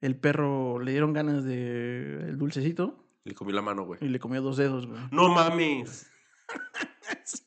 el 0.00 0.16
perro 0.16 0.78
le 0.78 0.92
dieron 0.92 1.12
ganas 1.12 1.44
de 1.44 2.28
el 2.28 2.38
dulcecito 2.38 3.04
Le 3.24 3.34
comí 3.34 3.52
la 3.52 3.60
mano, 3.62 3.84
güey. 3.84 3.98
y 4.02 4.08
le 4.08 4.18
comió 4.20 4.40
dos 4.40 4.56
dedos, 4.56 4.86
güey. 4.86 5.00
No 5.10 5.28
mames. 5.28 6.06
Sí. 7.24 7.42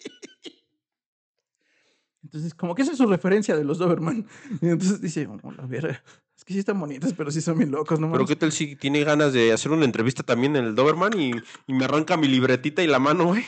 Entonces, 2.24 2.54
como 2.54 2.74
que 2.74 2.84
esa 2.84 2.94
es 2.94 2.98
su 2.98 3.06
referencia 3.06 3.56
de 3.56 3.66
los 3.66 3.78
Doberman. 3.78 4.26
Y 4.62 4.68
entonces 4.68 5.02
dice, 5.02 5.28
"Oh, 5.28 5.52
la 5.52 5.66
verga, 5.66 6.02
es 6.36 6.46
que 6.46 6.54
sí 6.54 6.60
están 6.60 6.80
bonitas, 6.80 7.14
pero 7.14 7.32
sí 7.32 7.42
son 7.42 7.58
bien 7.58 7.72
locos, 7.72 8.00
¿no? 8.00 8.08
Pero 8.08 8.24
mames?". 8.24 8.30
qué 8.30 8.36
tal 8.36 8.52
si 8.52 8.76
tiene 8.76 9.04
ganas 9.04 9.34
de 9.34 9.52
hacer 9.52 9.72
una 9.72 9.86
entrevista 9.86 10.24
también 10.24 10.56
en 10.56 10.66
el 10.66 10.76
Doberman 10.76 11.20
y, 11.20 11.32
y 11.68 11.74
me 11.74 11.86
arranca 11.86 12.18
mi 12.18 12.28
libretita 12.28 12.82
y 12.82 12.88
la 12.88 13.00
mano, 13.00 13.26
güey. 13.26 13.44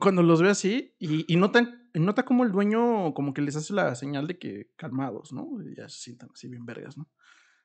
Cuando 0.00 0.22
los 0.22 0.40
ve 0.40 0.48
así, 0.48 0.94
y, 0.98 1.30
y 1.30 1.36
notan, 1.36 1.90
nota 1.94 2.24
como 2.24 2.44
el 2.44 2.52
dueño 2.52 3.12
como 3.12 3.34
que 3.34 3.42
les 3.42 3.56
hace 3.56 3.74
la 3.74 3.94
señal 3.94 4.26
de 4.26 4.38
que 4.38 4.70
calmados, 4.76 5.32
¿no? 5.32 5.48
Y 5.62 5.74
ya 5.76 5.88
se 5.88 6.00
sientan 6.00 6.30
así 6.32 6.48
bien 6.48 6.64
vergas, 6.64 6.96
¿no? 6.96 7.10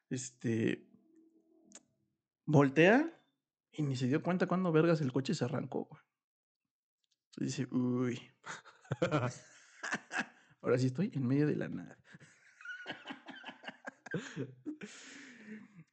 Este. 0.09 0.85
Voltea 2.45 3.13
y 3.71 3.83
ni 3.83 3.95
se 3.95 4.07
dio 4.07 4.23
cuenta 4.23 4.47
cuando 4.47 4.71
vergas 4.71 5.01
el 5.01 5.11
coche 5.11 5.33
se 5.35 5.45
arrancó, 5.45 5.85
güey. 5.85 6.01
Entonces 7.31 7.57
dice, 7.57 7.75
uy. 7.75 8.21
Ahora 10.67 10.77
sí 10.79 10.87
estoy 10.87 11.09
en 11.15 11.25
medio 11.25 11.47
de 11.47 11.55
la 11.55 11.69
nada. 11.69 11.97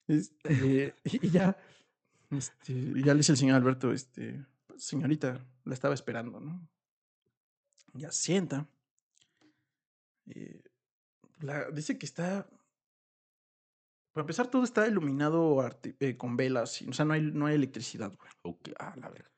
Este, 0.09 0.95
y 1.05 1.31
ya, 1.31 1.57
este, 2.31 2.75
ya 3.01 3.15
le 3.15 3.19
dice 3.19 3.31
el 3.33 3.39
señor 3.39 3.55
Alberto, 3.57 3.93
este, 3.93 4.45
"Pues, 4.67 4.83
señorita, 4.83 5.47
la 5.65 5.75
estaba 5.75 5.95
esperando, 5.95 6.41
¿no? 6.41 6.69
Ya 7.93 8.11
se 8.11 8.25
sienta. 8.25 8.69
Eh, 10.27 10.61
la- 11.39 11.71
dice 11.71 11.97
que 11.99 12.07
está. 12.07 12.49
Para 14.13 14.23
empezar, 14.23 14.49
todo 14.49 14.65
está 14.65 14.89
iluminado 14.89 15.59
arti- 15.63 15.97
eh, 16.01 16.17
con 16.17 16.37
velas. 16.37 16.83
y- 16.83 16.89
O 16.89 16.93
sea, 16.93 17.05
no 17.05 17.13
hay, 17.15 17.23
no 17.23 17.47
hay 17.47 17.55
electricidad, 17.55 18.13
güey. 18.17 18.31
Ok, 18.43 18.71
ah, 18.81 18.95
la 18.97 19.09
verga. 19.09 19.31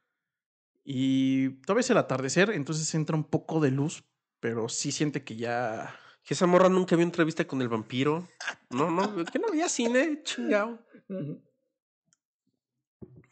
Y 0.83 1.51
todavía 1.67 1.81
es 1.81 1.91
el 1.91 1.99
atardecer, 1.99 2.51
entonces 2.51 2.95
entra 2.95 3.17
un 3.17 3.25
poco 3.25 3.61
de 3.61 3.71
luz, 3.71 4.03
pero 4.47 4.69
sí 4.69 4.93
siente 4.93 5.25
que 5.25 5.35
ya. 5.35 5.93
Que 6.23 6.35
esa 6.35 6.47
morra 6.47 6.69
nunca 6.69 6.95
vio 6.95 7.03
entrevista 7.05 7.45
con 7.49 7.61
el 7.63 7.69
vampiro. 7.69 8.29
No, 8.71 8.89
no, 8.93 9.25
que 9.25 9.41
no 9.41 9.49
había 9.49 9.69
cine, 9.69 10.21
chingado. 10.23 10.79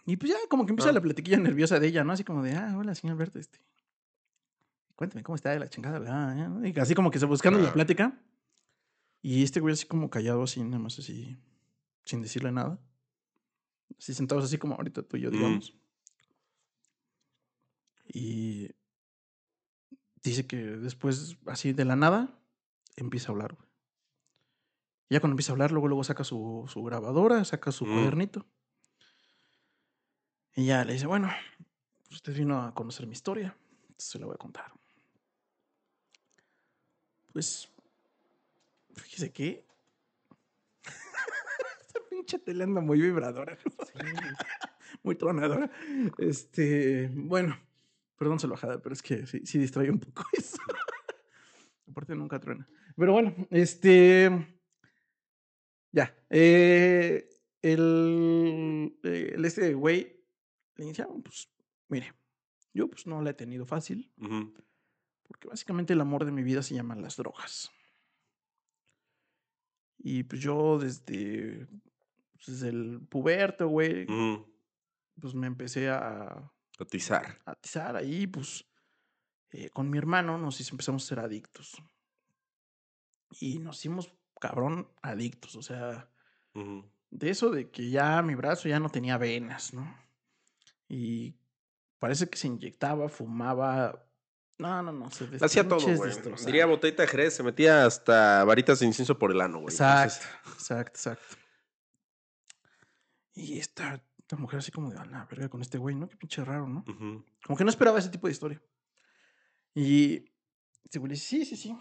Y 0.07 0.17
pues 0.17 0.33
ya 0.33 0.39
como 0.51 0.67
que 0.67 0.73
empieza 0.73 0.91
Ah. 0.91 0.93
la 0.93 1.01
platiquilla 1.01 1.37
nerviosa 1.39 1.79
de 1.79 1.87
ella, 1.87 2.03
¿no? 2.03 2.12
Así 2.15 2.25
como 2.25 2.43
de, 2.43 2.55
ah, 2.55 2.75
hola, 2.77 2.97
señor 2.97 3.15
Alberto, 3.15 3.39
este. 3.39 3.61
Cuéntame 4.97 5.23
cómo 5.23 5.37
está 5.37 5.51
de 5.51 5.61
la 5.61 5.69
chingada, 5.71 6.01
¿verdad? 6.01 6.61
Y 6.65 6.77
así 6.81 6.97
como 6.97 7.12
que 7.12 7.21
se 7.21 7.27
buscando 7.27 7.61
la 7.61 7.73
plática. 7.73 8.21
Y 9.23 9.45
este 9.45 9.61
güey 9.61 9.75
así 9.75 9.87
como 9.87 10.11
callado, 10.11 10.43
así, 10.43 10.65
nada 10.65 10.81
más 10.81 10.99
así, 10.99 11.39
sin 12.05 12.23
decirle 12.23 12.51
nada. 12.51 12.81
Así 13.97 14.15
sentados 14.15 14.45
así 14.47 14.59
como 14.59 14.75
ahorita 14.75 15.03
tú 15.05 15.17
y 15.17 15.21
yo, 15.21 15.31
Mm. 15.31 15.33
digamos. 15.33 15.75
Y 18.09 18.69
dice 20.31 20.47
que 20.47 20.57
después, 20.57 21.37
así 21.47 21.72
de 21.72 21.85
la 21.85 21.97
nada, 21.97 22.39
empieza 22.97 23.29
a 23.29 23.33
hablar, 23.33 23.55
güey. 23.55 23.68
Ya 25.11 25.20
cuando 25.20 25.35
empieza 25.35 25.53
a 25.53 25.55
hablar, 25.55 25.70
luego, 25.70 25.87
luego 25.89 26.03
saca 26.03 26.25
su, 26.25 26.64
su 26.66 26.83
grabadora, 26.83 27.45
saca 27.45 27.70
su 27.72 27.85
Mm. 27.87 27.93
cuadernito. 27.93 28.47
Y 30.57 30.66
ya 30.66 30.85
le 30.85 30.95
dice, 30.95 31.07
bueno, 31.07 31.31
usted 32.11 32.35
vino 32.35 32.62
a 32.62 32.75
conocer 32.75 33.07
mi 33.07 33.12
historia, 33.12 33.57
se 33.99 34.18
la 34.18 34.27
voy 34.27 34.35
a 34.35 34.39
contar. 34.39 34.72
Pues, 37.33 37.68
fíjese 38.95 39.33
que... 39.33 39.66
Esta 41.81 42.01
pinche 42.09 42.39
tele 42.39 42.64
anda 42.64 42.81
muy 42.81 43.01
vibradora. 43.01 43.59
muy 45.03 45.16
tronadora. 45.16 45.70
Este, 46.18 47.09
bueno, 47.12 47.59
perdón 48.17 48.39
salvajada, 48.39 48.81
pero 48.81 48.93
es 48.93 49.03
que 49.03 49.27
sí, 49.27 49.41
sí 49.45 49.59
distrae 49.59 49.91
un 49.91 50.01
poco 50.01 50.25
eso. 50.33 50.59
Aparte 51.89 52.15
nunca 52.15 52.41
truena. 52.41 52.69
Pero 52.97 53.12
bueno, 53.12 53.35
este... 53.51 54.31
Ya. 55.93 56.12
eh, 56.29 57.29
el, 57.62 58.99
eh, 59.05 59.33
el 59.35 59.45
este 59.45 59.73
güey 59.75 60.23
le 60.77 60.85
decía, 60.87 61.09
pues, 61.23 61.49
mire, 61.89 62.12
yo 62.75 62.89
pues 62.91 63.07
no 63.07 63.23
la 63.23 63.31
he 63.31 63.35
tenido 63.35 63.65
fácil, 63.65 64.12
porque 65.23 65.49
básicamente 65.49 65.93
el 65.93 66.01
amor 66.01 66.25
de 66.25 66.33
mi 66.33 66.43
vida 66.43 66.62
se 66.62 66.75
llama 66.75 66.95
las 66.97 67.17
drogas. 67.17 67.71
Y 69.99 70.25
pues 70.25 70.43
yo 70.43 70.79
desde, 70.79 71.67
pues, 72.33 72.47
desde 72.49 72.69
el 72.69 73.01
puberto, 73.09 73.69
güey, 73.69 74.07
pues 75.19 75.35
me 75.35 75.47
empecé 75.47 75.89
a, 75.89 76.53
Cotizar. 76.77 77.39
a 77.45 77.53
atizar 77.53 77.97
ahí, 77.97 78.27
pues 78.27 78.64
eh, 79.51 79.70
con 79.70 79.89
mi 79.89 79.99
hermano 79.99 80.37
nos 80.39 80.61
empezamos 80.70 81.05
a 81.05 81.07
ser 81.07 81.20
adictos. 81.20 81.83
Y 83.41 83.59
nos 83.59 83.79
hicimos, 83.79 84.12
cabrón, 84.41 84.89
adictos. 85.03 85.55
O 85.57 85.62
sea, 85.62 86.09
de 87.11 87.31
eso 87.31 87.51
de 87.51 87.70
que 87.70 87.91
ya 87.91 88.20
mi 88.22 88.35
brazo 88.35 88.68
ya 88.68 88.81
no 88.81 88.89
tenía 88.89 89.18
venas, 89.18 89.72
¿no? 89.72 89.97
Y 90.89 91.37
parece 91.99 92.29
que 92.29 92.37
se 92.37 92.49
inyectaba, 92.49 93.09
fumaba. 93.09 94.07
No, 94.59 94.83
no, 94.83 94.93
no. 94.93 95.11
Se 95.11 95.29
Hacía 95.41 95.66
todo, 95.66 95.81
güey. 95.97 96.12
Diría 96.45 96.66
botellita 96.66 97.03
de 97.03 97.09
Jerez, 97.09 97.35
se 97.35 97.43
metía 97.43 97.87
hasta 97.87 98.45
varitas 98.45 98.81
de 98.81 98.87
incienso 98.87 99.18
por 99.18 99.31
el 99.31 99.41
ano, 99.41 99.61
güey. 99.61 99.72
Exacto, 99.72 100.27
Entonces, 100.37 100.61
exacto, 100.61 100.97
exacto. 100.97 101.37
Y 103.35 103.59
esta, 103.59 104.01
esta 104.25 104.37
mujer 104.37 104.59
así 104.61 104.72
como 104.72 104.91
de, 104.91 104.99
a 104.99 105.05
la 105.05 105.27
verga 105.27 105.49
con 105.51 105.61
este 105.61 105.77
güey, 105.77 105.95
¿no? 105.95 106.09
Qué 106.09 106.16
pinche 106.16 106.43
raro, 106.45 106.66
¿no? 106.66 106.83
Como 107.45 107.57
que 107.59 107.64
no 107.64 107.68
esperaba 107.70 107.99
ese 107.99 108.09
tipo 108.09 108.27
de 108.27 108.33
historia. 108.33 108.62
Y 109.75 110.25
este 110.83 110.99
güey 110.99 111.11
le 111.11 111.14
dice, 111.14 111.27
sí, 111.27 111.45
sí, 111.45 111.57
sí. 111.57 111.77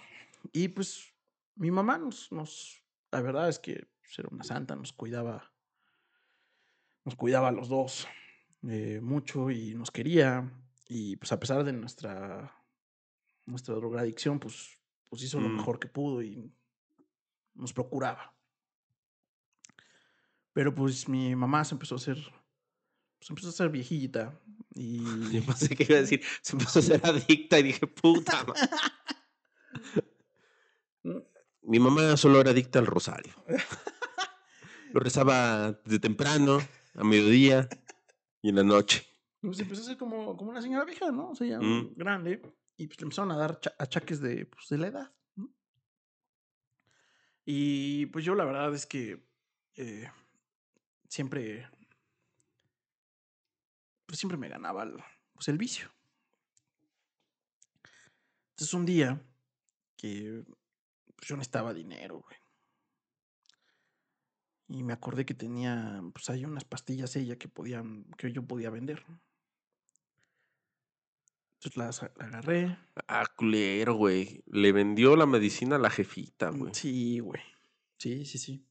Y 0.52 0.68
pues 0.68 1.14
mi 1.56 1.72
mamá 1.72 1.98
nos, 1.98 2.32
nos, 2.34 2.84
la 3.12 3.22
verdad 3.22 3.48
es 3.48 3.60
que 3.60 3.88
pues, 4.02 4.20
era 4.20 4.28
una 4.30 4.44
santa, 4.44 4.76
nos 4.76 4.92
cuidaba, 4.92 5.54
nos 7.06 7.16
cuidaba 7.16 7.48
a 7.48 7.52
los 7.54 7.70
dos 7.70 8.08
eh, 8.68 9.00
mucho 9.02 9.50
y 9.50 9.74
nos 9.76 9.90
quería. 9.92 10.52
Y 10.90 11.16
pues 11.16 11.32
a 11.32 11.40
pesar 11.40 11.64
de 11.64 11.72
nuestra, 11.72 12.54
nuestra 13.46 13.74
drogadicción, 13.76 14.40
pues, 14.40 14.80
pues 15.10 15.24
hizo 15.24 15.40
lo 15.40 15.48
Mm. 15.48 15.56
mejor 15.58 15.80
que 15.80 15.88
pudo 15.88 16.22
y 16.22 16.52
nos 17.54 17.72
procuraba. 17.72 18.36
Pero 20.54 20.74
pues 20.74 21.10
mi 21.10 21.36
mamá 21.36 21.66
se 21.66 21.76
empezó 21.76 21.96
a 21.96 21.98
hacer, 21.98 22.18
pues 23.18 23.30
empezó 23.30 23.50
a 23.50 23.54
ser 23.54 23.70
viejita 23.70 24.40
y... 24.76 25.04
Yo 25.32 25.44
pensé 25.46 25.76
que 25.76 25.84
iba 25.84 25.98
a 25.98 26.02
decir, 26.02 26.22
se 26.42 26.54
empezó 26.54 26.80
a 26.80 26.82
ser 26.82 27.02
adicta 27.06 27.60
y 27.60 27.64
dije, 27.64 27.88
puta. 27.88 28.44
ma-". 28.46 28.54
Mi 31.64 31.80
mamá 31.80 32.18
solo 32.18 32.42
era 32.42 32.52
adicta 32.52 32.80
al 32.80 32.86
rosario. 32.86 33.34
Lo 34.92 35.00
rezaba 35.00 35.72
de 35.86 36.00
temprano, 36.00 36.60
a 36.96 37.04
mediodía 37.04 37.68
y 38.42 38.50
en 38.50 38.56
la 38.58 38.64
noche. 38.64 39.06
Pues 39.42 39.60
empezó 39.60 39.82
a 39.82 39.86
ser 39.86 39.98
como, 39.98 40.38
como 40.38 40.52
una 40.52 40.62
señora 40.62 40.86
vieja, 40.86 41.12
¿no? 41.12 41.30
O 41.32 41.36
sea, 41.36 41.48
ya 41.48 41.60
Mm. 41.60 41.94
grande. 41.96 42.42
Y 42.78 42.88
pues 42.88 43.00
le 43.00 43.06
empezaron 43.06 43.32
a 43.32 43.38
dar 43.38 43.60
cha- 43.60 43.74
achaques 43.80 44.20
de, 44.22 44.46
pues, 44.46 44.68
de 44.70 44.78
la 44.78 44.88
edad. 44.88 45.12
¿no? 45.36 45.50
Y 47.46 48.06
pues 48.08 48.24
yo 48.26 48.36
la 48.36 48.46
verdad 48.46 48.74
es 48.74 48.86
que 48.86 49.26
eh, 49.76 50.10
siempre, 51.14 51.70
pues 54.08 54.18
siempre 54.18 54.38
me 54.38 54.50
ganaba 54.50 54.82
el, 54.82 54.96
pues, 55.34 55.48
el 55.48 55.60
vicio. 55.60 55.92
Entonces 58.50 58.74
un 58.74 58.86
día 58.86 59.22
que 59.96 60.44
pues, 61.16 61.28
yo 61.28 61.38
necesitaba 61.38 61.72
dinero, 61.74 62.20
güey. 62.20 62.38
Y 64.70 64.82
me 64.82 64.94
acordé 64.94 65.24
que 65.24 65.36
tenía, 65.36 66.02
pues 66.14 66.32
hay 66.32 66.46
unas 66.46 66.66
pastillas 66.66 67.16
ella 67.16 67.38
que 67.38 67.48
podían, 67.48 68.06
que 68.18 68.32
yo 68.32 68.48
podía 68.48 68.72
vender. 68.72 69.06
Entonces 71.60 71.78
las 71.78 72.04
agarré. 72.04 72.76
Ah, 73.08 73.26
culero, 73.36 73.94
güey. 73.94 74.44
Le 74.48 74.72
vendió 74.72 75.16
la 75.16 75.28
medicina 75.28 75.76
a 75.76 75.80
la 75.80 75.92
jefita, 75.92 76.52
Mm, 76.52 76.58
güey. 76.58 76.74
Sí, 76.74 77.20
güey. 77.20 77.42
Sí, 78.00 78.26
sí, 78.26 78.40
sí. 78.40 78.66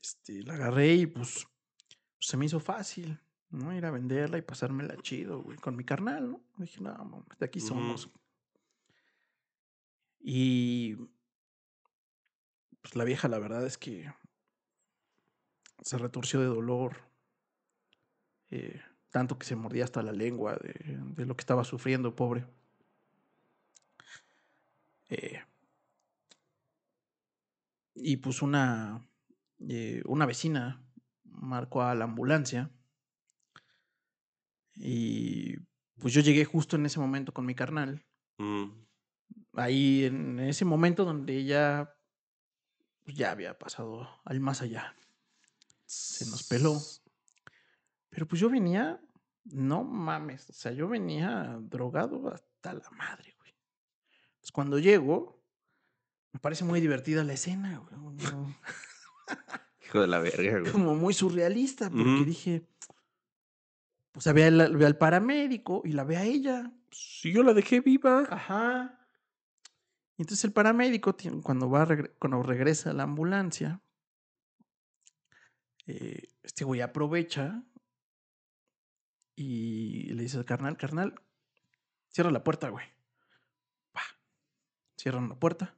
Este, 0.00 0.42
la 0.44 0.54
agarré 0.54 0.94
y 0.94 1.06
pues, 1.06 1.46
se 2.20 2.36
me 2.36 2.46
hizo 2.46 2.60
fácil, 2.60 3.20
¿no? 3.50 3.74
Ir 3.74 3.84
a 3.84 3.90
venderla 3.90 4.38
y 4.38 4.42
pasármela 4.42 4.96
chido, 5.02 5.42
güey, 5.42 5.58
con 5.58 5.76
mi 5.76 5.84
carnal, 5.84 6.30
¿no? 6.30 6.40
Dije, 6.56 6.80
no, 6.80 6.92
mames, 7.04 7.38
de 7.38 7.46
aquí 7.46 7.60
somos. 7.60 8.10
Y 10.20 10.94
pues 12.82 12.94
la 12.94 13.04
vieja, 13.04 13.28
la 13.28 13.38
verdad 13.38 13.66
es 13.66 13.78
que 13.78 14.12
se 15.82 15.98
retorció 15.98 16.40
de 16.40 16.46
dolor. 16.46 16.96
eh, 18.50 18.80
tanto 19.10 19.38
que 19.38 19.46
se 19.46 19.56
mordía 19.56 19.84
hasta 19.84 20.02
la 20.02 20.12
lengua 20.12 20.56
de, 20.56 20.74
de 21.16 21.26
lo 21.26 21.34
que 21.36 21.42
estaba 21.42 21.64
sufriendo, 21.64 22.14
pobre. 22.14 22.46
Eh, 25.10 25.40
y 27.94 28.16
pues 28.18 28.42
una, 28.42 29.06
eh, 29.60 30.02
una 30.06 30.26
vecina 30.26 30.84
marcó 31.24 31.82
a 31.82 31.94
la 31.94 32.04
ambulancia. 32.04 32.70
Y 34.74 35.56
pues 35.98 36.14
yo 36.14 36.20
llegué 36.20 36.44
justo 36.44 36.76
en 36.76 36.86
ese 36.86 37.00
momento 37.00 37.32
con 37.32 37.46
mi 37.46 37.54
carnal. 37.54 38.06
Mm. 38.38 38.66
Ahí 39.54 40.04
en 40.04 40.38
ese 40.40 40.64
momento 40.64 41.04
donde 41.04 41.36
ella 41.36 41.94
pues, 43.04 43.16
ya 43.16 43.32
había 43.32 43.58
pasado 43.58 44.08
al 44.24 44.40
más 44.40 44.62
allá. 44.62 44.94
Se 45.86 46.26
nos 46.26 46.44
peló. 46.44 46.78
Pero 48.10 48.26
pues 48.28 48.40
yo 48.40 48.48
venía, 48.50 49.00
no 49.44 49.84
mames, 49.84 50.48
o 50.50 50.52
sea, 50.52 50.72
yo 50.72 50.88
venía 50.88 51.58
drogado 51.60 52.32
hasta 52.32 52.72
la 52.74 52.90
madre, 52.90 53.34
güey. 53.38 53.54
Pues 54.40 54.52
cuando 54.52 54.78
llego, 54.78 55.42
me 56.32 56.40
parece 56.40 56.64
muy 56.64 56.80
divertida 56.80 57.24
la 57.24 57.32
escena, 57.34 57.78
güey. 57.78 57.96
no- 58.32 58.54
Hijo 59.84 60.00
de 60.00 60.06
la 60.06 60.18
verga, 60.18 60.60
güey. 60.60 60.72
Como 60.72 60.94
muy 60.94 61.14
surrealista, 61.14 61.90
porque 61.90 62.24
dije, 62.26 62.66
pues 64.12 64.32
ve 64.32 64.44
al, 64.44 64.76
ve 64.76 64.86
al 64.86 64.96
paramédico 64.98 65.82
y 65.84 65.92
la 65.92 66.04
ve 66.04 66.16
a 66.16 66.24
ella. 66.24 66.72
Si 66.90 67.32
yo 67.32 67.42
la 67.42 67.54
dejé 67.54 67.80
viva. 67.80 68.26
Ajá. 68.30 69.06
Y 70.16 70.22
entonces 70.22 70.44
el 70.44 70.52
paramédico, 70.52 71.16
cuando, 71.42 71.70
va 71.70 71.82
a 71.82 71.86
regre- 71.86 72.12
cuando 72.18 72.42
regresa 72.42 72.90
a 72.90 72.92
la 72.92 73.04
ambulancia, 73.04 73.80
eh, 75.86 76.28
este 76.42 76.64
güey 76.64 76.80
aprovecha 76.80 77.62
y 79.36 80.12
le 80.14 80.22
dice 80.22 80.36
al 80.38 80.44
carnal, 80.44 80.76
carnal, 80.76 81.14
cierra 82.08 82.30
la 82.30 82.42
puerta, 82.42 82.68
güey. 82.68 82.84
Pa. 83.92 84.02
Cierran 84.96 85.28
la 85.28 85.36
puerta 85.38 85.76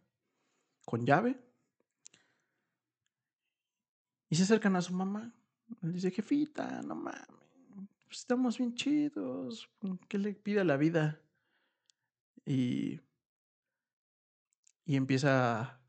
con 0.84 1.04
llave. 1.04 1.38
Y 4.30 4.36
se 4.36 4.44
acercan 4.44 4.76
a 4.76 4.80
su 4.82 4.94
mamá. 4.94 5.34
Le 5.82 5.92
dice, 5.92 6.10
jefita, 6.10 6.82
no 6.82 6.94
mames, 6.94 7.26
pues 8.06 8.18
estamos 8.20 8.58
bien 8.58 8.74
chidos. 8.74 9.68
¿Qué 10.08 10.18
le 10.18 10.34
pide 10.34 10.60
a 10.60 10.64
la 10.64 10.76
vida? 10.76 11.20
Y, 12.44 13.00
y 14.84 14.96
empieza, 14.96 15.80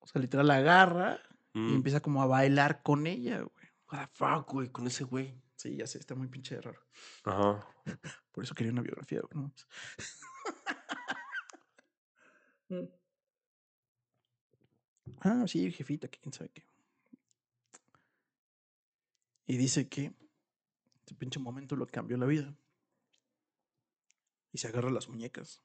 o 0.00 0.06
sea, 0.06 0.20
literal 0.20 0.48
la 0.48 0.56
agarra 0.56 1.20
y 1.54 1.58
Mm. 1.58 1.74
empieza 1.76 2.00
como 2.00 2.22
a 2.22 2.26
bailar 2.26 2.82
con 2.82 3.06
ella, 3.06 3.40
güey. 3.42 3.68
What 3.90 4.00
the 4.00 4.06
fuck, 4.14 4.50
güey, 4.52 4.68
con 4.70 4.86
ese 4.86 5.04
güey. 5.04 5.38
Sí, 5.56 5.76
ya 5.76 5.86
sé, 5.86 5.98
está 5.98 6.14
muy 6.14 6.26
pinche 6.28 6.58
raro. 6.60 6.80
Ajá. 7.24 7.66
Por 8.32 8.42
eso 8.44 8.54
quería 8.54 8.72
una 8.72 8.82
biografía, 8.82 9.20
güey. 9.20 9.44
¿no? 9.44 9.52
Mm. 12.70 12.88
ah, 15.20 15.44
sí, 15.46 15.70
jefita, 15.70 16.08
quién 16.08 16.32
sabe 16.32 16.48
qué. 16.54 16.64
Y 19.46 19.56
dice 19.56 19.88
que 19.88 20.14
este 21.00 21.14
pinche 21.14 21.38
momento 21.38 21.76
lo 21.76 21.86
cambió 21.86 22.16
la 22.16 22.26
vida. 22.26 22.54
Y 24.52 24.58
se 24.58 24.68
agarra 24.68 24.90
las 24.90 25.08
muñecas. 25.08 25.62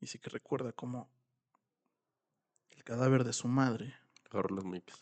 Dice 0.00 0.18
que 0.18 0.30
recuerda 0.30 0.72
cómo 0.72 1.10
el 2.70 2.84
cadáver 2.84 3.24
de 3.24 3.32
su 3.32 3.48
madre 3.48 3.94
Agarró 4.30 4.54
las 4.54 4.64
muñecas. 4.64 5.00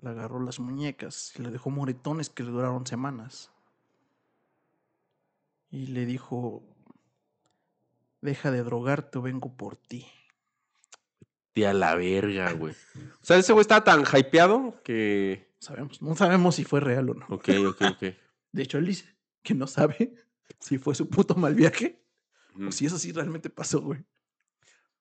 le 0.00 0.08
agarró 0.08 0.40
las 0.40 0.58
muñecas 0.58 1.32
y 1.36 1.42
le 1.42 1.50
dejó 1.50 1.70
moretones 1.70 2.30
que 2.30 2.42
le 2.42 2.50
duraron 2.50 2.86
semanas. 2.86 3.50
Y 5.70 5.88
le 5.88 6.06
dijo, 6.06 6.64
deja 8.22 8.50
de 8.50 8.62
drogarte 8.62 9.18
o 9.18 9.22
vengo 9.22 9.54
por 9.54 9.76
ti. 9.76 10.06
De 11.54 11.66
a 11.66 11.74
la 11.74 11.94
verga, 11.94 12.52
güey. 12.52 12.74
O 13.20 13.24
sea, 13.24 13.36
ese 13.36 13.52
güey 13.52 13.60
estaba 13.62 13.84
tan 13.84 14.04
hypeado 14.04 14.80
que. 14.82 15.49
Sabemos, 15.60 16.00
no 16.02 16.14
sabemos 16.16 16.54
si 16.54 16.64
fue 16.64 16.80
real 16.80 17.10
o 17.10 17.14
no. 17.14 17.26
Ok, 17.28 17.48
ok, 17.68 17.82
ok. 17.92 18.02
De 18.52 18.62
hecho, 18.62 18.78
él 18.78 18.86
dice 18.86 19.16
que 19.42 19.54
no 19.54 19.66
sabe 19.66 20.14
si 20.58 20.78
fue 20.78 20.94
su 20.94 21.08
puto 21.08 21.34
mal 21.34 21.54
viaje 21.54 21.96
Mm. 22.54 22.66
o 22.66 22.72
si 22.72 22.84
eso 22.84 22.98
sí 22.98 23.12
realmente 23.12 23.48
pasó, 23.48 23.80
güey. 23.80 24.04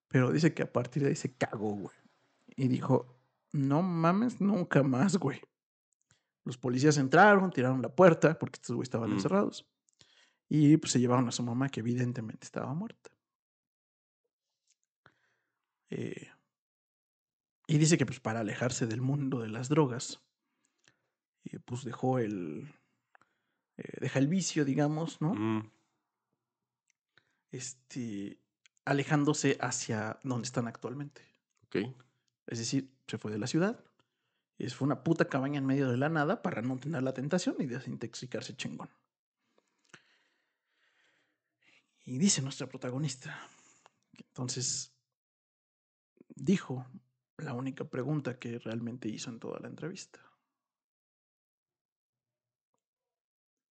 Pero 0.07 0.31
dice 0.31 0.53
que 0.53 0.61
a 0.61 0.71
partir 0.71 1.01
de 1.01 1.09
ahí 1.09 1.15
se 1.15 1.33
cagó, 1.35 1.71
güey. 1.75 1.95
Y 2.55 2.67
dijo, 2.67 3.19
no 3.51 3.81
mames, 3.81 4.39
nunca 4.39 4.83
más, 4.83 5.17
güey. 5.17 5.41
Los 6.45 6.57
policías 6.59 6.97
entraron, 6.97 7.49
tiraron 7.51 7.81
la 7.81 7.89
puerta, 7.95 8.37
porque 8.37 8.57
estos 8.57 8.75
güeyes 8.75 8.85
estaban 8.89 9.09
Mm. 9.09 9.13
encerrados. 9.13 9.67
Y 10.47 10.77
pues 10.77 10.91
se 10.91 10.99
llevaron 10.99 11.27
a 11.27 11.31
su 11.31 11.41
mamá, 11.41 11.69
que 11.69 11.79
evidentemente 11.79 12.45
estaba 12.45 12.71
muerta. 12.75 13.09
Eh, 15.89 16.27
y 17.67 17.77
dice 17.79 17.97
que 17.97 18.05
pues 18.05 18.19
para 18.19 18.41
alejarse 18.41 18.85
del 18.85 19.01
mundo 19.01 19.39
de 19.39 19.49
las 19.49 19.69
drogas, 19.69 20.21
eh, 21.45 21.59
pues 21.59 21.83
dejó 21.83 22.19
el... 22.19 22.73
eh, 23.77 23.97
deja 24.01 24.19
el 24.19 24.27
vicio, 24.27 24.65
digamos, 24.65 25.21
¿no? 25.21 25.33
Mm, 25.35 25.71
Este, 27.51 28.37
alejándose 28.85 29.57
hacia 29.59 30.19
donde 30.23 30.45
están 30.45 30.67
actualmente. 30.67 31.21
ok. 31.65 31.77
Es 32.47 32.59
decir, 32.59 32.91
se 33.07 33.17
fue 33.17 33.31
de 33.31 33.39
la 33.39 33.47
ciudad. 33.47 33.83
Y 34.57 34.67
fue 34.69 34.85
una 34.85 35.03
puta 35.03 35.25
cabaña 35.25 35.57
en 35.59 35.65
medio 35.65 35.89
de 35.89 35.95
la 35.97 36.09
nada 36.09 36.41
para 36.41 36.61
no 36.61 36.77
tener 36.77 37.01
la 37.01 37.13
tentación 37.13 37.55
y 37.59 37.65
desintoxicarse 37.65 38.57
chingón. 38.57 38.89
Y 42.03 42.17
dice 42.17 42.41
nuestra 42.41 42.67
protagonista. 42.67 43.39
que 44.17 44.23
Entonces, 44.23 44.91
dijo 46.27 46.85
la 47.37 47.53
única 47.53 47.85
pregunta 47.85 48.37
que 48.37 48.59
realmente 48.59 49.07
hizo 49.07 49.29
en 49.29 49.39
toda 49.39 49.59
la 49.59 49.67
entrevista. 49.69 50.19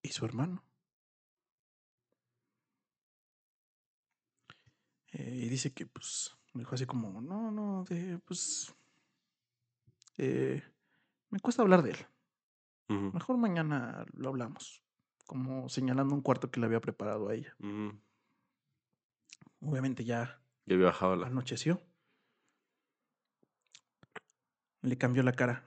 ¿Y 0.09 0.13
su 0.13 0.25
hermano? 0.25 0.65
Eh, 5.13 5.41
y 5.45 5.49
dice 5.51 5.75
que, 5.75 5.85
pues, 5.85 6.35
me 6.55 6.63
dijo 6.63 6.75
así 6.75 6.87
como, 6.87 7.21
no, 7.21 7.51
no, 7.51 7.85
de, 7.85 8.19
pues, 8.21 8.75
eh, 10.17 10.63
me 11.29 11.41
cuesta 11.41 11.61
hablar 11.61 11.83
de 11.83 11.91
él. 11.91 12.07
Mejor 12.89 13.37
mañana 13.37 14.07
lo 14.15 14.31
hablamos. 14.31 14.83
Como 15.27 15.69
señalando 15.69 16.15
un 16.15 16.23
cuarto 16.23 16.51
que 16.51 16.59
le 16.59 16.65
había 16.65 16.81
preparado 16.81 17.29
a 17.29 17.35
ella. 17.35 17.55
Obviamente 19.61 20.07
ya 20.07 20.41
Ya 20.65 20.75
había 20.75 20.87
bajado 20.87 21.17
la. 21.17 21.27
anocheció. 21.27 21.83
Le 24.81 24.97
cambió 24.97 25.23
la 25.23 25.33
cara. 25.33 25.67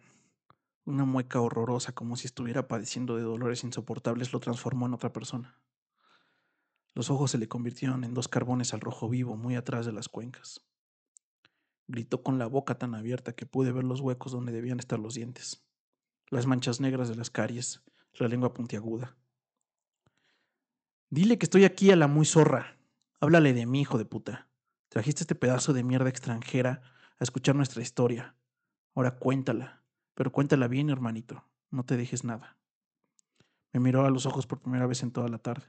Una 0.92 1.06
mueca 1.06 1.40
horrorosa, 1.40 1.94
como 1.94 2.18
si 2.18 2.28
estuviera 2.28 2.68
padeciendo 2.68 3.16
de 3.16 3.22
dolores 3.22 3.64
insoportables, 3.64 4.34
lo 4.34 4.42
transformó 4.42 4.88
en 4.88 4.94
otra 4.94 5.14
persona. 5.14 5.58
Los 6.94 7.10
ojos 7.10 7.32
se 7.32 7.38
le 7.38 7.48
convirtieron 7.48 8.04
en 8.04 8.14
dos 8.14 8.28
carbones 8.28 8.74
al 8.74 8.82
rojo 8.82 9.08
vivo, 9.08 9.38
muy 9.38 9.56
atrás 9.56 9.86
de 9.86 9.94
las 9.94 10.10
cuencas. 10.10 10.68
Gritó 11.88 12.24
con 12.24 12.38
la 12.38 12.46
boca 12.46 12.78
tan 12.78 12.94
abierta 12.94 13.32
que 13.32 13.46
pude 13.46 13.72
ver 13.72 13.86
los 13.86 14.02
huecos 14.02 14.34
donde 14.34 14.52
debían 14.52 14.80
estar 14.80 15.00
los 15.00 15.14
dientes, 15.14 15.66
las 16.30 16.46
manchas 16.46 16.82
negras 16.82 17.08
de 17.08 17.16
las 17.16 17.30
caries, 17.30 17.82
la 18.16 18.28
lengua 18.28 18.54
puntiaguda. 18.54 19.16
Dile 21.10 21.38
que 21.38 21.46
estoy 21.46 21.64
aquí 21.64 21.92
a 21.92 21.96
la 21.96 22.08
muy 22.08 22.26
zorra. 22.26 22.78
Háblale 23.22 23.54
de 23.54 23.66
mí, 23.66 23.80
hijo 23.80 23.98
de 23.98 24.04
puta. 24.04 24.50
Trajiste 24.90 25.24
este 25.24 25.36
pedazo 25.36 25.72
de 25.72 25.86
mierda 25.86 26.10
extranjera 26.10 26.82
a 27.18 27.24
escuchar 27.24 27.56
nuestra 27.56 27.82
historia. 27.82 28.36
Ahora 28.94 29.20
cuéntala, 29.20 29.81
pero 30.14 30.32
cuéntala 30.32 30.68
bien, 30.68 30.90
hermanito. 30.90 31.44
No 31.70 31.84
te 31.84 31.98
dejes 31.98 32.24
nada. 32.24 32.58
Me 33.74 33.80
miró 33.80 34.06
a 34.06 34.10
los 34.10 34.26
ojos 34.26 34.48
por 34.48 34.62
primera 34.62 34.86
vez 34.86 35.04
en 35.04 35.12
toda 35.12 35.30
la 35.30 35.38
tarde. 35.38 35.66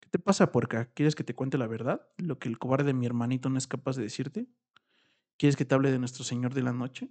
¿Qué 0.00 0.08
te 0.10 0.18
pasa, 0.18 0.50
puerca? 0.50 0.86
¿Quieres 0.86 1.14
que 1.14 1.24
te 1.24 1.34
cuente 1.34 1.58
la 1.58 1.66
verdad? 1.66 2.08
¿Lo 2.16 2.38
que 2.38 2.48
el 2.48 2.58
cobarde 2.58 2.86
de 2.86 2.94
mi 2.94 3.06
hermanito 3.06 3.48
no 3.48 3.58
es 3.58 3.66
capaz 3.66 3.96
de 3.96 4.02
decirte? 4.02 4.48
¿Quieres 5.36 5.56
que 5.56 5.64
te 5.64 5.74
hable 5.74 5.90
de 5.90 5.98
nuestro 5.98 6.24
Señor 6.24 6.54
de 6.54 6.62
la 6.62 6.72
Noche? 6.72 7.10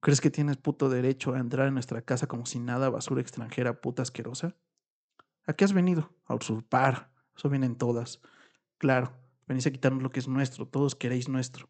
¿Crees 0.00 0.20
que 0.20 0.30
tienes 0.30 0.56
puto 0.56 0.88
derecho 0.88 1.34
a 1.34 1.38
entrar 1.38 1.66
en 1.66 1.74
nuestra 1.74 2.02
casa 2.02 2.26
como 2.26 2.46
si 2.46 2.58
nada, 2.58 2.88
basura 2.88 3.20
extranjera, 3.20 3.80
puta 3.80 4.02
asquerosa? 4.02 4.56
¿A 5.46 5.52
qué 5.54 5.64
has 5.64 5.72
venido? 5.72 6.14
A 6.26 6.34
usurpar. 6.34 7.12
Eso 7.36 7.48
vienen 7.48 7.76
todas. 7.76 8.20
Claro, 8.78 9.12
venís 9.46 9.66
a 9.66 9.70
quitarnos 9.70 10.02
lo 10.02 10.10
que 10.10 10.20
es 10.20 10.28
nuestro, 10.28 10.66
todos 10.66 10.94
queréis 10.94 11.28
nuestro. 11.28 11.69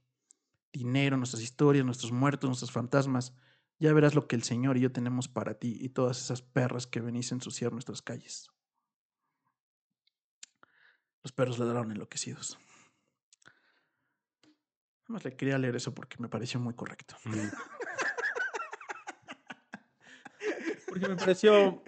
Dinero, 0.73 1.17
nuestras 1.17 1.43
historias, 1.43 1.85
nuestros 1.85 2.13
muertos, 2.13 2.49
nuestros 2.49 2.71
fantasmas. 2.71 3.35
Ya 3.79 3.93
verás 3.93 4.15
lo 4.15 4.27
que 4.27 4.37
el 4.37 4.43
Señor 4.43 4.77
y 4.77 4.81
yo 4.81 4.93
tenemos 4.93 5.29
para 5.29 5.55
ti 5.55 5.77
y 5.81 5.89
todas 5.89 6.21
esas 6.21 6.43
perras 6.43 6.87
que 6.87 7.01
venís 7.01 7.33
a 7.33 7.37
ensuciar 7.37 7.73
nuestras 7.73 8.03
calles. 8.03 8.51
Los 11.23 11.33
perros 11.33 11.59
ladraron 11.59 11.91
enloquecidos. 11.91 12.59
Nada 15.09 15.15
más 15.15 15.25
le 15.25 15.37
quería 15.37 15.59
leer 15.59 15.77
eso 15.77 15.95
porque 15.95 16.17
me 16.19 16.29
pareció 16.29 16.61
muy 16.61 16.75
correcto. 16.75 17.17
Porque 20.91 21.09
me 21.09 21.15
pareció 21.15 21.85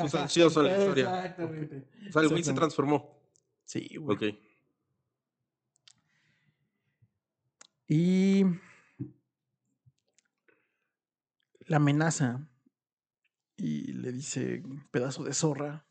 sustancioso 0.00 0.62
la 0.62 0.78
historia. 0.78 1.24
Exactamente. 1.24 1.88
O 2.08 2.12
sea, 2.12 2.22
el 2.22 2.28
güey 2.28 2.44
se 2.44 2.52
transformó. 2.52 3.20
Sí, 3.64 3.96
güey. 3.96 4.16
Ok. 4.16 4.38
Y 7.96 8.44
la 11.60 11.76
amenaza 11.76 12.50
y 13.56 13.92
le 13.92 14.10
dice 14.10 14.64
pedazo 14.90 15.22
de 15.22 15.32
zorra. 15.32 15.86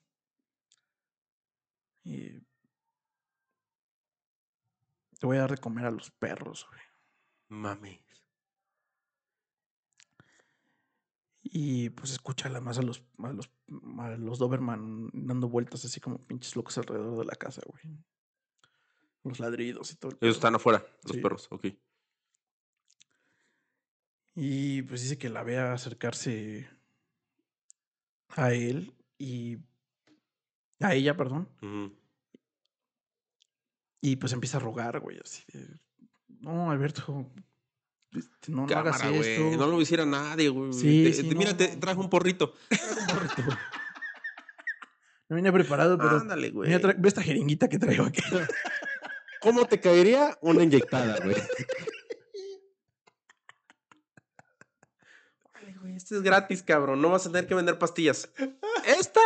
Y 2.04 2.42
te 5.18 5.26
voy 5.26 5.38
a 5.38 5.42
dar 5.42 5.52
de 5.52 5.60
comer 5.60 5.86
a 5.86 5.92
los 5.92 6.12
perros, 6.12 6.68
güey. 6.70 6.82
Mames. 7.48 8.02
Y 11.42 11.90
pues 11.92 12.12
escucha 12.12 12.50
más 12.60 12.80
a 12.80 12.82
los, 12.82 13.02
a 13.20 13.32
los, 13.32 13.50
a 14.00 14.10
los 14.18 14.40
Doberman 14.40 15.10
dando 15.14 15.48
vueltas 15.48 15.86
así 15.86 16.02
como 16.02 16.18
pinches 16.28 16.58
locos 16.58 16.78
alrededor 16.78 17.18
de 17.18 17.26
la 17.26 17.36
casa, 17.38 17.62
güey. 17.66 17.98
Los 19.24 19.40
ladridos 19.40 19.94
y 19.94 19.96
todo. 19.96 20.12
el 20.12 20.18
Ellos 20.20 20.36
están 20.36 20.56
afuera, 20.56 20.86
los 21.06 21.16
Sí. 21.16 21.22
perros. 21.22 21.48
Ok. 21.50 21.68
Y 24.36 24.82
pues 24.84 25.02
dice 25.02 25.18
que 25.18 25.30
la 25.30 25.44
ve 25.44 25.58
acercarse 25.60 26.68
a 28.30 28.52
él 28.54 28.94
y 29.20 29.58
a 30.80 30.96
ella, 30.96 31.16
perdón. 31.16 31.48
Y 34.02 34.16
pues 34.18 34.34
empieza 34.34 34.58
a 34.58 34.62
rogar, 34.62 35.00
güey, 35.00 35.20
así 35.24 35.44
de, 35.54 35.68
no, 36.42 36.72
Alberto, 36.72 37.32
este, 38.12 38.52
no, 38.52 38.66
no 38.68 38.78
hagas 38.78 39.02
esto. 39.04 39.58
No 39.58 39.68
lo 39.68 39.82
hiciera 39.82 40.06
nadie, 40.06 40.50
güey. 40.50 40.74
Sí, 40.74 41.04
Te- 41.06 41.14
sí, 41.14 41.30
te- 41.30 41.36
mira, 41.36 41.52
no, 41.52 41.58
te 41.58 41.74
no. 41.76 41.80
trajo 41.80 42.02
un 42.02 42.10
porrito. 42.10 42.54
No 45.30 45.38
vine 45.38 45.52
preparado, 45.54 45.98
pero 45.98 46.18
Ándale, 46.20 46.52
güey. 46.52 46.70
mira, 46.70 46.94
ve 46.96 47.08
esta 47.08 47.24
jeringuita 47.24 47.68
que 47.70 47.80
traigo 47.80 48.04
aquí. 48.06 48.22
¿Cómo 49.42 49.66
te 49.66 49.80
caería 49.80 50.38
una 50.42 50.62
inyectada, 50.64 51.18
güey? 51.24 51.36
Ay, 55.54 55.74
güey, 55.76 55.96
esto 55.96 56.03
es 56.14 56.22
gratis, 56.22 56.64
cabrón. 56.64 57.02
No 57.02 57.10
vas 57.10 57.26
a 57.26 57.32
tener 57.32 57.48
que 57.48 57.56
vender 57.56 57.78
pastillas. 57.78 58.32
Esta, 58.86 59.22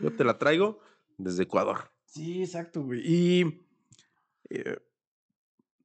yo 0.00 0.12
te 0.14 0.24
la 0.24 0.38
traigo 0.38 0.80
desde 1.16 1.44
Ecuador. 1.44 1.90
Sí, 2.04 2.42
exacto, 2.42 2.82
güey. 2.82 3.02
Y 3.04 3.64
eh, 4.50 4.78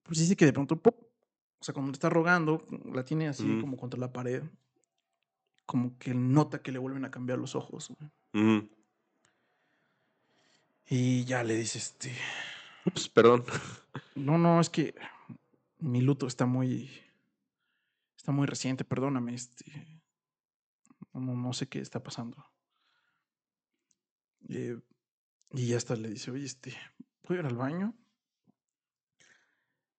pues 0.04 0.20
dice 0.20 0.36
que 0.36 0.46
de 0.46 0.54
pronto, 0.54 0.76
¡pop! 0.82 0.96
o 1.60 1.64
sea, 1.64 1.74
cuando 1.74 1.92
le 1.92 1.96
está 1.96 2.10
rogando, 2.10 2.66
la 2.92 3.06
tiene 3.06 3.30
así 3.30 3.60
como 3.62 3.78
contra 3.78 3.98
la 3.98 4.12
pared, 4.12 4.44
como 5.66 5.98
que 5.98 6.14
nota 6.14 6.62
que 6.62 6.74
le 6.74 6.80
vuelven 6.80 7.06
a 7.06 7.12
cambiar 7.12 7.40
los 7.40 7.56
ojos. 7.56 7.90
güey. 8.34 8.70
Y 10.90 11.24
ya 11.24 11.44
le 11.44 11.56
dice, 11.56 11.78
este, 11.78 12.12
Ups, 12.86 13.08
perdón. 13.08 13.46
no, 14.16 14.38
no, 14.38 14.60
es 14.60 14.70
que 14.70 14.94
mi 15.80 16.02
luto 16.02 16.28
está 16.28 16.46
muy, 16.46 16.90
está 18.18 18.32
muy 18.32 18.46
reciente, 18.46 18.84
perdóname, 18.84 19.34
este, 19.34 19.66
no, 21.14 21.34
no- 21.36 21.54
sé 21.54 21.68
qué 21.68 21.80
está 21.80 22.02
pasando. 22.02 22.46
Eh, 24.50 24.80
y 25.52 25.68
ya 25.68 25.78
hasta 25.78 25.96
le 25.96 26.10
dice, 26.10 26.32
oye, 26.32 26.46
este, 26.46 26.76
¿puedo 27.22 27.40
ir 27.42 27.46
al 27.46 27.56
baño? 27.56 27.94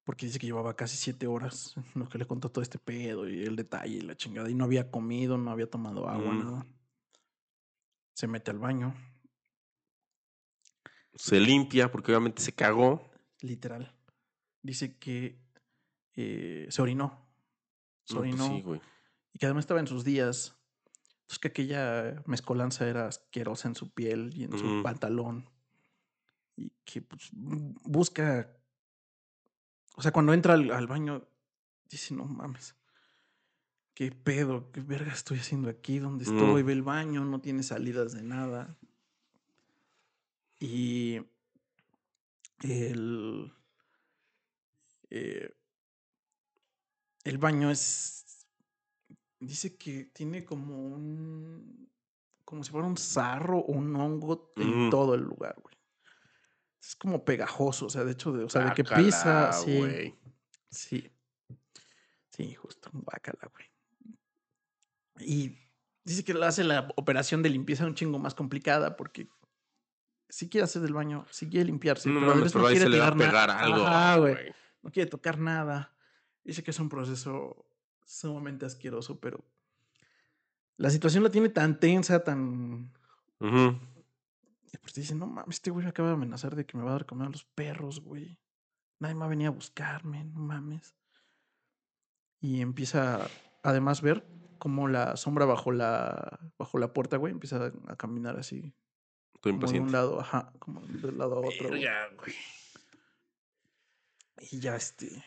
Porque 0.04 0.26
dice 0.26 0.38
que 0.38 0.46
llevaba 0.46 0.76
casi 0.76 0.96
siete 0.96 1.26
horas 1.26 1.74
en 1.76 1.84
lo 2.04 2.08
que 2.08 2.18
le 2.18 2.26
contó 2.26 2.50
todo 2.50 2.62
este 2.62 2.78
pedo 2.78 3.28
y 3.28 3.42
el 3.44 3.56
detalle 3.56 3.96
y 3.96 4.00
la 4.02 4.16
chingada. 4.16 4.50
Y 4.50 4.54
no 4.54 4.64
había 4.64 4.90
comido, 4.90 5.38
no 5.38 5.50
había 5.50 5.70
tomado 5.70 6.08
agua, 6.08 6.32
Mm. 6.32 6.38
nada. 6.44 6.66
Se 8.14 8.26
mete 8.28 8.50
al 8.50 8.58
baño, 8.58 8.94
Se 11.14 11.38
limpia 11.40 11.90
porque 11.90 12.10
obviamente 12.12 12.42
se 12.42 12.52
cagó. 12.52 13.10
literal. 13.40 13.94
Dice 14.62 14.98
que 14.98 15.40
eh, 16.16 16.66
se 16.70 16.80
orinó. 16.82 17.28
Se 18.04 18.14
No, 18.14 18.20
pues 18.20 18.34
orinó. 18.34 18.48
sí, 18.56 18.62
güey. 18.62 18.80
y 19.32 19.38
que 19.38 19.46
además 19.46 19.64
estaba 19.64 19.80
en 19.80 19.86
sus 19.88 20.04
días. 20.04 20.54
Entonces 21.24 21.38
que 21.38 21.48
aquella 21.48 22.22
mezcolanza 22.26 22.86
era 22.86 23.08
asquerosa 23.08 23.68
en 23.68 23.74
su 23.74 23.90
piel 23.90 24.32
y 24.36 24.44
en 24.44 24.58
su 24.58 24.82
pantalón. 24.82 25.48
Y 26.56 26.70
que 26.84 27.02
pues, 27.02 27.32
bu- 27.32 27.78
busca. 27.82 28.54
O 29.96 30.02
sea, 30.02 30.12
cuando 30.12 30.32
entra 30.34 30.54
al, 30.54 30.70
al 30.70 30.86
baño, 30.86 31.26
dice, 31.88 32.14
no 32.14 32.24
mames. 32.26 32.76
¿Qué 33.94 34.10
pedo? 34.10 34.70
¿Qué 34.72 34.80
verga 34.80 35.12
estoy 35.12 35.38
haciendo 35.38 35.68
aquí? 35.70 35.98
¿Dónde 35.98 36.24
Mm. 36.24 36.28
estoy? 36.28 36.62
Ve 36.62 36.72
el 36.72 36.82
baño, 36.82 37.24
no 37.24 37.40
tiene 37.40 37.62
salidas 37.62 38.12
de 38.12 38.22
nada. 38.22 38.76
Y 40.60 41.20
el, 42.62 43.52
eh, 45.10 45.50
el 47.24 47.38
baño 47.38 47.70
es, 47.70 48.23
dice 49.44 49.76
que 49.76 50.04
tiene 50.06 50.44
como 50.44 50.76
un, 50.88 51.88
como 52.44 52.62
si 52.64 52.70
fuera 52.70 52.86
un 52.86 52.96
sarro 52.96 53.58
o 53.58 53.72
un 53.72 53.94
hongo 53.96 54.52
en 54.56 54.86
Mm. 54.86 54.90
todo 54.90 55.14
el 55.14 55.22
lugar, 55.22 55.56
güey. 55.62 55.74
Es 56.82 56.94
como 56.96 57.24
pegajoso, 57.24 57.86
o 57.86 57.90
sea, 57.90 58.04
de 58.04 58.12
hecho, 58.12 58.32
de, 58.32 58.44
o 58.44 58.48
sea, 58.50 58.66
de 58.66 58.72
que 58.74 58.82
Guácala, 58.82 59.04
pisa, 59.04 59.52
sí. 59.52 60.14
Sí. 60.70 61.10
Sí, 62.30 62.54
justo, 62.54 62.90
guácala, 62.92 63.50
güey. 63.52 63.70
Y 65.20 65.56
dice 66.04 66.24
que 66.24 66.34
le 66.34 66.44
hace 66.44 66.64
la 66.64 66.88
operación 66.96 67.42
de 67.42 67.50
limpieza 67.50 67.86
un 67.86 67.94
chingo 67.94 68.18
más 68.18 68.34
complicada 68.34 68.96
porque 68.96 69.28
sí 70.28 70.48
quiere 70.48 70.64
hacer 70.64 70.82
del 70.82 70.92
baño, 70.92 71.24
sí 71.30 71.48
quiere 71.48 71.66
limpiarse, 71.66 72.08
No 72.08 72.20
pero 72.20 72.34
no 72.34 72.66
ahí 72.66 72.74
quiere 72.74 72.80
se 72.80 72.88
le 72.90 72.98
va 72.98 73.06
a 73.06 73.12
tirar 73.12 73.16
na- 73.16 73.24
pegar 73.24 73.50
algo. 73.50 73.86
Ajá, 73.86 74.16
güey. 74.18 74.34
güey. 74.34 74.54
No 74.82 74.90
quiere 74.90 75.08
tocar 75.08 75.38
nada. 75.38 75.96
Dice 76.42 76.62
que 76.62 76.72
es 76.72 76.78
un 76.80 76.88
proceso 76.88 77.64
sumamente 78.04 78.66
asqueroso, 78.66 79.18
pero 79.20 79.44
la 80.76 80.90
situación 80.90 81.22
la 81.24 81.30
tiene 81.30 81.48
tan 81.48 81.78
tensa, 81.80 82.22
tan... 82.22 82.92
Ujú. 83.40 83.78
Y 84.72 84.76
pues 84.78 84.94
dice, 84.94 85.14
no 85.14 85.26
mames, 85.26 85.56
este 85.56 85.70
güey 85.70 85.84
me 85.84 85.90
acaba 85.90 86.08
de 86.08 86.14
amenazar 86.14 86.56
de 86.56 86.66
que 86.66 86.76
me 86.76 86.82
va 86.84 86.90
a 86.90 86.94
dar 86.94 87.06
comer 87.06 87.28
a 87.28 87.30
los 87.30 87.44
perros, 87.44 88.00
güey. 88.00 88.38
Nadie 88.98 89.14
me 89.14 89.42
va 89.44 89.46
a 89.46 89.50
buscarme, 89.50 90.24
no 90.24 90.40
mames. 90.40 90.94
Y 92.40 92.60
empieza, 92.60 93.26
además, 93.62 94.02
ver 94.02 94.26
cómo 94.58 94.88
la 94.88 95.16
sombra 95.16 95.44
bajo 95.46 95.72
la, 95.72 96.40
bajo 96.58 96.78
la 96.78 96.92
puerta, 96.92 97.16
güey, 97.16 97.32
empieza 97.32 97.72
a 97.86 97.96
caminar 97.96 98.38
así. 98.38 98.74
Estoy 99.34 99.52
Como 99.52 99.66
de 99.66 99.78
un 99.80 99.86
impaciente. 99.86 99.92
lado, 99.92 100.20
ajá, 100.20 100.52
como 100.58 100.80
de 100.80 101.08
un 101.08 101.18
lado 101.18 101.36
a 101.36 101.40
otro. 101.40 101.70
Verga, 101.70 102.08
güey. 102.16 102.34
Y 104.50 104.58
ya 104.60 104.76
este. 104.76 105.22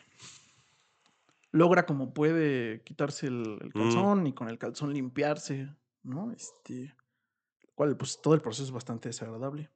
Logra 1.58 1.86
como 1.86 2.14
puede 2.14 2.82
quitarse 2.84 3.26
el, 3.26 3.58
el 3.60 3.68
Mm. 3.74 3.82
calzón 3.82 4.26
y 4.28 4.32
con 4.32 4.48
el 4.48 4.58
calzón 4.58 4.92
limpiarse, 4.92 5.68
¿no? 6.04 6.30
Este. 6.30 6.94
lo 7.60 7.68
Cual, 7.74 7.96
pues 7.96 8.20
todo 8.22 8.34
el 8.34 8.40
proceso 8.40 8.64
es 8.64 8.70
bastante 8.70 9.08
desagradable. 9.08 9.70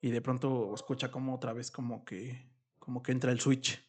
Y 0.00 0.10
de 0.10 0.20
pronto 0.20 0.74
escucha 0.74 1.10
como 1.10 1.34
otra 1.34 1.52
vez 1.52 1.70
como 1.70 2.04
que. 2.04 2.50
como 2.78 3.02
que 3.02 3.12
entra 3.12 3.30
el 3.32 3.40
switch. 3.40 3.80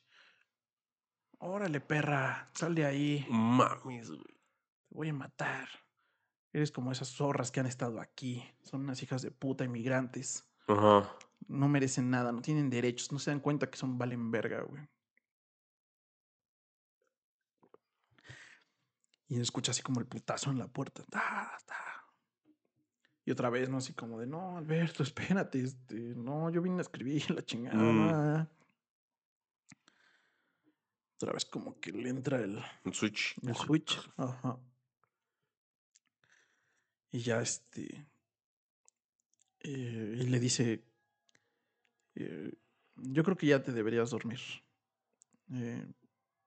Órale, 1.40 1.82
perra, 1.82 2.50
sal 2.54 2.74
de 2.76 2.86
ahí. 2.86 3.26
Mames, 3.30 4.10
güey. 4.10 4.24
Te 4.88 4.96
voy 4.96 5.10
a 5.10 5.14
matar. 5.14 5.68
Eres 6.54 6.72
como 6.72 6.92
esas 6.92 7.10
zorras 7.10 7.52
que 7.52 7.60
han 7.60 7.66
estado 7.66 8.00
aquí. 8.00 8.44
Son 8.64 8.82
unas 8.82 9.04
hijas 9.04 9.22
de 9.22 9.32
puta 9.32 9.66
inmigrantes. 9.66 10.48
Ajá. 10.68 11.12
No 11.48 11.68
merecen 11.68 12.10
nada, 12.10 12.32
no 12.32 12.42
tienen 12.42 12.70
derechos, 12.70 13.12
no 13.12 13.20
se 13.20 13.30
dan 13.32 13.42
cuenta 13.42 13.70
que 13.70 13.78
son 13.78 13.98
valen 13.98 14.32
verga, 14.32 14.62
güey. 14.62 14.88
Y 19.28 19.40
escucha 19.40 19.72
así 19.72 19.82
como 19.82 20.00
el 20.00 20.06
putazo 20.06 20.52
en 20.52 20.60
la 20.60 20.68
puerta. 20.68 21.04
Ta, 21.10 21.58
ta. 21.66 21.76
Y 23.26 23.32
otra 23.32 23.50
vez, 23.50 23.70
¿no? 23.70 23.78
Así 23.78 23.94
como 23.94 24.20
de, 24.20 24.28
no, 24.28 24.58
Alberto, 24.58 25.02
espérate, 25.04 25.64
este, 25.64 25.96
no, 26.16 26.52
yo 26.52 26.62
vine 26.62 26.78
a 26.78 26.82
escribir 26.82 27.30
la 27.32 27.44
chingada. 27.44 27.78
Mm. 27.78 28.10
ah". 28.12 28.48
Otra 31.16 31.32
vez 31.34 31.46
como 31.46 31.80
que 31.80 31.92
le 31.92 32.10
entra 32.10 32.40
el, 32.42 32.62
Un 32.84 32.94
switch. 32.94 33.36
el 33.42 33.56
switch. 33.56 33.98
Ajá. 34.18 34.60
Y 37.12 37.20
ya 37.20 37.40
este. 37.42 38.06
eh, 39.62 40.18
y 40.20 40.24
le 40.28 40.40
dice. 40.40 40.84
eh, 42.16 42.52
yo 42.98 43.24
creo 43.24 43.38
que 43.38 43.48
ya 43.48 43.64
te 43.64 43.72
deberías 43.72 44.10
dormir. 44.12 44.40
Eh, 45.54 45.88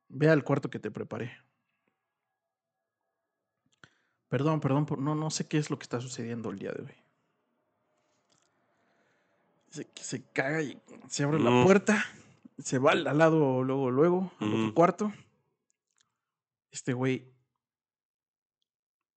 ve 0.08 0.28
al 0.28 0.44
cuarto 0.44 0.68
que 0.70 0.78
te 0.78 0.90
preparé. 0.90 1.32
Perdón, 4.28 4.60
perdón, 4.60 4.86
por- 4.86 4.98
no, 4.98 5.14
no 5.14 5.30
sé 5.30 5.46
qué 5.46 5.58
es 5.58 5.70
lo 5.70 5.78
que 5.78 5.84
está 5.84 6.00
sucediendo 6.00 6.50
el 6.50 6.58
día 6.58 6.72
de 6.72 6.82
hoy. 6.82 6.94
Se, 9.70 9.86
se 9.94 10.22
caga 10.32 10.62
y 10.62 10.80
se 11.08 11.24
abre 11.24 11.38
la 11.40 11.50
Mm. 11.50 11.64
puerta. 11.64 12.04
Se 12.58 12.78
va 12.78 12.92
al 12.92 13.04
lado, 13.04 13.62
luego, 13.62 13.90
luego, 13.90 14.32
al 14.40 14.48
otro 14.48 14.64
Ujú. 14.64 14.74
cuarto. 14.74 15.12
Este 16.70 16.92
güey 16.92 17.30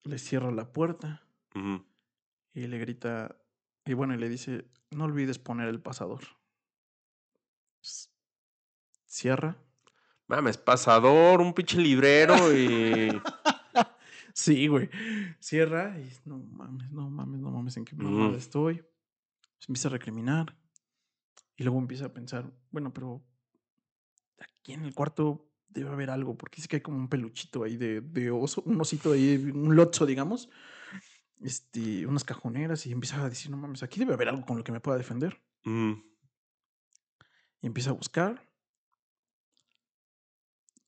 le 0.03 0.17
cierra 0.19 0.51
la 0.51 0.71
puerta 0.71 1.23
Ujú. 1.55 1.83
y 2.53 2.67
le 2.67 2.77
grita, 2.77 3.35
y 3.85 3.93
bueno, 3.93 4.13
y 4.13 4.17
le 4.17 4.29
dice, 4.29 4.65
no 4.91 5.05
olvides 5.05 5.39
poner 5.39 5.67
el 5.67 5.79
pasador. 5.81 6.21
Cierra. 9.05 9.57
Mames, 10.27 10.57
pasador, 10.57 11.41
un 11.41 11.53
pinche 11.53 11.77
librero 11.77 12.53
y. 12.55 13.09
Sí, 14.33 14.67
güey. 14.67 14.89
Cierra 15.39 15.99
y 15.99 16.09
no 16.25 16.37
mames, 16.39 16.91
no 16.91 17.09
mames, 17.09 17.39
no 17.39 17.51
mames, 17.51 17.77
en 17.77 17.85
qué 17.85 17.95
mamada 17.95 18.37
estoy. 18.37 18.77
Se 19.59 19.65
empieza 19.71 19.87
a 19.89 19.91
recriminar 19.91 20.57
y 21.57 21.63
luego 21.63 21.79
empieza 21.79 22.05
a 22.05 22.13
pensar, 22.13 22.51
bueno, 22.71 22.93
pero 22.93 23.23
aquí 24.39 24.73
en 24.73 24.83
el 24.83 24.93
cuarto 24.95 25.47
debe 25.69 25.89
haber 25.89 26.09
algo, 26.09 26.35
porque 26.37 26.57
dice 26.57 26.67
que 26.67 26.77
hay 26.77 26.81
como 26.81 26.97
un 26.97 27.07
peluchito 27.07 27.63
ahí 27.63 27.77
de, 27.77 28.01
de 28.01 28.31
oso, 28.31 28.61
un 28.65 28.79
osito 28.81 29.11
ahí, 29.13 29.35
un 29.53 29.75
lotso, 29.75 30.05
digamos, 30.05 30.49
este, 31.41 32.05
unas 32.07 32.23
cajoneras 32.23 32.85
y 32.85 32.91
empieza 32.91 33.23
a 33.23 33.29
decir, 33.29 33.51
no 33.51 33.57
mames, 33.57 33.83
aquí 33.83 33.99
debe 33.99 34.13
haber 34.13 34.29
algo 34.29 34.45
con 34.45 34.57
lo 34.57 34.63
que 34.63 34.71
me 34.71 34.79
pueda 34.79 34.97
defender. 34.97 35.41
Y 37.61 37.67
empieza 37.67 37.91
a 37.91 37.93
buscar. 37.93 38.49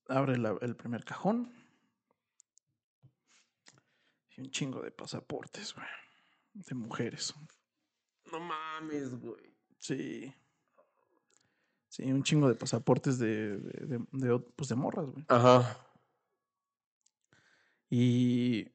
Abre 0.09 0.37
la- 0.37 0.57
el 0.61 0.75
primer 0.75 1.05
cajón. 1.05 1.53
Y 4.37 4.41
un 4.41 4.51
chingo 4.51 4.81
de 4.81 4.91
pasaportes, 4.91 5.73
güey. 5.73 5.87
De 6.53 6.75
mujeres. 6.75 7.33
No 8.31 8.39
mames, 8.39 9.19
güey. 9.19 9.55
Sí. 9.79 10.33
Sí, 11.89 12.11
un 12.11 12.23
chingo 12.23 12.47
de 12.49 12.55
pasaportes 12.55 13.19
de, 13.19 13.57
de, 13.57 13.99
de- 14.11 14.39
pues 14.55 14.69
de 14.69 14.75
morras, 14.75 15.05
güey. 15.11 15.25
Ajá. 15.27 15.77
Y 17.89 18.67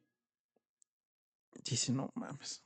dice, 1.64 1.92
no 1.92 2.10
mames. 2.14 2.62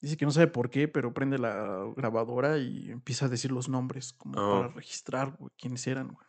Dice 0.00 0.16
que 0.16 0.24
no 0.24 0.30
sabe 0.30 0.46
por 0.46 0.70
qué, 0.70 0.86
pero 0.86 1.12
prende 1.12 1.38
la 1.38 1.92
grabadora 1.96 2.58
y 2.58 2.90
empieza 2.92 3.26
a 3.26 3.28
decir 3.28 3.50
los 3.50 3.68
nombres 3.68 4.12
como 4.12 4.38
Ah. 4.38 4.60
para 4.62 4.74
registrar 4.74 5.36
güey, 5.36 5.50
quiénes 5.58 5.84
eran, 5.88 6.08
güey. 6.12 6.26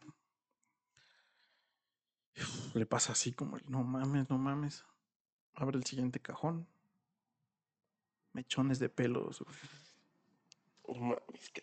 Le 2.73 2.85
pasa 2.85 3.13
así 3.13 3.31
como, 3.33 3.57
el, 3.57 3.63
no 3.69 3.83
mames, 3.83 4.29
no 4.29 4.37
mames. 4.37 4.83
Abre 5.55 5.77
el 5.77 5.83
siguiente 5.85 6.19
cajón. 6.19 6.67
Mechones 8.33 8.79
de 8.79 8.89
pelos. 8.89 9.43
No 10.87 10.95
mames, 10.95 11.49
qué 11.53 11.61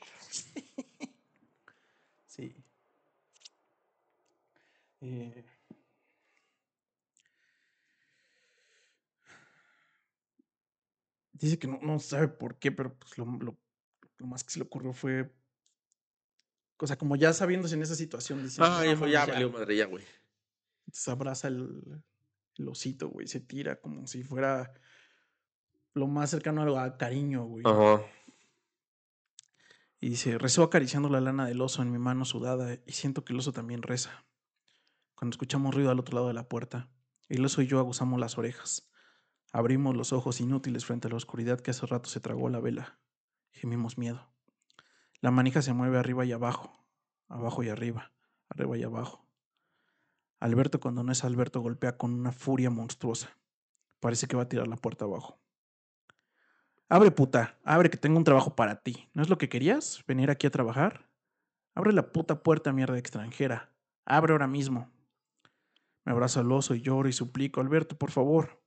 Sí. 2.27 2.55
Eh, 5.01 5.45
dice 11.33 11.59
que 11.59 11.67
no, 11.67 11.79
no 11.83 11.99
sabe 11.99 12.29
por 12.29 12.59
qué, 12.59 12.73
pero 12.73 12.95
pues 12.95 13.17
lo, 13.19 13.25
lo- 13.27 13.57
lo 14.19 14.27
más 14.27 14.43
que 14.45 14.51
se 14.51 14.59
le 14.59 14.65
ocurrió 14.65 14.93
fue. 14.93 15.31
O 16.79 16.87
sea, 16.87 16.97
como 16.99 17.17
ya 17.17 17.33
sabiéndose 17.33 17.75
en 17.75 17.83
esa 17.83 17.95
situación, 17.95 18.43
dice. 18.43 18.61
Ah, 18.63 18.85
ya 18.85 18.93
"No 18.93 18.99
fue, 18.99 19.11
ya 19.11 19.21
mames, 19.21 19.35
valió 19.35 19.51
madre, 19.51 19.77
ya, 19.77 19.87
güey. 19.87 20.05
Entonces 20.87 21.09
abraza 21.09 21.49
el, 21.49 22.03
el 22.57 22.69
osito, 22.69 23.09
güey. 23.09 23.27
Se 23.27 23.41
tira 23.41 23.81
como 23.81 24.07
si 24.07 24.23
fuera 24.23 24.73
lo 25.95 26.07
más 26.07 26.31
cercano 26.31 26.63
a, 26.77 26.85
a 26.85 26.97
cariño, 26.97 27.45
güey. 27.45 27.65
Ajá. 27.67 28.03
Y 30.01 30.11
dice, 30.11 30.39
rezó 30.39 30.63
acariciando 30.63 31.09
la 31.09 31.21
lana 31.21 31.47
del 31.47 31.61
oso 31.61 31.83
en 31.83 31.91
mi 31.91 31.99
mano 31.99 32.25
sudada 32.25 32.79
y 32.87 32.93
siento 32.93 33.25
que 33.25 33.33
el 33.33 33.39
oso 33.39 33.53
también 33.53 33.83
reza. 33.83 34.25
Cuando 35.15 35.35
escuchamos 35.35 35.75
ruido 35.75 35.91
al 35.91 35.99
otro 35.99 36.15
lado 36.15 36.29
de 36.29 36.35
la 36.35 36.49
puerta, 36.49 36.91
el 37.29 37.45
oso 37.45 37.63
y 37.63 37.67
yo 37.67 37.79
aguzamos 37.79 38.21
las 38.21 38.37
orejas. 38.37 38.89
Abrimos 39.53 39.97
los 39.97 40.13
ojos 40.13 40.41
inútiles 40.41 40.85
frente 40.85 41.09
a 41.09 41.11
la 41.11 41.17
oscuridad 41.17 41.61
que 41.61 41.71
hace 41.71 41.87
rato 41.87 42.11
se 42.11 42.21
tragó 42.21 42.51
la 42.51 42.61
vela. 42.61 43.01
Gemimos 43.53 43.97
miedo. 43.97 44.31
La 45.21 45.31
manija 45.31 45.63
se 45.63 45.73
mueve 45.73 45.99
arriba 45.99 46.27
y 46.27 46.33
abajo, 46.33 46.87
abajo 47.29 47.63
y 47.63 47.71
arriba, 47.71 48.13
arriba 48.51 48.77
y 48.77 48.83
abajo. 48.83 49.26
Alberto 50.41 50.81
cuando 50.81 51.03
no 51.03 51.13
es 51.13 51.25
Alberto 51.25 51.61
golpea 51.61 51.97
con 51.97 52.13
una 52.13 52.33
furia 52.33 52.71
monstruosa. 52.71 53.31
Parece 54.01 54.27
que 54.27 54.37
va 54.37 54.43
a 54.43 54.49
tirar 54.49 54.69
la 54.69 54.77
puerta 54.77 55.05
abajo. 55.05 55.39
Abre, 56.89 57.11
puta, 57.11 57.59
abre 57.65 57.91
que 57.91 57.97
tengo 57.97 58.17
un 58.19 58.25
trabajo 58.25 58.55
para 58.55 58.83
ti. 58.83 59.09
¿No 59.13 59.23
es 59.23 59.29
lo 59.29 59.39
que 59.39 59.49
querías? 59.49 60.05
¿Venir 60.07 60.31
aquí 60.31 60.47
a 60.47 60.51
trabajar? 60.51 61.09
Abre 61.75 61.93
la 61.93 62.13
puta 62.13 62.43
puerta, 62.43 62.73
mierda 62.73 62.99
extranjera. 62.99 63.73
Abre 64.05 64.33
ahora 64.33 64.47
mismo. 64.47 64.91
Me 66.05 66.13
abrazo 66.13 66.41
al 66.41 66.53
oso 66.53 66.75
y 66.75 66.83
lloro 66.83 67.09
y 67.09 67.13
suplico, 67.13 67.61
Alberto, 67.61 67.99
por 67.99 68.13
favor. 68.13 68.63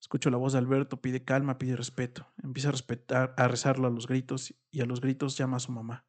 Escucho 0.00 0.30
la 0.30 0.36
voz 0.36 0.52
de 0.52 0.60
Alberto, 0.60 1.00
pide 1.00 1.24
calma, 1.24 1.58
pide 1.58 1.74
respeto. 1.74 2.26
Empieza 2.42 2.68
a 2.68 2.72
respetar, 2.72 3.34
a 3.36 3.48
rezarlo 3.48 3.88
a 3.88 3.90
los 3.90 4.06
gritos 4.06 4.54
y 4.70 4.80
a 4.80 4.86
los 4.86 5.00
gritos 5.00 5.36
llama 5.36 5.56
a 5.56 5.60
su 5.60 5.72
mamá. 5.72 6.06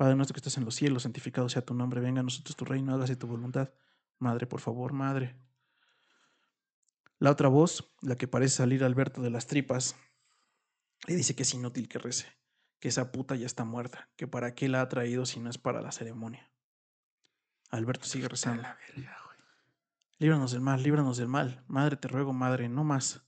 Padre 0.00 0.16
nuestro 0.16 0.32
que 0.32 0.38
estás 0.38 0.56
en 0.56 0.64
los 0.64 0.76
cielos, 0.76 1.02
santificado 1.02 1.50
sea 1.50 1.60
tu 1.60 1.74
nombre, 1.74 2.00
venga 2.00 2.20
a 2.20 2.22
nosotros 2.22 2.56
tu 2.56 2.64
reino, 2.64 2.94
hágase 2.94 3.16
tu 3.16 3.26
voluntad. 3.26 3.68
Madre, 4.18 4.46
por 4.46 4.60
favor, 4.62 4.94
madre. 4.94 5.36
La 7.18 7.30
otra 7.30 7.48
voz, 7.48 7.92
la 8.00 8.16
que 8.16 8.26
parece 8.26 8.56
salir 8.56 8.82
Alberto 8.82 9.20
de 9.20 9.28
las 9.28 9.46
tripas, 9.46 9.96
le 11.06 11.16
dice 11.16 11.36
que 11.36 11.42
es 11.42 11.52
inútil 11.52 11.86
que 11.86 11.98
rece, 11.98 12.28
que 12.78 12.88
esa 12.88 13.12
puta 13.12 13.36
ya 13.36 13.44
está 13.44 13.66
muerta, 13.66 14.08
que 14.16 14.26
para 14.26 14.54
qué 14.54 14.70
la 14.70 14.80
ha 14.80 14.88
traído 14.88 15.26
si 15.26 15.38
no 15.38 15.50
es 15.50 15.58
para 15.58 15.82
la 15.82 15.92
ceremonia. 15.92 16.50
Alberto 17.68 18.06
sigue 18.06 18.26
rezando. 18.26 18.66
Líbranos 20.16 20.52
del 20.52 20.62
mal, 20.62 20.82
líbranos 20.82 21.18
del 21.18 21.28
mal. 21.28 21.62
Madre, 21.68 21.98
te 21.98 22.08
ruego, 22.08 22.32
madre, 22.32 22.70
no 22.70 22.84
más. 22.84 23.20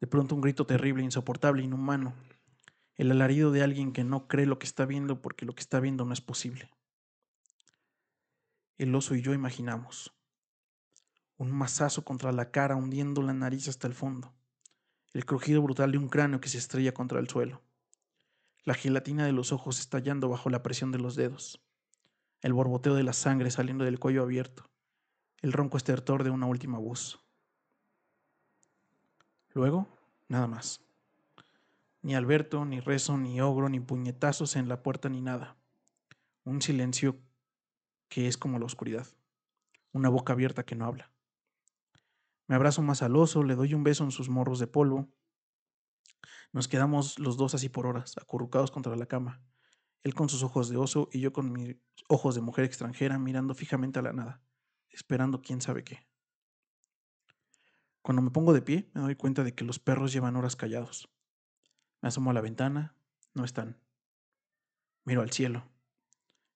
De 0.00 0.06
pronto 0.06 0.34
un 0.34 0.42
grito 0.42 0.66
terrible, 0.66 1.02
insoportable, 1.02 1.62
inhumano. 1.62 2.14
El 2.96 3.10
alarido 3.10 3.50
de 3.50 3.62
alguien 3.62 3.92
que 3.92 4.04
no 4.04 4.26
cree 4.26 4.46
lo 4.46 4.58
que 4.58 4.66
está 4.66 4.86
viendo 4.86 5.20
porque 5.20 5.44
lo 5.44 5.54
que 5.54 5.60
está 5.60 5.80
viendo 5.80 6.04
no 6.04 6.12
es 6.12 6.20
posible. 6.20 6.70
El 8.78 8.94
oso 8.94 9.14
y 9.14 9.22
yo 9.22 9.34
imaginamos. 9.34 10.14
Un 11.36 11.50
mazazo 11.50 12.04
contra 12.04 12.32
la 12.32 12.50
cara 12.50 12.76
hundiendo 12.76 13.22
la 13.22 13.34
nariz 13.34 13.68
hasta 13.68 13.86
el 13.86 13.94
fondo. 13.94 14.34
El 15.12 15.24
crujido 15.24 15.62
brutal 15.62 15.92
de 15.92 15.98
un 15.98 16.08
cráneo 16.08 16.40
que 16.40 16.48
se 16.48 16.58
estrella 16.58 16.92
contra 16.92 17.20
el 17.20 17.28
suelo. 17.28 17.62
La 18.64 18.74
gelatina 18.74 19.26
de 19.26 19.32
los 19.32 19.52
ojos 19.52 19.78
estallando 19.78 20.28
bajo 20.28 20.50
la 20.50 20.62
presión 20.62 20.92
de 20.92 20.98
los 20.98 21.16
dedos. 21.16 21.62
El 22.40 22.52
borboteo 22.52 22.94
de 22.94 23.02
la 23.02 23.12
sangre 23.12 23.50
saliendo 23.50 23.84
del 23.84 23.98
cuello 23.98 24.22
abierto 24.22 24.70
el 25.42 25.52
ronco 25.52 25.76
estertor 25.76 26.24
de 26.24 26.30
una 26.30 26.46
última 26.46 26.78
voz. 26.78 27.20
Luego, 29.50 29.88
nada 30.28 30.46
más. 30.46 30.80
Ni 32.06 32.14
Alberto, 32.14 32.64
ni 32.64 32.78
rezo, 32.78 33.18
ni 33.18 33.40
ogro, 33.40 33.68
ni 33.68 33.80
puñetazos 33.80 34.54
en 34.54 34.68
la 34.68 34.80
puerta, 34.84 35.08
ni 35.08 35.20
nada. 35.20 35.56
Un 36.44 36.62
silencio 36.62 37.18
que 38.08 38.28
es 38.28 38.36
como 38.36 38.60
la 38.60 38.64
oscuridad. 38.64 39.08
Una 39.90 40.08
boca 40.08 40.32
abierta 40.32 40.64
que 40.64 40.76
no 40.76 40.84
habla. 40.84 41.10
Me 42.46 42.54
abrazo 42.54 42.80
más 42.80 43.02
al 43.02 43.16
oso, 43.16 43.42
le 43.42 43.56
doy 43.56 43.74
un 43.74 43.82
beso 43.82 44.04
en 44.04 44.12
sus 44.12 44.28
morros 44.28 44.60
de 44.60 44.68
polvo. 44.68 45.08
Nos 46.52 46.68
quedamos 46.68 47.18
los 47.18 47.36
dos 47.36 47.56
así 47.56 47.68
por 47.68 47.88
horas, 47.88 48.16
acurrucados 48.18 48.70
contra 48.70 48.94
la 48.94 49.06
cama. 49.06 49.42
Él 50.04 50.14
con 50.14 50.28
sus 50.28 50.44
ojos 50.44 50.68
de 50.68 50.76
oso 50.76 51.08
y 51.10 51.18
yo 51.18 51.32
con 51.32 51.50
mis 51.50 51.74
ojos 52.08 52.36
de 52.36 52.40
mujer 52.40 52.66
extranjera 52.66 53.18
mirando 53.18 53.52
fijamente 53.52 53.98
a 53.98 54.02
la 54.02 54.12
nada 54.12 54.40
esperando 54.90 55.42
quién 55.42 55.60
sabe 55.60 55.82
qué. 55.82 56.06
Cuando 58.00 58.22
me 58.22 58.30
pongo 58.30 58.52
de 58.52 58.62
pie, 58.62 58.88
me 58.94 59.00
doy 59.00 59.16
cuenta 59.16 59.42
de 59.42 59.56
que 59.56 59.64
los 59.64 59.80
perros 59.80 60.12
llevan 60.12 60.36
horas 60.36 60.54
callados. 60.54 61.10
Me 62.00 62.08
asomo 62.08 62.30
a 62.30 62.34
la 62.34 62.40
ventana, 62.40 62.94
no 63.34 63.44
están. 63.44 63.78
Miro 65.04 65.22
al 65.22 65.30
cielo. 65.30 65.68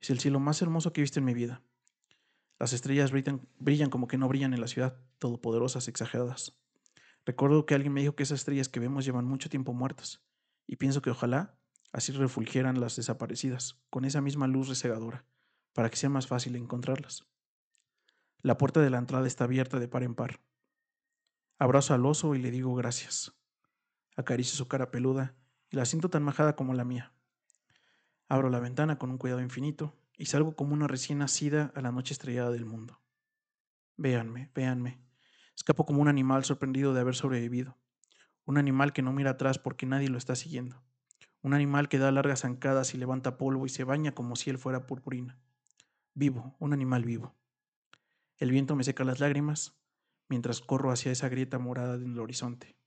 Es 0.00 0.10
el 0.10 0.20
cielo 0.20 0.40
más 0.40 0.62
hermoso 0.62 0.92
que 0.92 1.00
he 1.00 1.02
visto 1.02 1.18
en 1.18 1.24
mi 1.24 1.34
vida. 1.34 1.62
Las 2.58 2.72
estrellas 2.72 3.10
brillan, 3.10 3.48
brillan 3.58 3.90
como 3.90 4.06
que 4.08 4.18
no 4.18 4.28
brillan 4.28 4.54
en 4.54 4.60
la 4.60 4.66
ciudad, 4.66 4.98
todopoderosas, 5.18 5.88
exageradas. 5.88 6.58
Recuerdo 7.24 7.66
que 7.66 7.74
alguien 7.74 7.92
me 7.92 8.00
dijo 8.00 8.16
que 8.16 8.22
esas 8.22 8.40
estrellas 8.40 8.68
que 8.68 8.80
vemos 8.80 9.04
llevan 9.04 9.24
mucho 9.24 9.48
tiempo 9.48 9.72
muertas, 9.72 10.22
y 10.66 10.76
pienso 10.76 11.02
que 11.02 11.10
ojalá 11.10 11.58
así 11.92 12.12
refulgieran 12.12 12.80
las 12.80 12.96
desaparecidas, 12.96 13.80
con 13.90 14.04
esa 14.04 14.20
misma 14.20 14.46
luz 14.46 14.68
resegadora, 14.68 15.24
para 15.72 15.90
que 15.90 15.96
sea 15.96 16.08
más 16.08 16.26
fácil 16.26 16.56
encontrarlas. 16.56 17.26
La 18.42 18.56
puerta 18.56 18.80
de 18.80 18.90
la 18.90 18.98
entrada 18.98 19.26
está 19.26 19.44
abierta 19.44 19.78
de 19.78 19.88
par 19.88 20.02
en 20.02 20.14
par. 20.14 20.40
Abrazo 21.58 21.94
al 21.94 22.06
oso 22.06 22.34
y 22.34 22.38
le 22.38 22.50
digo 22.50 22.74
gracias. 22.74 23.34
Acaricio 24.16 24.56
su 24.56 24.68
cara 24.68 24.90
peluda 24.90 25.34
y 25.70 25.76
la 25.76 25.84
siento 25.84 26.10
tan 26.10 26.22
majada 26.22 26.56
como 26.56 26.74
la 26.74 26.84
mía. 26.84 27.12
Abro 28.28 28.50
la 28.50 28.60
ventana 28.60 28.98
con 28.98 29.10
un 29.10 29.18
cuidado 29.18 29.40
infinito 29.40 29.96
y 30.16 30.26
salgo 30.26 30.54
como 30.54 30.74
una 30.74 30.86
recién 30.86 31.18
nacida 31.18 31.72
a 31.74 31.80
la 31.80 31.92
noche 31.92 32.12
estrellada 32.12 32.50
del 32.50 32.64
mundo. 32.64 33.00
Véanme, 33.96 34.50
véanme. 34.54 34.98
Escapo 35.56 35.84
como 35.84 36.00
un 36.00 36.08
animal 36.08 36.44
sorprendido 36.44 36.94
de 36.94 37.00
haber 37.00 37.14
sobrevivido. 37.14 37.76
Un 38.44 38.58
animal 38.58 38.92
que 38.92 39.02
no 39.02 39.12
mira 39.12 39.30
atrás 39.30 39.58
porque 39.58 39.86
nadie 39.86 40.08
lo 40.08 40.18
está 40.18 40.34
siguiendo. 40.34 40.82
Un 41.42 41.54
animal 41.54 41.88
que 41.88 41.98
da 41.98 42.10
largas 42.10 42.40
zancadas 42.40 42.94
y 42.94 42.98
levanta 42.98 43.36
polvo 43.38 43.66
y 43.66 43.68
se 43.68 43.84
baña 43.84 44.12
como 44.12 44.36
si 44.36 44.50
él 44.50 44.58
fuera 44.58 44.86
purpurina. 44.86 45.38
Vivo, 46.14 46.56
un 46.58 46.72
animal 46.72 47.04
vivo. 47.04 47.34
El 48.38 48.50
viento 48.50 48.74
me 48.74 48.84
seca 48.84 49.04
las 49.04 49.20
lágrimas 49.20 49.74
mientras 50.28 50.60
corro 50.60 50.90
hacia 50.90 51.12
esa 51.12 51.28
grieta 51.28 51.58
morada 51.58 51.96
en 51.96 52.12
el 52.12 52.18
horizonte. 52.18 52.79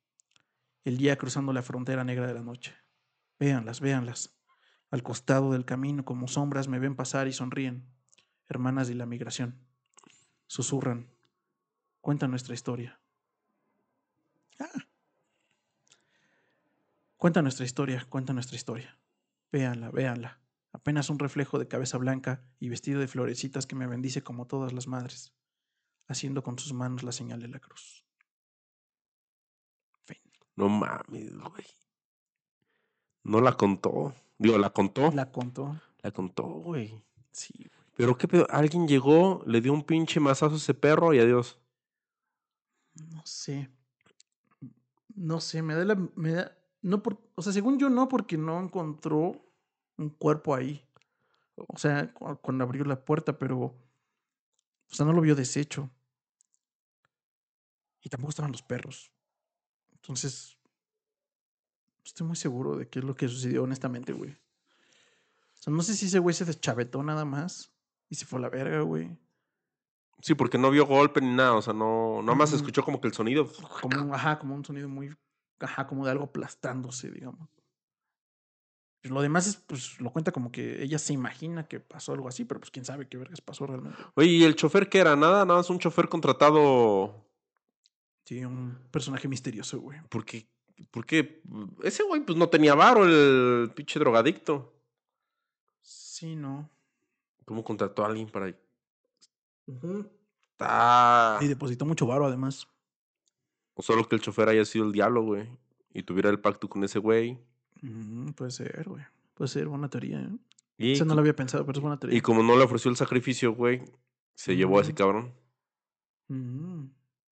El 0.84 0.98
día 0.98 1.18
cruzando 1.18 1.54
la 1.54 1.62
frontera 1.62 2.04
negra 2.04 2.28
de 2.28 2.34
la 2.34 2.42
noche. 2.42 2.76
Véanlas, 3.40 3.80
véanlas. 3.80 4.38
Al 4.92 5.02
costado 5.04 5.52
del 5.52 5.66
camino, 5.66 6.06
como 6.06 6.28
sombras, 6.28 6.68
me 6.68 6.80
ven 6.80 6.96
pasar 6.96 7.28
y 7.28 7.34
sonríen. 7.34 7.88
Hermanas 8.48 8.88
de 8.88 8.96
la 8.96 9.06
migración. 9.06 9.66
Susurran. 10.48 11.10
Cuenta 12.02 12.28
nuestra 12.28 12.54
historia. 12.54 13.00
Ah. 14.60 14.88
Cuenta 17.18 17.42
nuestra 17.42 17.66
historia, 17.66 18.06
cuenta 18.10 18.34
nuestra 18.34 18.56
historia. 18.56 19.00
Véanla, 19.52 19.90
véanla. 19.90 20.42
Apenas 20.74 21.10
un 21.10 21.20
reflejo 21.20 21.60
de 21.60 21.68
cabeza 21.68 21.98
blanca 21.98 22.44
y 22.60 22.70
vestido 22.70 23.00
de 23.00 23.08
florecitas 23.08 23.66
que 23.66 23.76
me 23.76 23.88
bendice 23.88 24.22
como 24.22 24.48
todas 24.48 24.74
las 24.74 24.88
madres 24.88 25.34
haciendo 26.08 26.44
con 26.44 26.58
sus 26.60 26.74
manos 26.74 27.04
la 27.04 27.12
señal 27.12 27.42
de 27.42 27.48
la 27.48 27.60
cruz. 27.60 28.03
No 30.56 30.70
mames, 30.70 31.34
güey. 31.34 31.66
No 33.24 33.42
la 33.42 33.54
contó. 33.54 34.14
Digo, 34.38 34.58
¿la 34.58 34.72
contó? 34.72 35.12
La 35.12 35.32
contó. 35.32 35.80
La 36.02 36.12
contó, 36.12 36.44
güey. 36.44 37.02
Sí, 37.32 37.54
güey. 37.58 37.84
Pero 37.96 38.18
qué 38.18 38.28
pedo, 38.28 38.48
alguien 38.50 38.88
llegó, 38.88 39.44
le 39.46 39.62
dio 39.62 39.72
un 39.72 39.84
pinche 39.84 40.20
mazazo 40.20 40.56
a 40.56 40.58
ese 40.58 40.74
perro 40.74 41.14
y 41.14 41.20
adiós. 41.20 41.60
No 42.96 43.22
sé. 43.26 43.70
No 45.16 45.40
sé, 45.40 45.62
me 45.62 45.76
da 45.76 45.86
la. 45.86 45.96
Me 46.16 46.32
da, 46.34 46.58
no 46.82 47.04
por, 47.04 47.20
o 47.36 47.42
sea, 47.42 47.54
según 47.54 47.78
yo, 47.80 47.90
no, 47.90 48.08
porque 48.08 48.38
no 48.38 48.60
encontró 48.60 49.46
un 49.98 50.10
cuerpo 50.10 50.56
ahí. 50.56 50.86
O 51.56 51.78
sea, 51.78 52.12
cuando 52.14 52.64
abrió 52.64 52.84
la 52.84 53.06
puerta, 53.06 53.38
pero 53.38 53.76
o 54.94 54.96
sea, 54.96 55.08
no 55.08 55.14
lo 55.14 55.22
vio 55.22 55.36
deshecho. 55.36 55.90
Y 58.02 58.10
tampoco 58.10 58.30
estaban 58.30 58.52
los 58.52 58.62
perros. 58.62 59.12
Entonces, 60.04 60.58
estoy 62.04 62.28
muy 62.28 62.36
seguro 62.36 62.76
de 62.76 62.90
qué 62.90 63.00
es 63.00 63.06
lo 63.06 63.16
que 63.16 63.30
sucedió, 63.30 63.64
honestamente, 63.64 64.12
güey. 64.12 64.32
O 64.32 65.62
sea, 65.64 65.72
no 65.72 65.82
sé 65.82 65.94
si 65.94 66.08
ese 66.08 66.20
güey 66.20 66.36
se 66.36 66.44
deschavetó 66.44 67.02
nada 67.04 67.24
más 67.24 67.74
y 68.10 68.16
se 68.16 68.26
fue 68.26 68.40
a 68.40 68.42
la 68.42 68.50
verga, 68.50 68.82
güey. 68.82 69.18
Sí, 70.22 70.36
porque 70.36 70.58
no 70.58 70.72
vio 70.72 70.86
golpe 70.86 71.22
ni 71.22 71.34
nada, 71.34 71.54
o 71.54 71.62
sea, 71.62 71.74
no, 71.74 72.22
nada 72.22 72.36
más 72.36 72.52
escuchó 72.52 72.84
como 72.84 73.00
que 73.00 73.08
el 73.08 73.14
sonido. 73.14 73.50
Como 73.82 74.14
ajá, 74.14 74.40
como 74.40 74.56
un 74.56 74.66
sonido 74.66 74.90
muy, 74.90 75.16
ajá, 75.60 75.88
como 75.88 76.04
de 76.04 76.12
algo 76.12 76.26
aplastándose, 76.26 77.10
digamos. 77.10 77.48
Lo 79.04 79.22
demás 79.22 79.48
es, 79.48 79.56
pues, 79.56 80.02
lo 80.02 80.12
cuenta 80.12 80.34
como 80.34 80.52
que 80.52 80.84
ella 80.84 81.00
se 81.00 81.14
imagina 81.14 81.66
que 81.66 81.80
pasó 81.80 82.12
algo 82.12 82.28
así, 82.28 82.44
pero 82.44 82.60
pues 82.60 82.72
quién 82.72 82.84
sabe 82.84 83.08
qué 83.08 83.18
vergas 83.18 83.40
pasó 83.40 83.68
realmente. 83.68 84.02
Oye, 84.16 84.30
¿y 84.30 84.44
el 84.44 84.56
chofer 84.56 84.90
qué 84.90 85.00
era? 85.00 85.16
Nada, 85.16 85.46
nada 85.46 85.60
más 85.60 85.70
un 85.70 85.80
chofer 85.80 86.10
contratado. 86.10 87.23
Sí, 88.26 88.44
un 88.44 88.78
personaje 88.92 89.28
misterioso, 89.28 89.80
güey. 89.80 90.00
Porque, 90.10 90.48
porque 90.92 91.42
ese 91.84 92.04
güey 92.04 92.22
pues 92.22 92.38
no 92.38 92.50
tenía 92.50 92.76
varo, 92.76 93.06
el 93.06 93.72
pinche 93.72 94.00
drogadicto. 94.00 94.74
Sí, 95.82 96.36
no. 96.36 96.70
¿Cómo 97.46 97.64
contrató 97.64 98.04
a 98.04 98.08
alguien 98.08 98.30
para 98.30 98.46
ahí? 98.46 98.56
Y 101.42 101.48
depositó 101.48 101.86
mucho 101.86 102.06
varo, 102.06 102.26
además. 102.26 102.68
O 103.74 103.82
solo 103.82 104.08
que 104.08 104.16
el 104.16 104.22
chofer 104.22 104.50
haya 104.50 104.64
sido 104.66 104.86
el 104.86 104.92
diablo, 104.92 105.24
güey. 105.24 105.48
Y 105.94 106.04
tuviera 106.04 106.30
el 106.30 106.40
pacto 106.40 106.70
con 106.70 106.84
ese 106.84 107.00
güey 107.00 107.40
puede 108.36 108.52
ser, 108.52 108.88
güey. 108.88 109.04
Puede 109.34 109.48
ser, 109.48 109.68
buena 109.68 109.90
teoría, 109.90 110.22
¿eh? 110.22 110.38
Eso 110.78 111.06
no 111.06 111.16
lo 111.16 111.22
había 111.22 111.36
pensado, 111.36 111.66
pero 111.66 111.78
es 111.78 111.82
buena 111.82 112.00
teoría. 112.00 112.18
Y 112.18 112.22
como 112.22 112.44
no 112.44 112.58
le 112.58 112.64
ofreció 112.64 112.90
el 112.90 112.98
sacrificio, 112.98 113.54
güey, 113.54 113.84
se 114.34 114.56
llevó 114.56 114.80
a 114.80 114.82
ese 114.82 114.94
cabrón. 114.94 115.34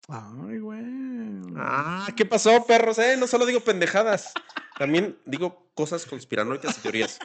Ay, 0.07 0.59
güey. 0.59 0.83
Ah, 1.57 2.07
¿qué 2.15 2.25
pasó, 2.25 2.65
perros? 2.65 2.99
Eh? 2.99 3.15
No 3.17 3.27
solo 3.27 3.45
digo 3.45 3.59
pendejadas. 3.61 4.33
También 4.77 5.17
digo 5.25 5.71
cosas 5.73 6.05
conspiranoicas 6.05 6.77
y 6.77 6.81
teorías. 6.81 7.19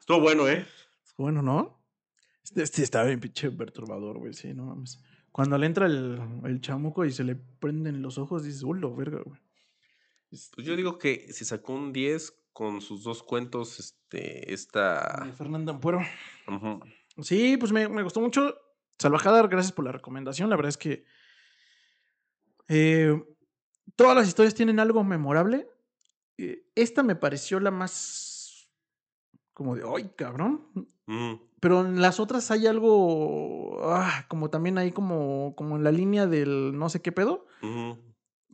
Estuvo 0.00 0.20
bueno, 0.20 0.48
¿eh? 0.48 0.66
Estuvo 1.04 1.26
bueno, 1.26 1.42
¿no? 1.42 1.82
Este, 2.44 2.62
este 2.62 2.82
estaba 2.82 3.06
bien 3.06 3.20
pinche 3.20 3.50
perturbador, 3.50 4.18
güey. 4.18 4.32
Sí, 4.32 4.54
no 4.54 4.64
mames. 4.64 5.02
Cuando 5.32 5.56
le 5.58 5.66
entra 5.66 5.86
el, 5.86 6.20
el 6.44 6.60
chamuco 6.60 7.04
y 7.04 7.12
se 7.12 7.24
le 7.24 7.36
prenden 7.36 8.02
los 8.02 8.18
ojos, 8.18 8.44
dices, 8.44 8.62
¡uh, 8.62 8.94
verga, 8.94 9.22
güey! 9.24 9.40
Pues 10.30 10.66
yo 10.66 10.76
digo 10.76 10.98
que 10.98 11.30
si 11.32 11.44
sacó 11.44 11.74
un 11.74 11.92
10 11.92 12.34
con 12.52 12.80
sus 12.80 13.02
dos 13.02 13.22
cuentos, 13.22 13.78
este, 13.78 14.52
esta... 14.52 15.30
Fernanda 15.36 15.72
Ampuero. 15.72 16.00
Sí, 17.20 17.56
pues 17.58 17.72
me, 17.72 17.88
me, 17.88 18.02
gustó 18.02 18.20
mucho. 18.20 18.56
Salvajada, 18.98 19.46
gracias 19.46 19.72
por 19.72 19.84
la 19.84 19.92
recomendación. 19.92 20.48
La 20.48 20.56
verdad 20.56 20.70
es 20.70 20.78
que 20.78 21.04
eh, 22.68 23.22
todas 23.96 24.16
las 24.16 24.28
historias 24.28 24.54
tienen 24.54 24.80
algo 24.80 25.04
memorable. 25.04 25.68
Eh, 26.38 26.64
esta 26.74 27.02
me 27.02 27.16
pareció 27.16 27.60
la 27.60 27.70
más 27.70 28.68
como 29.52 29.76
de, 29.76 29.82
¡ay, 29.86 30.10
cabrón! 30.16 30.66
Mm, 31.06 31.34
Pero 31.60 31.82
en 31.82 32.00
las 32.00 32.18
otras 32.20 32.50
hay 32.50 32.66
algo, 32.66 33.78
ah, 33.84 34.24
como 34.28 34.50
también 34.50 34.78
hay 34.78 34.92
como, 34.92 35.54
como 35.56 35.76
en 35.76 35.84
la 35.84 35.92
línea 35.92 36.26
del 36.26 36.76
no 36.78 36.88
sé 36.88 37.02
qué 37.02 37.12
pedo. 37.12 37.46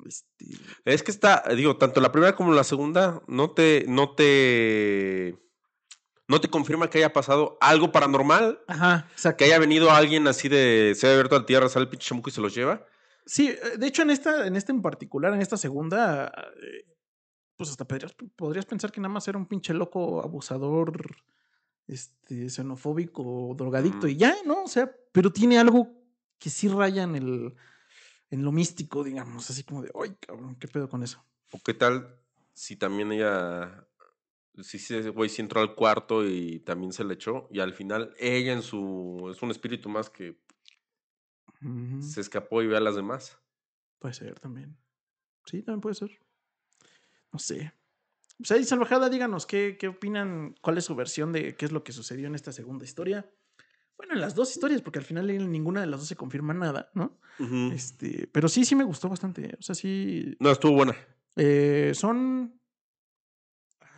Este, 0.05 0.47
Es 0.85 1.03
que 1.03 1.11
está, 1.11 1.45
digo, 1.57 1.77
tanto 1.77 2.01
la 2.01 2.13
primera 2.13 2.35
como 2.37 2.53
la 2.53 2.65
segunda 2.65 3.23
no 3.27 3.51
te, 3.53 3.85
no 3.89 4.15
te, 4.15 5.39
no 6.27 6.41
te 6.41 6.51
confirma 6.51 6.91
que 6.91 6.99
haya 6.99 7.13
pasado 7.13 7.59
algo 7.61 7.93
paranormal, 7.93 8.61
ajá, 8.67 9.09
exacto. 9.13 9.39
que 9.39 9.45
haya 9.45 9.59
venido 9.59 9.91
alguien 9.91 10.27
así 10.29 10.49
de, 10.49 10.95
se 10.97 11.07
ha 11.07 11.13
abierto 11.13 11.37
a 11.37 11.41
la 11.41 11.47
tierra, 11.47 11.69
sale 11.69 11.85
el 11.85 11.91
pinche 11.91 12.09
chamuco 12.09 12.31
y 12.31 12.33
se 12.33 12.41
los 12.41 12.55
lleva. 12.55 12.85
Sí, 13.29 13.49
eh, 13.49 13.77
de 13.79 13.87
hecho 13.87 14.03
en 14.03 14.11
esta, 14.11 14.47
en 14.47 14.57
esta 14.57 14.73
en 14.73 14.81
particular, 14.81 15.35
en 15.35 15.43
esta 15.43 15.59
segunda, 15.59 16.33
eh, 16.63 16.87
pues 17.57 17.69
hasta 17.71 17.87
podrías, 17.87 18.15
podrías 18.37 18.65
pensar 18.65 18.91
que 18.91 19.03
nada 19.03 19.13
más 19.13 19.29
era 19.29 19.37
un 19.37 19.45
pinche 19.47 19.75
loco 19.75 20.23
abusador, 20.23 21.15
este, 21.87 22.49
xenofóbico, 22.49 23.55
drogadicto 23.55 24.07
Mm. 24.07 24.11
y 24.11 24.17
ya, 24.17 24.35
¿no? 24.47 24.63
O 24.65 24.69
sea, 24.69 24.91
pero 25.13 25.31
tiene 25.31 25.59
algo 25.59 25.93
que 26.39 26.49
sí 26.49 26.69
raya 26.69 27.03
en 27.03 27.17
el, 27.17 27.55
en 28.31 28.43
lo 28.45 28.51
místico, 28.51 29.05
digamos, 29.05 29.51
así 29.51 29.63
como 29.63 29.83
de, 29.83 29.91
ay, 30.03 30.17
cabrón, 30.21 30.57
¿qué 30.57 30.67
pedo 30.69 30.89
con 30.89 31.03
eso? 31.03 31.23
¿O 31.53 31.59
qué 31.63 31.75
tal 31.75 32.19
si 32.55 32.77
también 32.77 33.13
ella, 33.13 33.87
si 34.63 34.79
sí, 34.79 34.97
ese 34.97 35.11
güey 35.11 35.29
sí 35.29 35.43
entró 35.43 35.61
al 35.61 35.75
cuarto 35.75 36.27
y 36.27 36.61
también 36.61 36.93
se 36.93 37.05
le 37.05 37.15
echó 37.15 37.47
y 37.51 37.61
al 37.61 37.75
final 37.75 38.15
ella 38.19 38.53
en 38.55 38.63
su, 38.63 39.31
es 39.31 39.43
un 39.43 39.51
espíritu 39.51 39.89
más 39.91 40.09
que 40.11 40.39
Se 42.01 42.21
escapó 42.21 42.63
y 42.63 42.67
ve 42.67 42.77
a 42.77 42.81
las 42.81 42.95
demás? 42.97 43.39
Puede 43.99 44.15
ser 44.15 44.39
también. 44.39 44.77
Sí, 45.45 45.63
también 45.63 45.81
puede 45.81 45.95
ser. 45.95 46.11
No 47.33 47.39
sé. 47.39 47.73
Pues 48.37 48.51
ahí, 48.53 48.65
Salvajada, 48.65 49.09
díganos 49.09 49.47
qué, 49.47 49.77
qué 49.79 49.89
opinan, 49.89 50.55
cuál 50.63 50.79
es 50.79 50.85
su 50.85 50.95
versión 50.95 51.33
de 51.33 51.57
qué 51.57 51.65
es 51.65 51.73
lo 51.73 51.83
que 51.83 51.93
sucedió 51.93 52.29
en 52.29 52.35
esta 52.37 52.53
segunda 52.53 52.85
historia. 52.85 53.29
Bueno, 53.97 54.15
en 54.15 54.21
las 54.21 54.37
dos 54.37 54.53
historias, 54.53 54.81
porque 54.81 55.01
al 55.01 55.05
final 55.05 55.29
en 55.29 55.51
ninguna 55.51 55.81
de 55.81 55.89
las 55.89 55.99
dos 55.99 56.09
se 56.09 56.15
confirma 56.15 56.55
nada, 56.55 56.91
¿no? 56.95 57.19
Este, 57.73 58.29
pero 58.29 58.49
sí, 58.49 58.65
sí 58.65 58.77
me 58.77 58.85
gustó 58.85 59.09
bastante. 59.09 59.57
O 59.59 59.63
sea, 59.63 59.75
sí. 59.75 60.37
No, 60.39 60.53
estuvo 60.53 60.73
buena. 60.73 60.95
eh, 61.35 61.91
son. 61.95 62.61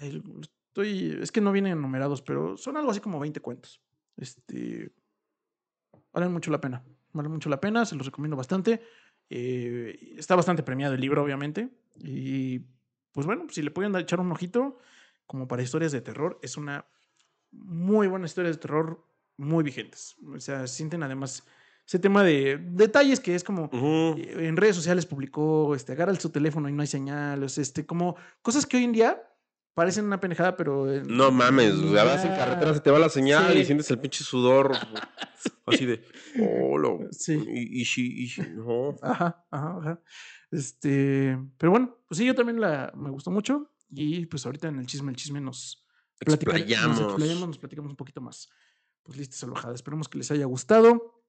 ay, 0.00 0.22
estoy. 0.40 1.18
Es 1.20 1.30
que 1.30 1.42
no 1.42 1.52
vienen 1.52 1.80
numerados, 1.82 2.22
pero 2.22 2.56
son 2.56 2.78
algo 2.78 2.90
así 2.90 3.00
como 3.00 3.20
20 3.20 3.40
cuentos. 3.40 3.82
Este. 4.16 4.90
Valen 6.14 6.32
mucho 6.32 6.50
la 6.50 6.62
pena. 6.62 6.82
Valen 7.12 7.32
mucho 7.32 7.48
la 7.48 7.60
pena, 7.60 7.84
se 7.84 7.96
los 7.96 8.06
recomiendo 8.06 8.36
bastante. 8.36 8.82
Eh, 9.28 10.14
está 10.16 10.36
bastante 10.36 10.62
premiado 10.62 10.94
el 10.94 11.00
libro, 11.00 11.22
obviamente. 11.22 11.68
Y 11.96 12.60
pues 13.12 13.26
bueno, 13.26 13.46
si 13.50 13.62
le 13.62 13.70
pueden 13.70 13.94
echar 13.96 14.20
un 14.20 14.32
ojito, 14.32 14.78
como 15.26 15.48
para 15.48 15.62
historias 15.62 15.92
de 15.92 16.00
terror, 16.00 16.38
es 16.42 16.56
una 16.56 16.86
muy 17.52 18.06
buena 18.08 18.26
historia 18.26 18.50
de 18.50 18.56
terror, 18.56 19.04
muy 19.36 19.64
vigentes. 19.64 20.16
O 20.26 20.40
sea, 20.40 20.66
sienten 20.66 21.02
además 21.02 21.44
ese 21.86 21.98
tema 21.98 22.22
de 22.22 22.58
detalles 22.70 23.18
que 23.18 23.34
es 23.34 23.42
como 23.42 23.68
eh, 23.72 24.46
en 24.46 24.56
redes 24.56 24.76
sociales 24.76 25.06
publicó, 25.06 25.74
este, 25.74 25.92
agarra 25.92 26.14
su 26.14 26.30
teléfono 26.30 26.68
y 26.68 26.72
no 26.72 26.82
hay 26.82 26.86
señal, 26.86 27.42
o 27.42 27.48
sea, 27.48 27.62
este, 27.62 27.84
como 27.84 28.16
cosas 28.42 28.64
que 28.64 28.76
hoy 28.76 28.84
en 28.84 28.92
día 28.92 29.22
parecen 29.74 30.04
una 30.06 30.20
pendejada, 30.20 30.56
pero... 30.56 30.92
en- 30.92 31.06
No 31.08 31.30
mames, 31.30 31.74
sea, 31.74 32.04
vas 32.04 32.24
en 32.24 32.30
ya- 32.32 32.36
carretera, 32.36 32.74
se 32.74 32.80
te 32.80 32.90
va 32.90 32.98
la 32.98 33.08
señal 33.08 33.52
Sí. 33.52 33.58
y 33.60 33.64
sientes 33.64 33.90
el 33.90 33.98
pinche 33.98 34.24
sudor. 34.24 34.72
Así 35.66 35.86
de. 35.86 36.04
Oh, 36.40 36.76
lo- 36.78 37.08
Sí. 37.12 37.34
Y, 37.46 37.80
y 37.80 37.84
sí, 37.84 38.12
y 38.24 38.28
sí, 38.28 38.42
no. 38.54 38.96
Ajá, 39.02 39.44
ajá, 39.50 39.78
ajá. 39.80 40.00
Este, 40.50 41.38
pero 41.58 41.70
bueno, 41.70 41.96
pues 42.08 42.18
sí, 42.18 42.24
yo 42.26 42.34
también 42.34 42.60
la, 42.60 42.92
me 42.96 43.10
gustó 43.10 43.30
mucho 43.30 43.72
y 43.90 44.26
pues 44.26 44.44
ahorita 44.46 44.68
en 44.68 44.78
el 44.80 44.86
chisme, 44.86 45.10
el 45.10 45.16
chisme 45.16 45.40
nos 45.40 45.86
Explayamos. 46.20 47.00
Nos 47.00 47.08
explayamos, 47.12 47.48
nos 47.48 47.58
platicamos 47.58 47.90
un 47.90 47.96
poquito 47.96 48.20
más. 48.20 48.50
Pues 49.04 49.16
listas 49.16 49.38
salvajadas. 49.38 49.76
Esperemos 49.76 50.06
que 50.08 50.18
les 50.18 50.30
haya 50.30 50.44
gustado. 50.44 51.22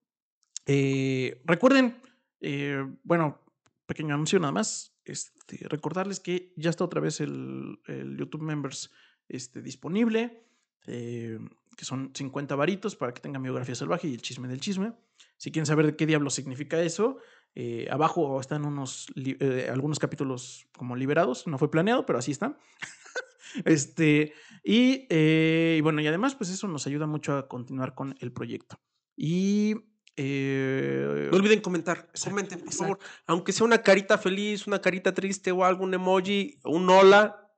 Eh, 0.65 1.41
recuerden, 1.45 2.01
eh, 2.41 2.83
bueno, 3.03 3.39
pequeño 3.85 4.13
anuncio 4.13 4.37
nada 4.39 4.51
más. 4.51 4.90
Este, 5.03 5.67
recordarles 5.67 6.19
que 6.19 6.53
ya 6.55 6.69
está 6.69 6.83
otra 6.83 7.01
vez 7.01 7.21
el, 7.21 7.79
YouTube 8.17 8.43
Members 8.43 8.91
este, 9.27 9.61
disponible, 9.61 10.45
eh, 10.87 11.39
que 11.75 11.85
son 11.85 12.11
50 12.13 12.55
varitos 12.55 12.95
para 12.95 13.13
que 13.13 13.21
tengan 13.21 13.41
biografía 13.41 13.75
salvaje 13.75 14.07
y 14.07 14.13
el 14.13 14.21
chisme 14.21 14.47
del 14.47 14.59
chisme. 14.59 14.93
Si 15.37 15.51
quieren 15.51 15.65
saber 15.65 15.87
de 15.87 15.95
qué 15.95 16.05
diablo 16.05 16.29
significa 16.29 16.81
eso, 16.81 17.17
eh, 17.55 17.87
abajo 17.89 18.39
están 18.39 18.65
unos 18.65 19.07
eh, 19.15 19.69
algunos 19.71 19.99
capítulos 19.99 20.67
como 20.77 20.95
liberados. 20.95 21.47
No 21.47 21.57
fue 21.57 21.71
planeado, 21.71 22.05
pero 22.05 22.19
así 22.19 22.31
están. 22.31 22.57
este, 23.65 24.33
y, 24.63 25.07
y 25.09 25.81
bueno, 25.81 26.01
y 26.01 26.07
además, 26.07 26.35
pues 26.35 26.51
eso 26.51 26.67
nos 26.67 26.85
ayuda 26.85 27.07
mucho 27.07 27.35
a 27.35 27.47
continuar 27.47 27.95
con 27.95 28.15
el 28.19 28.31
proyecto. 28.31 28.79
Y. 29.15 29.90
eh, 30.23 31.29
No 31.31 31.37
olviden 31.37 31.61
comentar. 31.61 31.97
Exacto, 32.09 32.29
comenten, 32.29 32.59
por 32.59 32.67
exacto. 32.67 32.83
favor. 32.83 32.99
Aunque 33.27 33.53
sea 33.53 33.65
una 33.65 33.81
carita 33.81 34.17
feliz, 34.17 34.67
una 34.67 34.79
carita 34.79 35.13
triste 35.13 35.51
o 35.51 35.65
algún 35.65 35.93
emoji, 35.93 36.59
un 36.63 36.89
hola. 36.89 37.49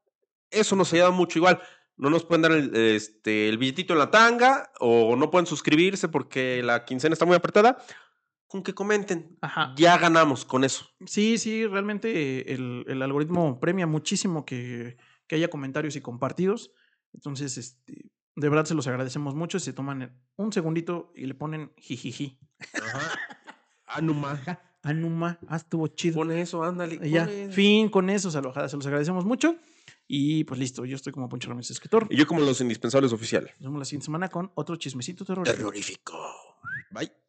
Eso 0.49 0.75
nos 0.75 0.93
ayuda 0.93 1.11
mucho. 1.11 1.39
Igual, 1.39 1.61
no 1.97 2.09
nos 2.09 2.25
pueden 2.25 2.41
dar 2.43 2.51
el, 2.51 2.75
este, 2.75 3.49
el 3.49 3.57
billetito 3.57 3.93
en 3.93 3.99
la 3.99 4.11
tanga 4.11 4.71
o 4.79 5.15
no 5.15 5.31
pueden 5.31 5.45
suscribirse 5.45 6.07
porque 6.07 6.61
la 6.63 6.85
quincena 6.85 7.13
está 7.13 7.25
muy 7.25 7.35
apretada. 7.35 7.77
Con 8.47 8.61
que 8.61 8.73
comenten. 8.73 9.37
Ajá. 9.41 9.73
Ya 9.77 9.97
ganamos 9.97 10.45
con 10.45 10.63
eso. 10.63 10.87
Sí, 11.05 11.37
sí, 11.39 11.65
realmente 11.65 12.11
eh, 12.11 12.53
el, 12.53 12.85
el 12.87 13.01
algoritmo 13.01 13.59
premia 13.59 13.87
muchísimo 13.87 14.45
que, 14.45 14.97
que 15.27 15.35
haya 15.35 15.49
comentarios 15.49 15.95
y 15.95 16.01
compartidos. 16.01 16.71
Entonces, 17.13 17.57
este, 17.57 18.11
de 18.35 18.49
verdad 18.49 18.65
se 18.65 18.73
los 18.73 18.87
agradecemos 18.87 19.35
mucho. 19.35 19.59
Si 19.59 19.65
se 19.65 19.73
toman 19.73 20.19
un 20.35 20.51
segundito 20.51 21.11
y 21.15 21.25
le 21.25 21.35
ponen 21.35 21.71
jijiji. 21.77 22.39
Anuma. 23.87 24.39
Anuma, 24.83 25.39
ah, 25.47 25.55
estuvo 25.55 25.87
chido. 25.87 26.15
Pon 26.15 26.31
eso, 26.33 26.61
ándale. 26.61 27.09
Ya, 27.09 27.25
fin 27.51 27.87
con 27.87 28.09
eso, 28.09 28.37
alojadas. 28.37 28.69
Se 28.69 28.75
los 28.75 28.85
agradecemos 28.85 29.23
mucho. 29.23 29.55
Y 30.09 30.43
pues 30.43 30.59
listo, 30.59 30.83
yo 30.83 30.97
estoy 30.97 31.13
como 31.13 31.29
Poncho 31.29 31.47
Ramírez, 31.47 31.71
escritor. 31.71 32.07
Y 32.09 32.17
yo 32.17 32.27
como 32.27 32.41
los 32.41 32.59
indispensables 32.59 33.13
oficiales. 33.13 33.53
Nos 33.59 33.67
vemos 33.69 33.79
la 33.79 33.85
siguiente 33.85 34.05
semana 34.05 34.27
con 34.27 34.51
otro 34.55 34.75
chismecito 34.75 35.23
terrorífico. 35.23 35.57
Terrorífico. 35.57 36.17
Bye. 36.91 37.22